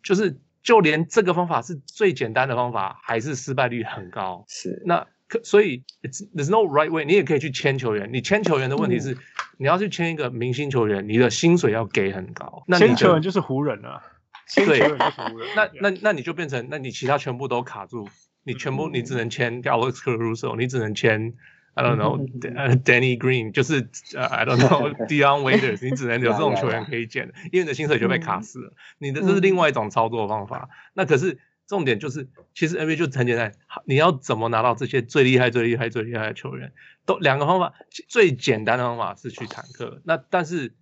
[0.01, 4.43] 就是就连这个方法是最简单的方法，还是失败率很高。
[4.49, 5.07] 是那。
[5.29, 5.83] 可所以
[6.33, 7.03] ，there's no right way。
[7.03, 8.09] 你也可以去签球员。
[8.13, 9.17] 你签球员的问题是，
[9.57, 12.63] 你要去签一个明星球员，你的薪水要给很高。
[12.65, 14.01] 那签球员就是湖人 了。
[14.47, 15.49] 签球员就是湖人。
[15.53, 18.07] 那那那你就变成，那你其他全部都卡住，
[18.45, 21.33] 你全部你只能签 Alex Caruso，你只能签
[21.77, 28.73] I don't know，Danny Green，就是呃 I don't know Dion Waiters，你只能 有这种球员可以捡，因为你的薪水就被卡死了。
[28.97, 30.69] 你的这是另外一种操作方法。
[30.93, 31.37] 那可是。
[31.67, 33.51] 重点就是，其实 NBA 就很简单，
[33.85, 36.71] 你要怎么拿到这些最厉害、最厉害、最厉害的球员？
[37.05, 37.73] 都两个方法，
[38.07, 40.01] 最简单的方法是去坦克。
[40.03, 40.73] 那但是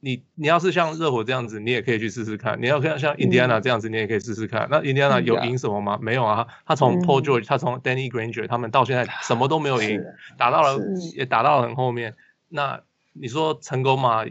[0.00, 2.60] 你你要是像热火这样子，你也可以去试试看。
[2.60, 4.68] 你要像像印第安纳这样子，你也可以试试看。
[4.70, 5.98] 那印第安纳有赢什么吗？
[6.00, 10.02] 没有啊，他从 Paul George，他从 Danny Granger，他们到现在什么都没有赢，
[10.38, 10.78] 打到了
[11.14, 12.16] 也打到了很后面。
[12.48, 12.82] 那
[13.12, 14.24] 你说成功吗？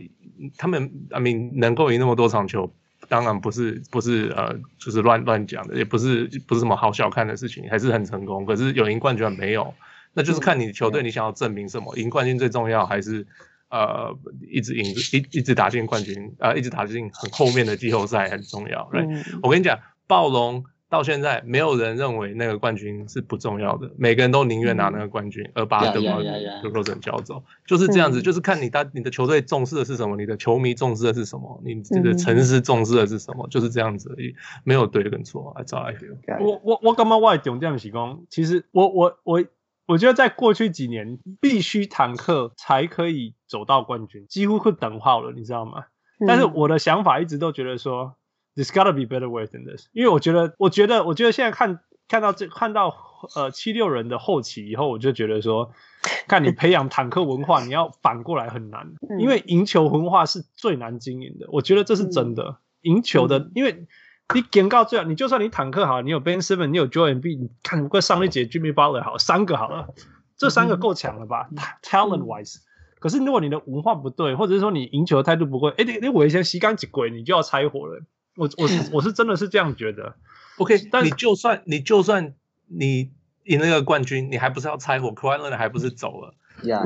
[0.58, 2.74] 他们 I mean 能够赢那么多场球？
[3.12, 8.46] 当然不是，不是呃，就是乱乱讲的，也不是不是什么好小看的事情，还是很成功。
[8.46, 9.74] 可是有赢冠军没有？
[10.14, 13.28] 那就是看你球队你想要证明什么，赢冠军最重要，还是
[13.70, 14.18] 呃
[14.50, 18.88] 一直赢一一直打进冠军啊、呃，一直打进很后面的季后赛很重要。
[18.94, 19.78] 对、嗯，我跟你讲，
[20.08, 20.64] 暴龙。
[20.92, 26.22] 到现在，没有人认为那个冠军是不重要的，每个人都宁愿拿那个冠军，而把德国
[26.62, 34.36] 德国人交走，就是这样子，就是看你的你的球队重视的是什么，你的球迷重视的是什么，你这个城市重视的是什么，就是这样子而已，
[34.66, 35.56] 没有对跟错。
[35.58, 36.18] I feel。
[36.44, 38.26] 我我我干嘛外讲这样提供？
[38.30, 39.46] 其实我我我
[39.88, 45.86] 我觉得在过去几年，必须坦克才可以走到冠军，几乎会等号了，你知道吗？
[46.28, 48.18] 但是我的想法一直都觉得说。
[48.54, 51.80] There's gotta be better way than this，因为我觉得，我觉得，我觉得现在看
[52.10, 52.94] 看到这看到
[53.36, 55.72] 呃七六人的后期以后，我就觉得说，
[56.28, 61.48] 看你培养坦克文化，你要反过来很难，因为赢球文化是最难经营的。
[61.50, 63.88] 我觉得这是真的，赢球的，因为
[64.34, 69.88] 你警告最好，你就算你坦克好，你有 Ben Simmons，你有 Joel Embiid，你看不过上一节 Jimmy Butler 好，三个好了，
[70.36, 71.50] 这三个够强了吧
[71.82, 72.58] ？Talent wise，
[73.00, 78.02] 可是如果你的文化不对，或者是说你赢球的态度不会，哎，你你我以前洗干几鬼，你就要拆伙了。
[78.36, 80.16] 我我我是真的是这样觉得，
[80.58, 82.34] OK，但你就算你就算
[82.68, 83.12] 你
[83.44, 86.36] 赢那个冠军，你还不是要拆伙？Kawhi Leonard 还不是走了？
[86.64, 86.84] 呀，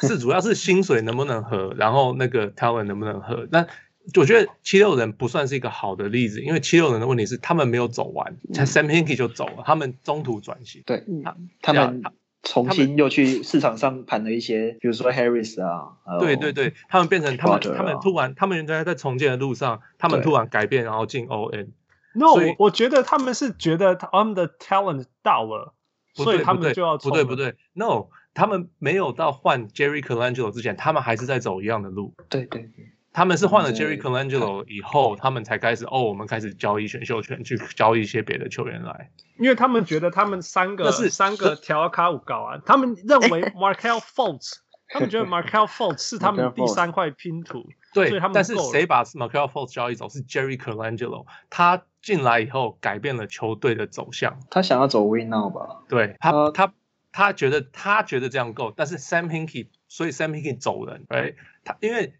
[0.00, 3.46] 是主要是薪水能不能合，然后那个 talent 能不能合？
[3.50, 3.66] 那
[4.16, 11.04] 我觉得七六人不算是一个好的例子，因为七六人的问题是他们没有走完，才 Sam Hinkie 就走了，他们中途转型，对，
[11.62, 12.02] 他们。
[12.44, 21.68] 重新又去市场上盘了一些，比如说 Harris 啊，对对对，他们变成他们他们突然，他们原来在重建的路上，他们突然改变，然后进 ON。
[22.12, 25.74] No，我我觉得他们是觉得他们的 talent 到了，
[26.14, 32.14] 所以他们就要不对不对，No，他们没有到换 Jerry Colangelo 之前，他们还是在走一样的路。
[32.28, 32.92] 对对对。
[33.14, 44.56] 他们是换了 Jerry Colangelo 以后，他们才开始哦，我们开始交易选秀权，去交易一些别的球员来，因为他们觉得他们三个是三个调卡五高啊，他们认为 Markelle Fultz，
[44.88, 55.84] 他们觉得 Markelle Fultz 是他们第三块拼图，对，所以他们但是谁把 Markelle Fultz 交易走是 Jerry Colangelo，他进来以后改变了球队的走向，他想要走 Win Now 吧？
[55.88, 56.72] 对他他他，
[57.12, 62.12] 他觉得他觉得这样够，但是 Sam Hinkie，所以 Sam Hinkie 走人，哎，他因为。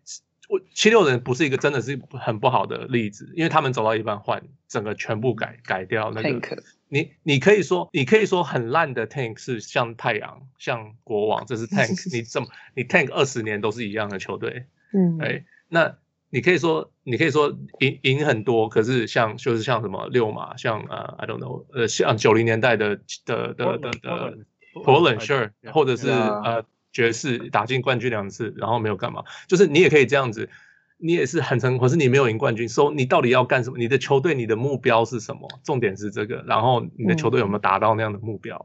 [0.48, 6.40] 我七六人不是一个真的是很不好的例子，因为他们走到一半换整个全部改改掉那个。
[6.40, 6.58] Tank.
[6.88, 11.90] 你你可以说你可以说很烂的 Tank 是像太阳像国王，这是 Tank。
[12.14, 15.96] 你这么你 Tank 二十年都是一样的球队，嗯，哎，那
[16.30, 24.38] 你可以说你可以说赢赢很多，可是像就是像什么六马，像呃 I don't know 呃像九零年代的的的的的
[24.74, 26.64] Sure，或者是呃。
[26.94, 30.48] 爵士打进冠军两次，然后没有干嘛，就是你也可以这样子，
[30.96, 33.76] 你也是很成功，可是你没有赢冠军，说、so, 你到底要干什么？
[33.76, 35.46] 你的球队，你的目标是什么？
[35.64, 38.64] 重点是这个，然后你的球队有没有达到那样的目标？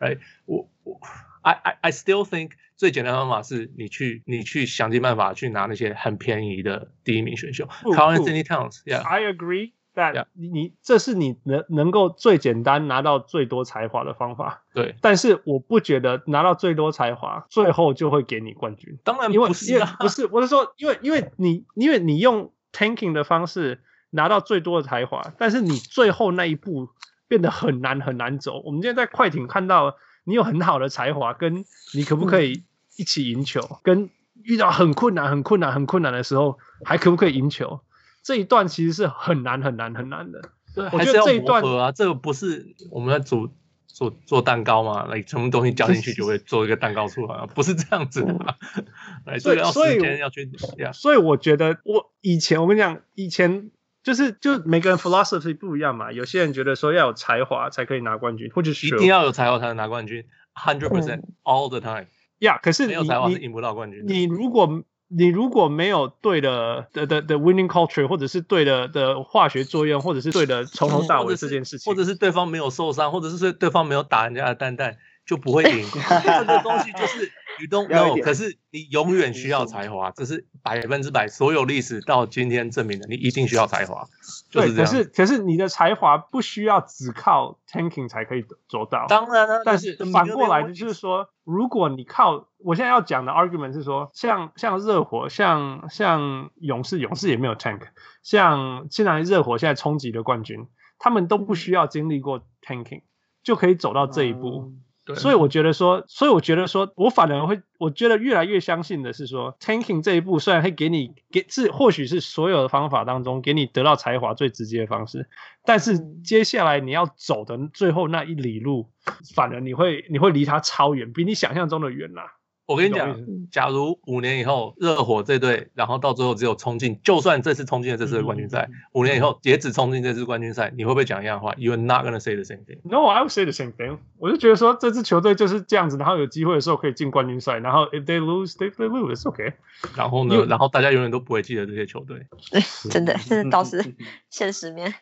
[0.00, 1.00] 哎、嗯，我我
[1.42, 9.72] ，I I I still think 最简单的方法是你去你去想尽办法去拿那些很便宜的第一名选秀 Carl Anthony Towns，yeah，I agree。
[9.96, 14.94] 但你你这是你能能够最简单拿到最多才华的方法，对。
[15.00, 18.98] 但是我不觉得拿到最多才华，最后就会给你冠军。
[19.04, 26.90] 当然不是，因为不是，我是说，因为因为你因为你用 tanking 的方式拿到最多的才华，但是你最后那一步
[27.26, 28.60] 变得很难很难走。
[28.66, 31.64] 我们今天在快艇看到你有很好的才华，跟
[31.94, 32.64] 你可不可以
[32.98, 34.10] 一起赢球，嗯，跟
[34.42, 37.80] 遇到很困难很困难很困难的时候，还可不可以赢球？
[38.26, 40.40] 这一段其实是很难很难很难的，
[40.74, 43.48] 对，我觉得这一段啊，这个不是我们在煮
[43.86, 48.34] 做做蛋糕嘛，来什么东西加进去就会 做一个蛋糕出来，不是这样子的。
[49.26, 50.50] 来，所以要时间要去，
[50.92, 53.70] 所以我觉得我以前我跟你讲，以前
[54.02, 62.06] 就是就每个人 philosophy 不一样嘛，有些人觉得说要有才华才可以拿冠军，或者是一定要有才华才能拿冠军，hundred percent all the time。
[62.40, 64.02] 呀，可是没有才华是赢不到冠军。
[64.04, 75.86] 你如果你如果没有对的的的的 winning culture，或者是对的的化学作用，或者是对的从头到尾这件事情，或者是对方没有受伤，或者是对方没有打人家的蛋蛋，就不会赢。
[76.24, 77.30] 这个东西就是
[77.60, 84.06] you don't know，可是你永远需要才华，这是百分之百，所有历史到今天证明的，你一定需要才华。
[84.50, 89.06] 对，可是可是你的才华不需要只靠 tanking 才可以做到。
[89.08, 92.48] 当然了，但是反过来就是说，如果你靠。
[92.58, 97.80] 我现在要讲的 argument 是说，像像热火，像像勇士，勇士也没有 tank，
[98.24, 100.66] 像现在热火现在冲击的冠军，
[100.98, 103.02] 他们都不需要经历过 tanking
[103.44, 104.64] 就可以走到这一步。
[104.66, 104.82] 嗯
[105.14, 115.28] 所以我觉得说，所以我觉得说，我反而会，我觉得越来越相信的是说，tanking 这一步虽然会给你给是或许是所有的方法当中给你得到才华最直接的方式，
[115.64, 118.90] 但是接下来你要走的最后那一里路，
[119.34, 122.35] 反而你会你会离他超远，比你想象中的远啦、啊。
[122.66, 123.16] 我跟你讲，
[123.50, 132.80] 假如五年以后热火这队，然后到最后只有冲进，就算这次冲进了这次的冠军赛，五年以后也只冲进这次冠军赛，你会不会讲一样的话？You're not gonna say the same thing.
[132.82, 133.98] No, I would say the same thing.
[134.18, 139.52] 我就觉得说这支球队就是这样子，然后有机会的时候可以进冠军赛，然后 if they lose, they they lose, it's okay.
[139.94, 142.26] 然后呢，然后大家永远都不会记得这些球队。
[142.50, 142.60] 对，
[142.90, 143.94] 真的，真的倒是
[144.28, 144.92] 现实面。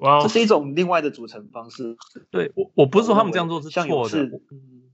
[0.00, 1.96] 哇，这是一种另外的组成方式。
[2.30, 4.30] 对我，我不是说他们这样做是错的。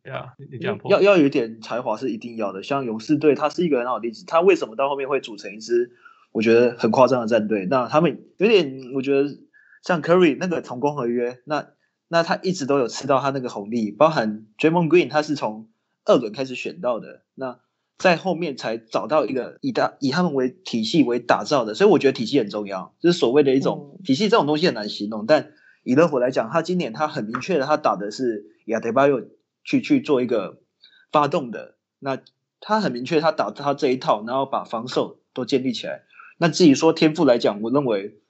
[0.04, 2.62] 要要有一点才华是一定要的。
[2.62, 4.24] 像勇士队，他是一个很好的例子。
[4.26, 5.92] 他为什么到后面会组成一支
[6.30, 7.66] 我觉得很夸张的战队？
[7.70, 9.38] 那他们有点，我觉得
[9.82, 11.68] 像 Curry 那个同工合约，那
[12.08, 13.90] 那他一直都有吃到他那个红利。
[13.90, 15.68] 包含 Draymond Green，他是从
[16.04, 17.60] 二轮开始选到的，那
[17.96, 21.72] 在后面才找到一个以他以他们为体系为打造的。
[21.72, 25.24] 所以我觉得体系很重要，就是所谓的一种体系这种东西很难形容。
[25.24, 25.52] 但
[25.82, 29.24] 以热火来讲，他今年他很明确的，他打的是亚德巴约。
[29.64, 30.60] 去去做一个
[31.10, 32.20] 发动的，那
[32.60, 36.02] 他很明确，他打他这一套，然后把防守都建立起来。
[36.38, 38.20] 那至于说天赋来讲，我认为，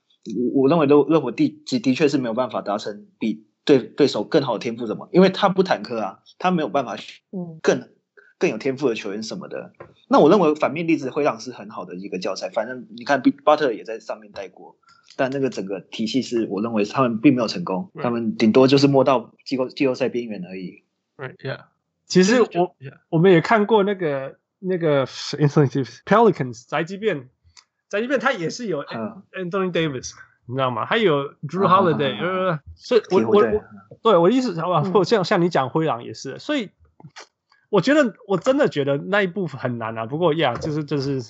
[0.54, 6.96] 我我认为都热火的的的确是没有办法达成比对对手更好的天赋什么，因为他不坦克啊，他没有办法
[7.62, 7.88] 更
[8.38, 9.72] 更有天赋的球员什么的。
[10.08, 14.76] 那我认为反面例子灰狼是很好的一个教材，反正你看巴特勒也在上面带过，
[15.16, 20.83] 但那个整个体系是我认为他们并没有成功，他们顶多就是摸到季后季后赛边缘而已。
[21.16, 21.66] Right, yeah.
[22.06, 22.76] 其实我
[23.08, 25.06] 我们也看过那个那个
[25.38, 27.30] Instinctive Pelicans 宅急便，
[27.88, 30.12] 宅急便他也是有 Anthony Davis，
[30.46, 30.84] 你知道吗？
[30.84, 33.42] 还有 Drew Holiday，呃，所以我我
[34.02, 36.70] 对我的意思，好吧，像像你讲灰狼也是，所以
[37.70, 40.06] 我觉得我真的觉得那一部分很难啊。
[40.06, 41.22] 不过呀，就是就是，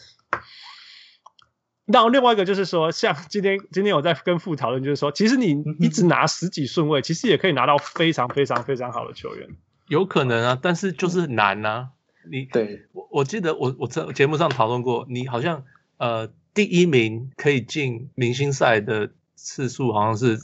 [1.87, 9.49] 然后另外一个就是说，像今天今天我在跟傅讨论，就是说，其实你一直拿十几顺位，其实也可以拿到非常非常非常好的球员。
[9.89, 11.91] 有可能啊，但是就是难啊。
[12.27, 15.65] 你对我我记得我我在节目上讨论过，你好像
[15.99, 20.39] 呃第一名可以进明星赛的次数好像是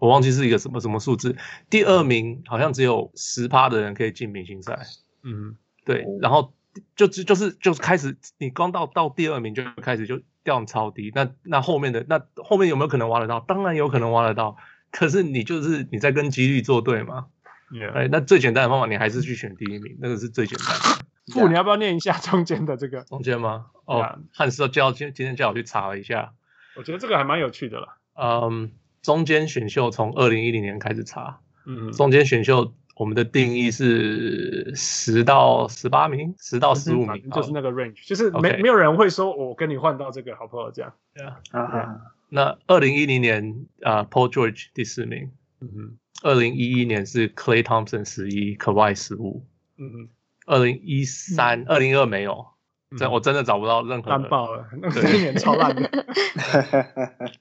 [0.00, 1.36] 我忘记是一个什么什么数字，
[1.68, 4.80] 第二名好像只有十趴的人可以进明星赛。
[5.22, 6.52] 嗯，对，然后
[6.96, 13.38] 就就就是就是开始你刚到到第二名就开始就掉超低，那那后面的那后面有没有可能挖得到？
[13.38, 14.56] 当然有可能挖得到，
[14.90, 17.26] 可是你就是你在跟几率作对嘛。
[17.70, 17.92] Yeah.
[17.92, 21.04] 哎，那最简单的方法，你还是去选第一名，那个是最简单的。
[21.32, 23.02] 不，你要不要念一下中间的这个？
[23.02, 23.66] 中间吗？
[23.84, 26.32] 哦，汉斯叫今今天叫我去查了一下，
[26.76, 27.96] 我觉得这个还蛮有趣的了。
[28.20, 28.72] 嗯，
[29.02, 40.72] 中间选秀从二零一零年开始查，嗯，中间选秀我们的定义是十到十八名，十到十五名，就是那个 range，就是没没有人会说我跟你换到这个好不好？
[40.72, 45.30] 这样，对啊，啊，那二零一零年啊，Paul George 第四名，
[45.60, 45.96] 嗯哼。
[46.22, 49.44] 二零一一年是 Klay Thompson 十一，Kawhi 十五。
[49.76, 50.08] 嗯嗯。
[50.46, 52.44] 二零一三、二零二没有，
[52.98, 54.10] 这我真的找不到任何。
[54.10, 55.88] 烂爆了，那一年超烂的。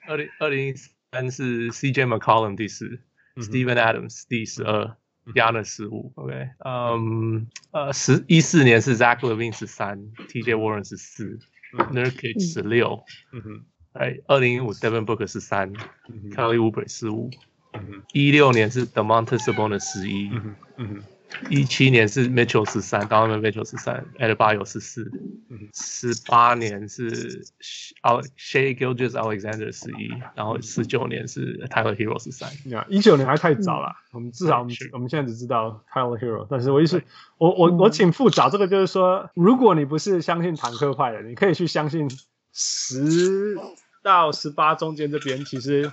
[0.08, 0.76] 二零二零
[1.12, 3.00] 三是 CJ McCollum 第四
[3.38, 4.96] ，Steven Adams 第十二
[5.34, 6.12] ，Giannis 十五。
[6.16, 9.98] OK，嗯呃，十一四年是 Zach Levine 十三
[10.28, 11.40] ，TJ Warren 十四
[11.74, 13.04] ，Nurkic 十六。
[13.32, 13.66] 嗯哼。
[13.94, 15.74] 哎，二零一五 Devin Booker 十三
[16.32, 17.32] ，Kelly Oubre 十五。
[18.14, 20.32] 一六年是 Domantas Sabonis 十一，
[21.50, 25.12] 一七年是 Mitchell 十三，Donovan Mitchell 十三，Adebayo 十四，
[25.74, 32.50] 十八年是 Shai Gilgeous-Alexander 十一，然后十九年是 Tyler Herro 十三。
[32.90, 37.04] 一九年还太早了，我们至少我们我们现在只知道 Tyler Herro，但是我意思，
[37.38, 42.10] 我我我请复找这个就是说，如果你不是相信坦克派的，你可以去相信
[42.52, 43.56] 十
[44.02, 45.92] 到十八中间这边其实。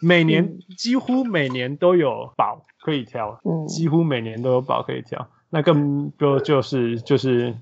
[0.00, 5.28] 每年、嗯、几乎每年都有宝可以挑，嗯、几乎每年都有宝可以挑。
[5.50, 7.56] 那更多就是就是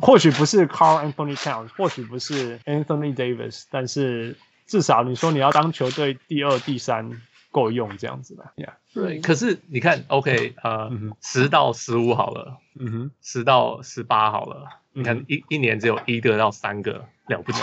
[0.00, 4.36] 或许不是 Carl Anthony Towns，或许不是 Anthony Davis，但是
[4.66, 7.10] 至少你说你要当球队第二、第三
[7.52, 9.20] 够用这样子吧，Yeah，对。
[9.20, 10.90] 可是你看，OK，呃，
[11.20, 14.64] 十、嗯、到十五好了，嗯哼，十到十八好了，
[14.94, 17.60] 嗯、你看一一年只有一个到三个了不起，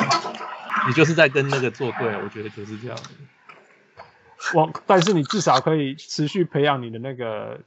[0.88, 2.98] 你就是在跟那个作对，我觉得就是这样。
[4.54, 7.60] 我，但是你至少可以持续培养你的那个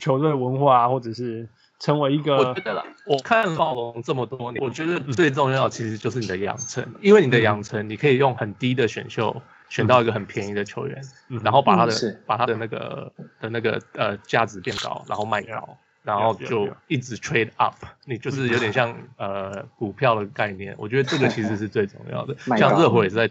[0.00, 1.48] 球队文化，啊或者是
[1.78, 2.36] 成为一个。
[2.36, 11.02] 我觉得啦，我看暴龙这么多年，我觉得最重要其实就是你的养成，因为你的养成，你可以用很低的选秀选到一个很便宜的球员，
[11.42, 11.92] 然后把他的
[12.26, 17.74] 把他的那个的那个呃价值变高，然后卖高，然后就一直 trade up，
[18.06, 20.74] 你就是有点像呃股票的概念。
[20.78, 23.30] 我觉得这个其实是最重要的，像热火也是在。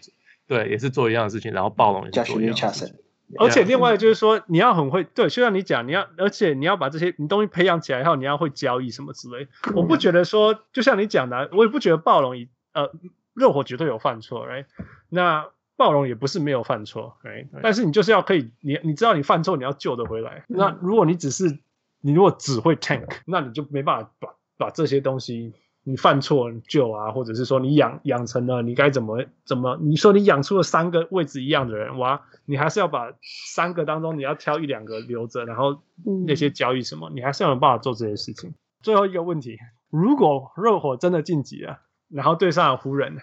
[0.52, 2.96] 对，也是做一样的事情，然后暴龙也是做一样的事情。
[3.40, 9.48] 而且另外就是说，你要很会，对，就像你讲，你要，而且你要把这些你东西培养起来以后，你要会交易什么之类。
[9.74, 12.34] 我不觉得说，就像你讲的，我也不觉得暴龙
[12.74, 12.92] 呃
[13.34, 14.66] 热火绝对有犯错，right？
[15.08, 15.48] 那
[15.78, 17.48] 暴龙也不是没有犯错，right？
[17.64, 20.44] 但是你就是要可以，你你知道你犯错，你要救得回来。
[20.50, 21.60] 那如果你只是
[22.02, 25.54] 你如果只会 tank，那你就没办法把把这些东西。
[25.84, 29.78] 你犯错救啊，或者是说你养养成了，你该怎么怎么？
[29.82, 33.12] 你说你养出了三个位置一样的人，哇，你还是要把
[33.54, 35.82] 三个当中你要挑一两个留着，然后
[36.28, 38.54] 那些交易什么，你还是要有办法做这些事情。
[38.84, 39.58] 最后一个问题，
[39.90, 41.80] 如果热火真的晋级了，
[42.10, 43.18] 然后对上了湖人，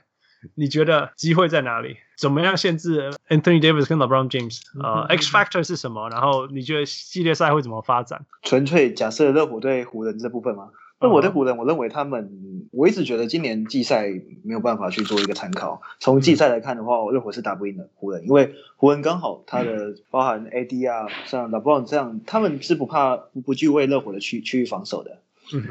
[0.54, 1.96] 你觉得机会在哪里？
[2.16, 4.60] 怎么样限制 Anthony Davis 跟 LeBron James？
[4.82, 6.08] 呃，X Factor 是什么？
[6.10, 8.26] 然后你觉得系列赛会怎么发展？
[8.42, 10.70] 纯粹假设热火对湖人这部分吗？
[11.00, 14.08] 那我对湖人，我认为他们，我一直觉得今年季赛
[14.42, 15.80] 没有办法去做一个参考。
[16.00, 25.18] 从季赛来看的话，我热火是打不赢的湖人，因为湖人刚好他的包含 AD 啊，像 LeBron 这样，他们是不怕不不惧畏热火的区区域防守的。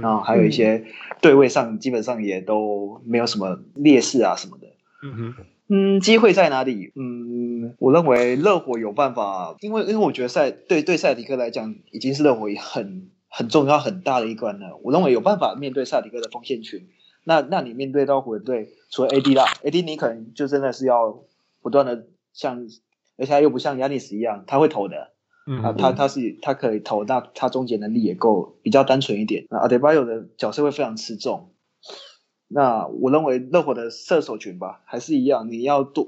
[0.01, 0.85] 然后还有一些
[1.21, 4.67] 对位上基本上也都没有什么劣势啊什么的。
[5.03, 5.35] 嗯哼，
[5.67, 6.91] 嗯，机会在哪里？
[6.95, 13.09] 嗯，我认为热火有办法，因为因为我觉得赛对对赛迪克来讲，已经是热火很。
[13.29, 16.87] 很重要很大的一关呢，我认为有办法面对萨迪克的锋线群。
[17.23, 21.23] 那那你面对到湖人队，除了 AD 啦，AD 你可能就真的是要
[21.61, 22.65] 不断的像，
[23.17, 25.11] 而且他又不像亚尼斯一样，他会投的，
[25.45, 29.45] 嗯，他他他是他可以投，那他终结能力也够，比较单纯一点。
[29.49, 31.51] 那阿德巴约的角色会非常吃重。
[32.47, 36.07] 那我认为热火的射手群吧，还是一样，你要多，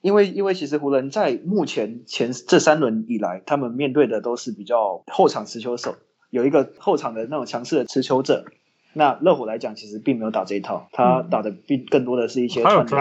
[0.00, 5.94] 因为因为其实湖人，在目前前这三轮以来，他们面对的都是比较后场持球手。
[6.30, 8.44] 有一个后场的那种强势的持球者，
[8.92, 12.96] 那热火来讲其实并没有打这一套，他打的并更多的是一些传球，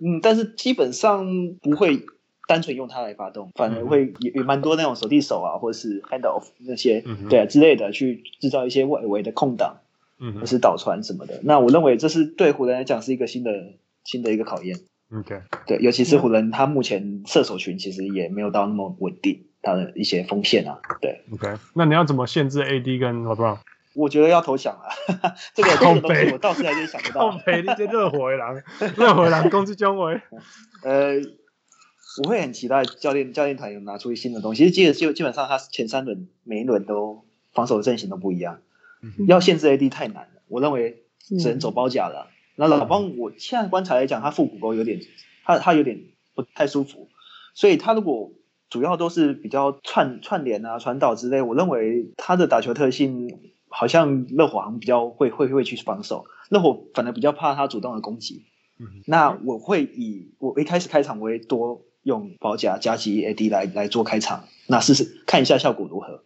[0.00, 1.26] 嗯，但是基本上
[1.62, 2.04] 不会
[2.46, 9.80] 单纯用它来发动，反而会也也蛮多那种手递手啊，或者是 hand off 那些，对啊之类的去制造一些外围的空档，
[10.18, 11.40] 嗯，或是倒传什么的。
[11.44, 13.50] 那我认为这是对湖人来讲是一个新的
[14.04, 14.78] 新的一个考验。
[15.10, 19.44] OK，对，尤其是湖人他目前射手群其实也没有到那么稳定。
[19.68, 23.58] 他的一些风险啊，对，OK，那你要怎么限制 AD 跟 LeBron？
[23.94, 24.88] 我觉得要投降了，
[25.54, 27.32] 这个这个东西我倒是还是想不到。
[27.32, 28.62] 投那些热火狼，
[28.96, 30.20] 热火狼攻击中卫。
[30.84, 31.14] 呃，
[32.22, 34.70] 我会很期待教练教练团有拿出新的东西。
[34.70, 38.60] 其实基基本上他前三轮每一轮都防守的阵型都不一样，
[39.02, 40.42] 嗯、要限制 AD 太难了。
[40.46, 42.28] 我认为只能走包夹了。
[42.54, 45.00] 那、嗯、老邦，我现在观察来讲，他腹股沟有点，
[45.44, 46.04] 他他有点
[46.36, 47.08] 不太舒服，
[47.54, 48.30] 所以他如果。
[48.70, 51.42] 主要都是比较串串联啊、传导之类。
[51.42, 53.38] 我认为他的打球特性
[53.68, 58.44] 好像热火好像比较会会会去防守，热火反而比较怕他主动的攻击。
[58.78, 66.22] 嗯，那我会以我一开始开场我会多用保甲加级 AD 来来做开场，那试试看一下效果如何。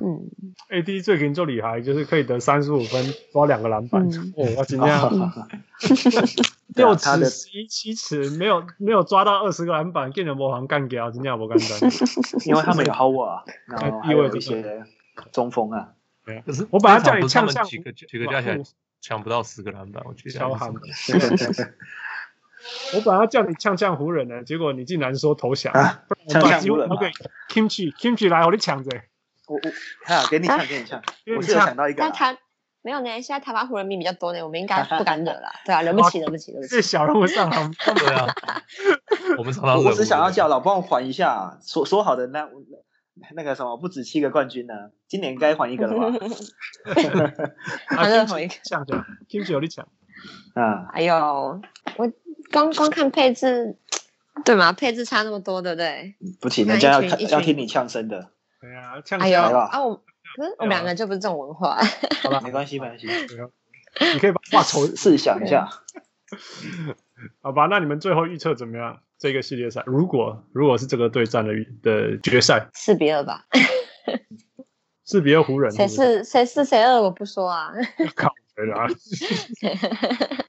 [0.00, 0.30] 嗯
[0.70, 4.08] ，AD 最近做厉害，就是可以得三十五分，抓两个篮板。
[4.08, 4.88] 嗯、哦，我今天
[6.74, 11.76] 六尺十一七尺，没有没有抓到二十个篮板，变成模仿干掉，今天我干掉。
[12.44, 14.84] 因为他们有 Howard，然后还有一些
[15.32, 15.94] 中锋啊。
[16.24, 18.58] 对，可是我把他叫你呛呛，几个几个加起来
[19.00, 20.38] 抢不到十个篮板，我觉得。
[20.38, 20.72] 超悍。
[22.94, 25.72] 我本来叫你呛呛湖人呢，结果你竟然说投降。
[26.28, 26.88] 呛呛湖人。
[26.88, 28.90] OK，Kimchi Kimchi 来，我你抢着。
[29.46, 29.60] 我我
[30.04, 31.02] 好给你呛给你呛，
[31.34, 32.04] 我是有想到一个。
[32.82, 35.50] 没有呢，现在台湾湖人迷比较多呢，我们应该不敢惹了。
[35.64, 36.76] 对啊，惹不起，惹不起，惹不起。
[36.76, 38.26] 这小人物上场， 对啊。
[39.36, 42.48] 我们常常我只想要叫老帮我还一下，说说好的那
[43.34, 44.74] 那个什么不止七个冠军呢？
[45.08, 46.18] 今年该还一个了吧？
[47.88, 48.54] 还是还一个？
[48.64, 48.94] 抢着
[49.28, 49.86] ，Kimchi 有你讲。
[50.54, 51.60] 啊，哎呦，
[51.96, 52.12] 我
[52.52, 53.76] 光光看配置，
[54.44, 54.72] 对吗？
[54.72, 56.14] 配置差那么多，对不对？
[56.40, 58.30] 不行，人家要看要听你呛声的。
[58.60, 59.20] 对啊，呛声。
[59.20, 60.02] 哎呦啊，我
[60.38, 61.76] 可是我们两个就不是这种文化。
[62.22, 63.08] 好吧，没关系，没关系。
[64.14, 65.68] 你可以把话重 试想一下。
[67.42, 69.00] 好吧，那你们最后预测怎么样？
[69.18, 71.52] 这个系列赛，如果如果是这个对战的
[71.82, 73.46] 的决赛，四比二吧。
[75.04, 77.02] 四比二湖人，谁是谁是谁二？
[77.02, 77.72] 我不说啊。
[78.14, 78.86] 靠，谁啊？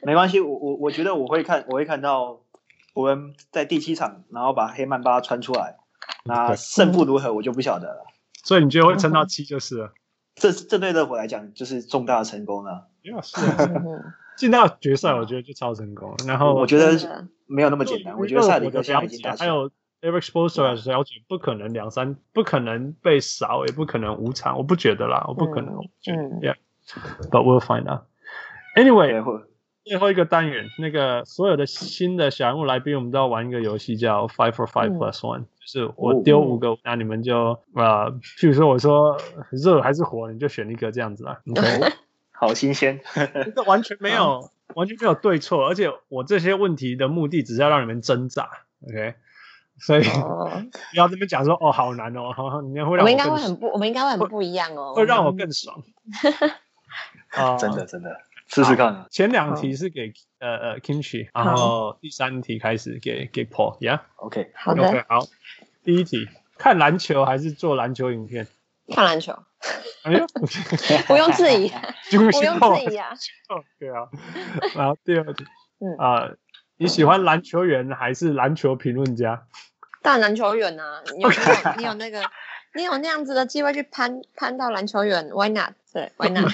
[0.03, 2.41] 没关系，我我我觉得我会看，我会看到
[2.93, 5.77] 湖人在第七场，然后把黑曼巴穿出来。
[6.25, 8.05] 那胜负如何，我就不晓得了。
[8.43, 9.93] 所以你觉得会撑到七就是了？
[10.35, 12.87] 这这对热火来讲就是重大的成功了。
[13.21, 14.15] 是啊。
[14.37, 16.15] 进到决赛，我觉得就超成功。
[16.25, 18.17] 然后我觉得没有那么简单。
[18.17, 19.35] 我觉得赛里克现在已经打。
[19.35, 19.69] 还有
[20.01, 24.57] Eric Spoelstra 了解，不可能两三，不可能被扫，也不可能五场。
[24.57, 25.75] 我不觉得啦，我不可能。
[26.07, 28.03] 嗯，Yeah，but we'll find out.
[28.77, 29.43] Anyway，
[29.89, 39.17] 最后一个单元，那个所有的新的小人物来宾，我们都要玩一个游戏，叫 Five for Five Plus One，就是我丢五个，那你们就呃，譬如说我说
[39.51, 41.41] 热还是火，你就选一个这样子 啦。
[42.31, 43.01] 好新鲜，
[43.55, 48.47] 这完全没有，完全没有对错，而且我这些问题的目的只是要让你们挣扎
[48.87, 49.15] ，OK？
[49.79, 50.03] 所以
[50.91, 55.81] 不要这边讲说哦，好难哦，你们会让我们应该会很不，我们应该会很不一样哦，会让我更爽。
[57.31, 58.09] 啊，真的真的，
[58.49, 59.05] 试试看。
[59.11, 65.25] 前两题是给呃呃 Kimchi，然后第三题开始给给 Paul，Yeah？OK，好的，好。
[65.83, 66.27] 第一题，
[66.57, 68.47] 看篮球还是做篮球影片？
[68.93, 69.37] 看篮球。
[70.03, 70.25] 哎呀，
[71.07, 71.69] 不用质疑，
[72.09, 73.09] 不用质疑啊。
[73.77, 74.07] 对啊，
[74.75, 75.45] 然后第二题，
[75.79, 76.31] 嗯啊，
[76.77, 79.43] 你喜欢篮球员还是篮球评论家？
[80.01, 81.29] 当然篮球员啊，你有
[81.77, 82.23] 你有那个，
[82.73, 85.73] 你有那样子的机会去攀攀到篮球员，Why not？
[85.91, 86.49] 对，Why not？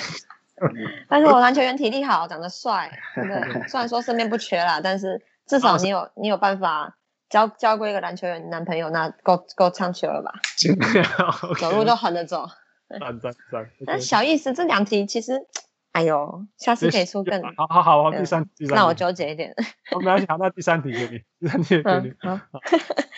[1.10, 6.96] 但是我篮球员体力好，长得帅，对，虽然说身边不缺啦，但是至少你有你有办法
[7.30, 10.32] 交交过一个篮球员男朋友，那够够唱球了吧？
[11.60, 12.46] 走路都横着走。
[12.88, 15.46] 赞赞赞，那小意思，这两题其实，
[15.92, 19.56] 哎呦，下次可以出更好好好，第三第三，那我纠结一点。
[19.92, 22.14] 我们来想到第三题给你，第三题给你。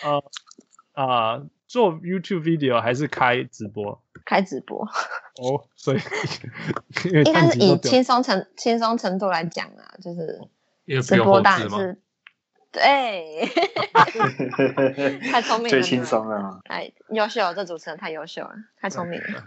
[0.02, 0.22] 呃
[0.94, 4.02] 啊，做 YouTube video 还是开直播？
[4.24, 4.84] 开直播。
[5.40, 5.98] 哦，所以
[7.24, 10.40] 应该是以轻松程轻松程度来讲啊，就是
[11.02, 12.00] 直播当然是
[12.72, 13.46] 对，
[15.30, 16.60] 太聪明了，最轻松了。
[16.64, 19.44] 哎，优秀，这主持人太优秀了，太聪明了。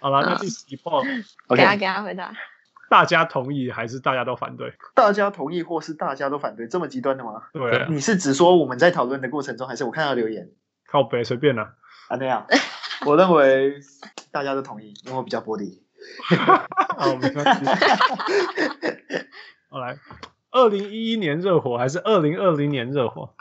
[0.00, 0.76] 好了，那第十题，
[1.48, 2.32] 给他给他回答。
[2.90, 4.72] 大家同意还是大家都反对？
[4.94, 6.68] 大家同意或是大家都反对？
[6.68, 7.44] 这么极端的吗？
[7.52, 7.86] 对。
[7.88, 10.50] 你是指说我们在讨论的过程中，还是我看到留言？
[10.94, 11.74] 靠北，随便了。
[12.08, 12.46] 啊，那样，
[13.04, 13.80] 我认为
[14.30, 15.80] 大家都同意，因为我比较玻璃。
[16.96, 17.64] 好，没关系。
[19.68, 19.98] 好来。
[20.52, 23.34] 二零一一年热火还是二零二零年热火？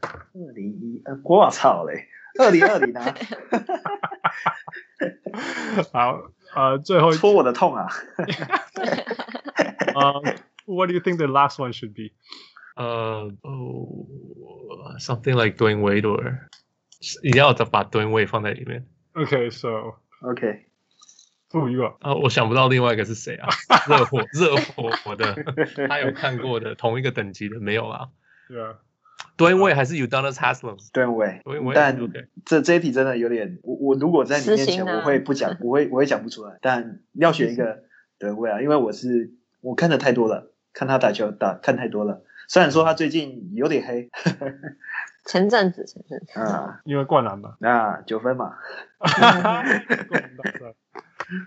[0.00, 2.06] 二零一，我操嘞！
[2.38, 3.12] 二零二零啊！
[5.92, 7.88] 好，呃，最后戳我的痛啊！
[8.76, 10.22] 呃、
[10.66, 12.12] uh,，What do you think the last one should be？
[12.76, 16.48] 呃、uh,，oh,something like Dwyane Wade or
[17.22, 18.86] 一定要把 Dwyane Wade 放在里面。
[19.14, 19.68] OK，so
[20.22, 20.66] OK。
[21.50, 23.46] 不一个啊，我想不到另外一个是谁啊？
[23.86, 25.36] 热火，热火，我的，
[25.86, 28.08] 他有看过的同一个等级的没有啊？
[28.48, 28.76] 对啊，
[29.36, 31.42] 吨位还是 Udonis Haslam，吨位，
[31.74, 31.98] 但
[32.46, 36.56] 这这一题真的有点，我我如果在你面前，我会不讲， 我会我会讲不出来。
[36.62, 37.82] 但要选一个
[38.18, 42.24] 吨位啊，因为我是我看的太多了，看他打球打看太多了。
[42.48, 44.10] 虽然说他最近有点黑，
[45.24, 48.54] 前阵子前阵子啊，因为灌篮嘛，那九分嘛。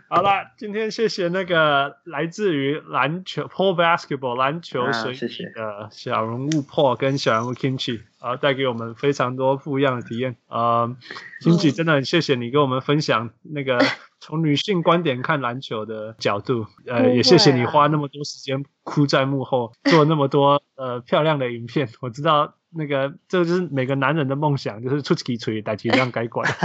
[0.10, 10.38] 好了，今天谢谢那个来自于篮球 Paul Basketball 篮球水平的小人物 Paul 跟小人物 Kimchi 啊，带给我们非常多不一样的体验。
[10.48, 10.96] 呃
[11.42, 13.80] ，Kimchi 真的很谢谢你跟我们分享那个
[14.20, 16.66] 从女性观点看篮球的角度。
[16.88, 21.90] 呃，也谢谢你花那么多时间哭在幕后做那么多呃漂亮的影片。
[22.00, 26.48] 我知道那个这就是每个男人的梦想，就是出奇锤打起这样改管。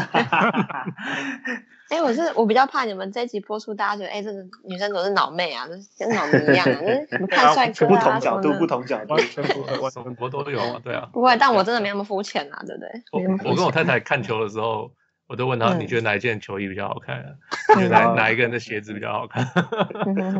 [1.90, 11.08] 哎、欸，我是我比较怕你们这一集播出，大家觉得哎、欸，这个女生总是脑妹啊，就是跟脑迷一样啊，就是什么看帅哥啊， 不同角度，不同角度，全部很多都有啊，对啊。
[11.12, 12.88] 不会，但我真的没那么肤浅啊，对不对？
[13.10, 14.92] 我我跟我太太看球的时候，
[15.26, 17.16] 我都问她，你觉得哪一件球衣比较好看？
[17.22, 17.34] 啊？
[17.74, 19.44] 你觉得哪哪一个人的鞋子比较好看？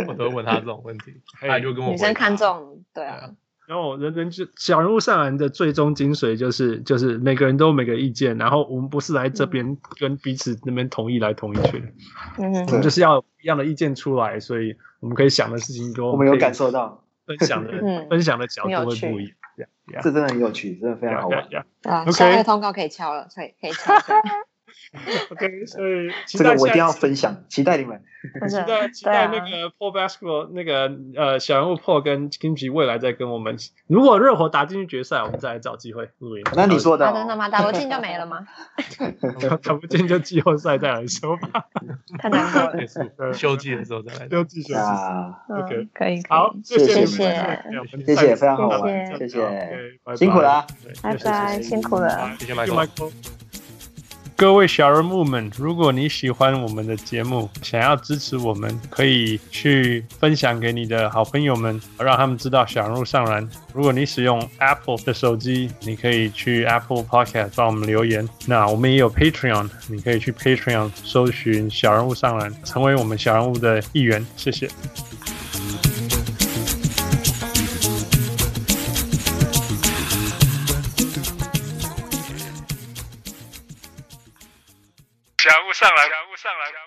[0.07, 3.31] 我都问她这种问题，她就跟我女生看中，对啊。
[3.71, 11.87] 然后人人就小人物上篮的最终精髓就是就是每个人都有每个意见，然后我们不是来这边跟彼此那边同意来同意去的，
[12.39, 17.05] 嗯，我们就是要一样的意见出来，所以我们可以想的事情多我们有感受到。
[17.27, 17.71] 分享的
[18.11, 19.25] 分享的角度会不一
[19.57, 21.47] 样，这真的很有趣，真的非常好玩。
[21.85, 23.95] 啊，下一个通告可以敲了，可以可以敲。
[25.31, 28.03] OK，所以这个我一定要分享，期待你们，
[28.49, 33.57] 期待期待那个 Paul Basketball 那个呃小人物 Paul 跟 Kimchi 未来再跟我们，
[33.87, 36.45] 如果热火打进去决赛，我们再来找机会录音。
[36.55, 37.49] 那你说的，真的吗？
[37.49, 38.47] 打不进就没了吗？
[39.63, 41.67] 打不进就季后赛再来说吧。
[42.19, 42.63] 太难过
[43.27, 45.43] 了，休季的时候再来，休季休季啊。
[45.49, 50.67] OK，可以，好，谢谢，谢谢，非常好玩，谢谢，辛苦了，
[51.03, 53.50] 拜拜，辛苦了，谢谢 Michael。
[54.41, 63.47] 各位小人物们，如果你喜欢我们的节目，想要支持我们，可以去分享给你的好朋友们，让他们知道小人物上篮。
[63.75, 68.27] 如果你使用 Apple 的手机，你可以去 Apple Podcast 帮我们留言。
[68.47, 74.27] 那我们也有 Patreon，你可以去 Patreon 搜寻小人物上篮，成为我们小人物的一员。
[74.37, 74.71] 谢谢。
[85.51, 86.80] 感悟上来感悟上来。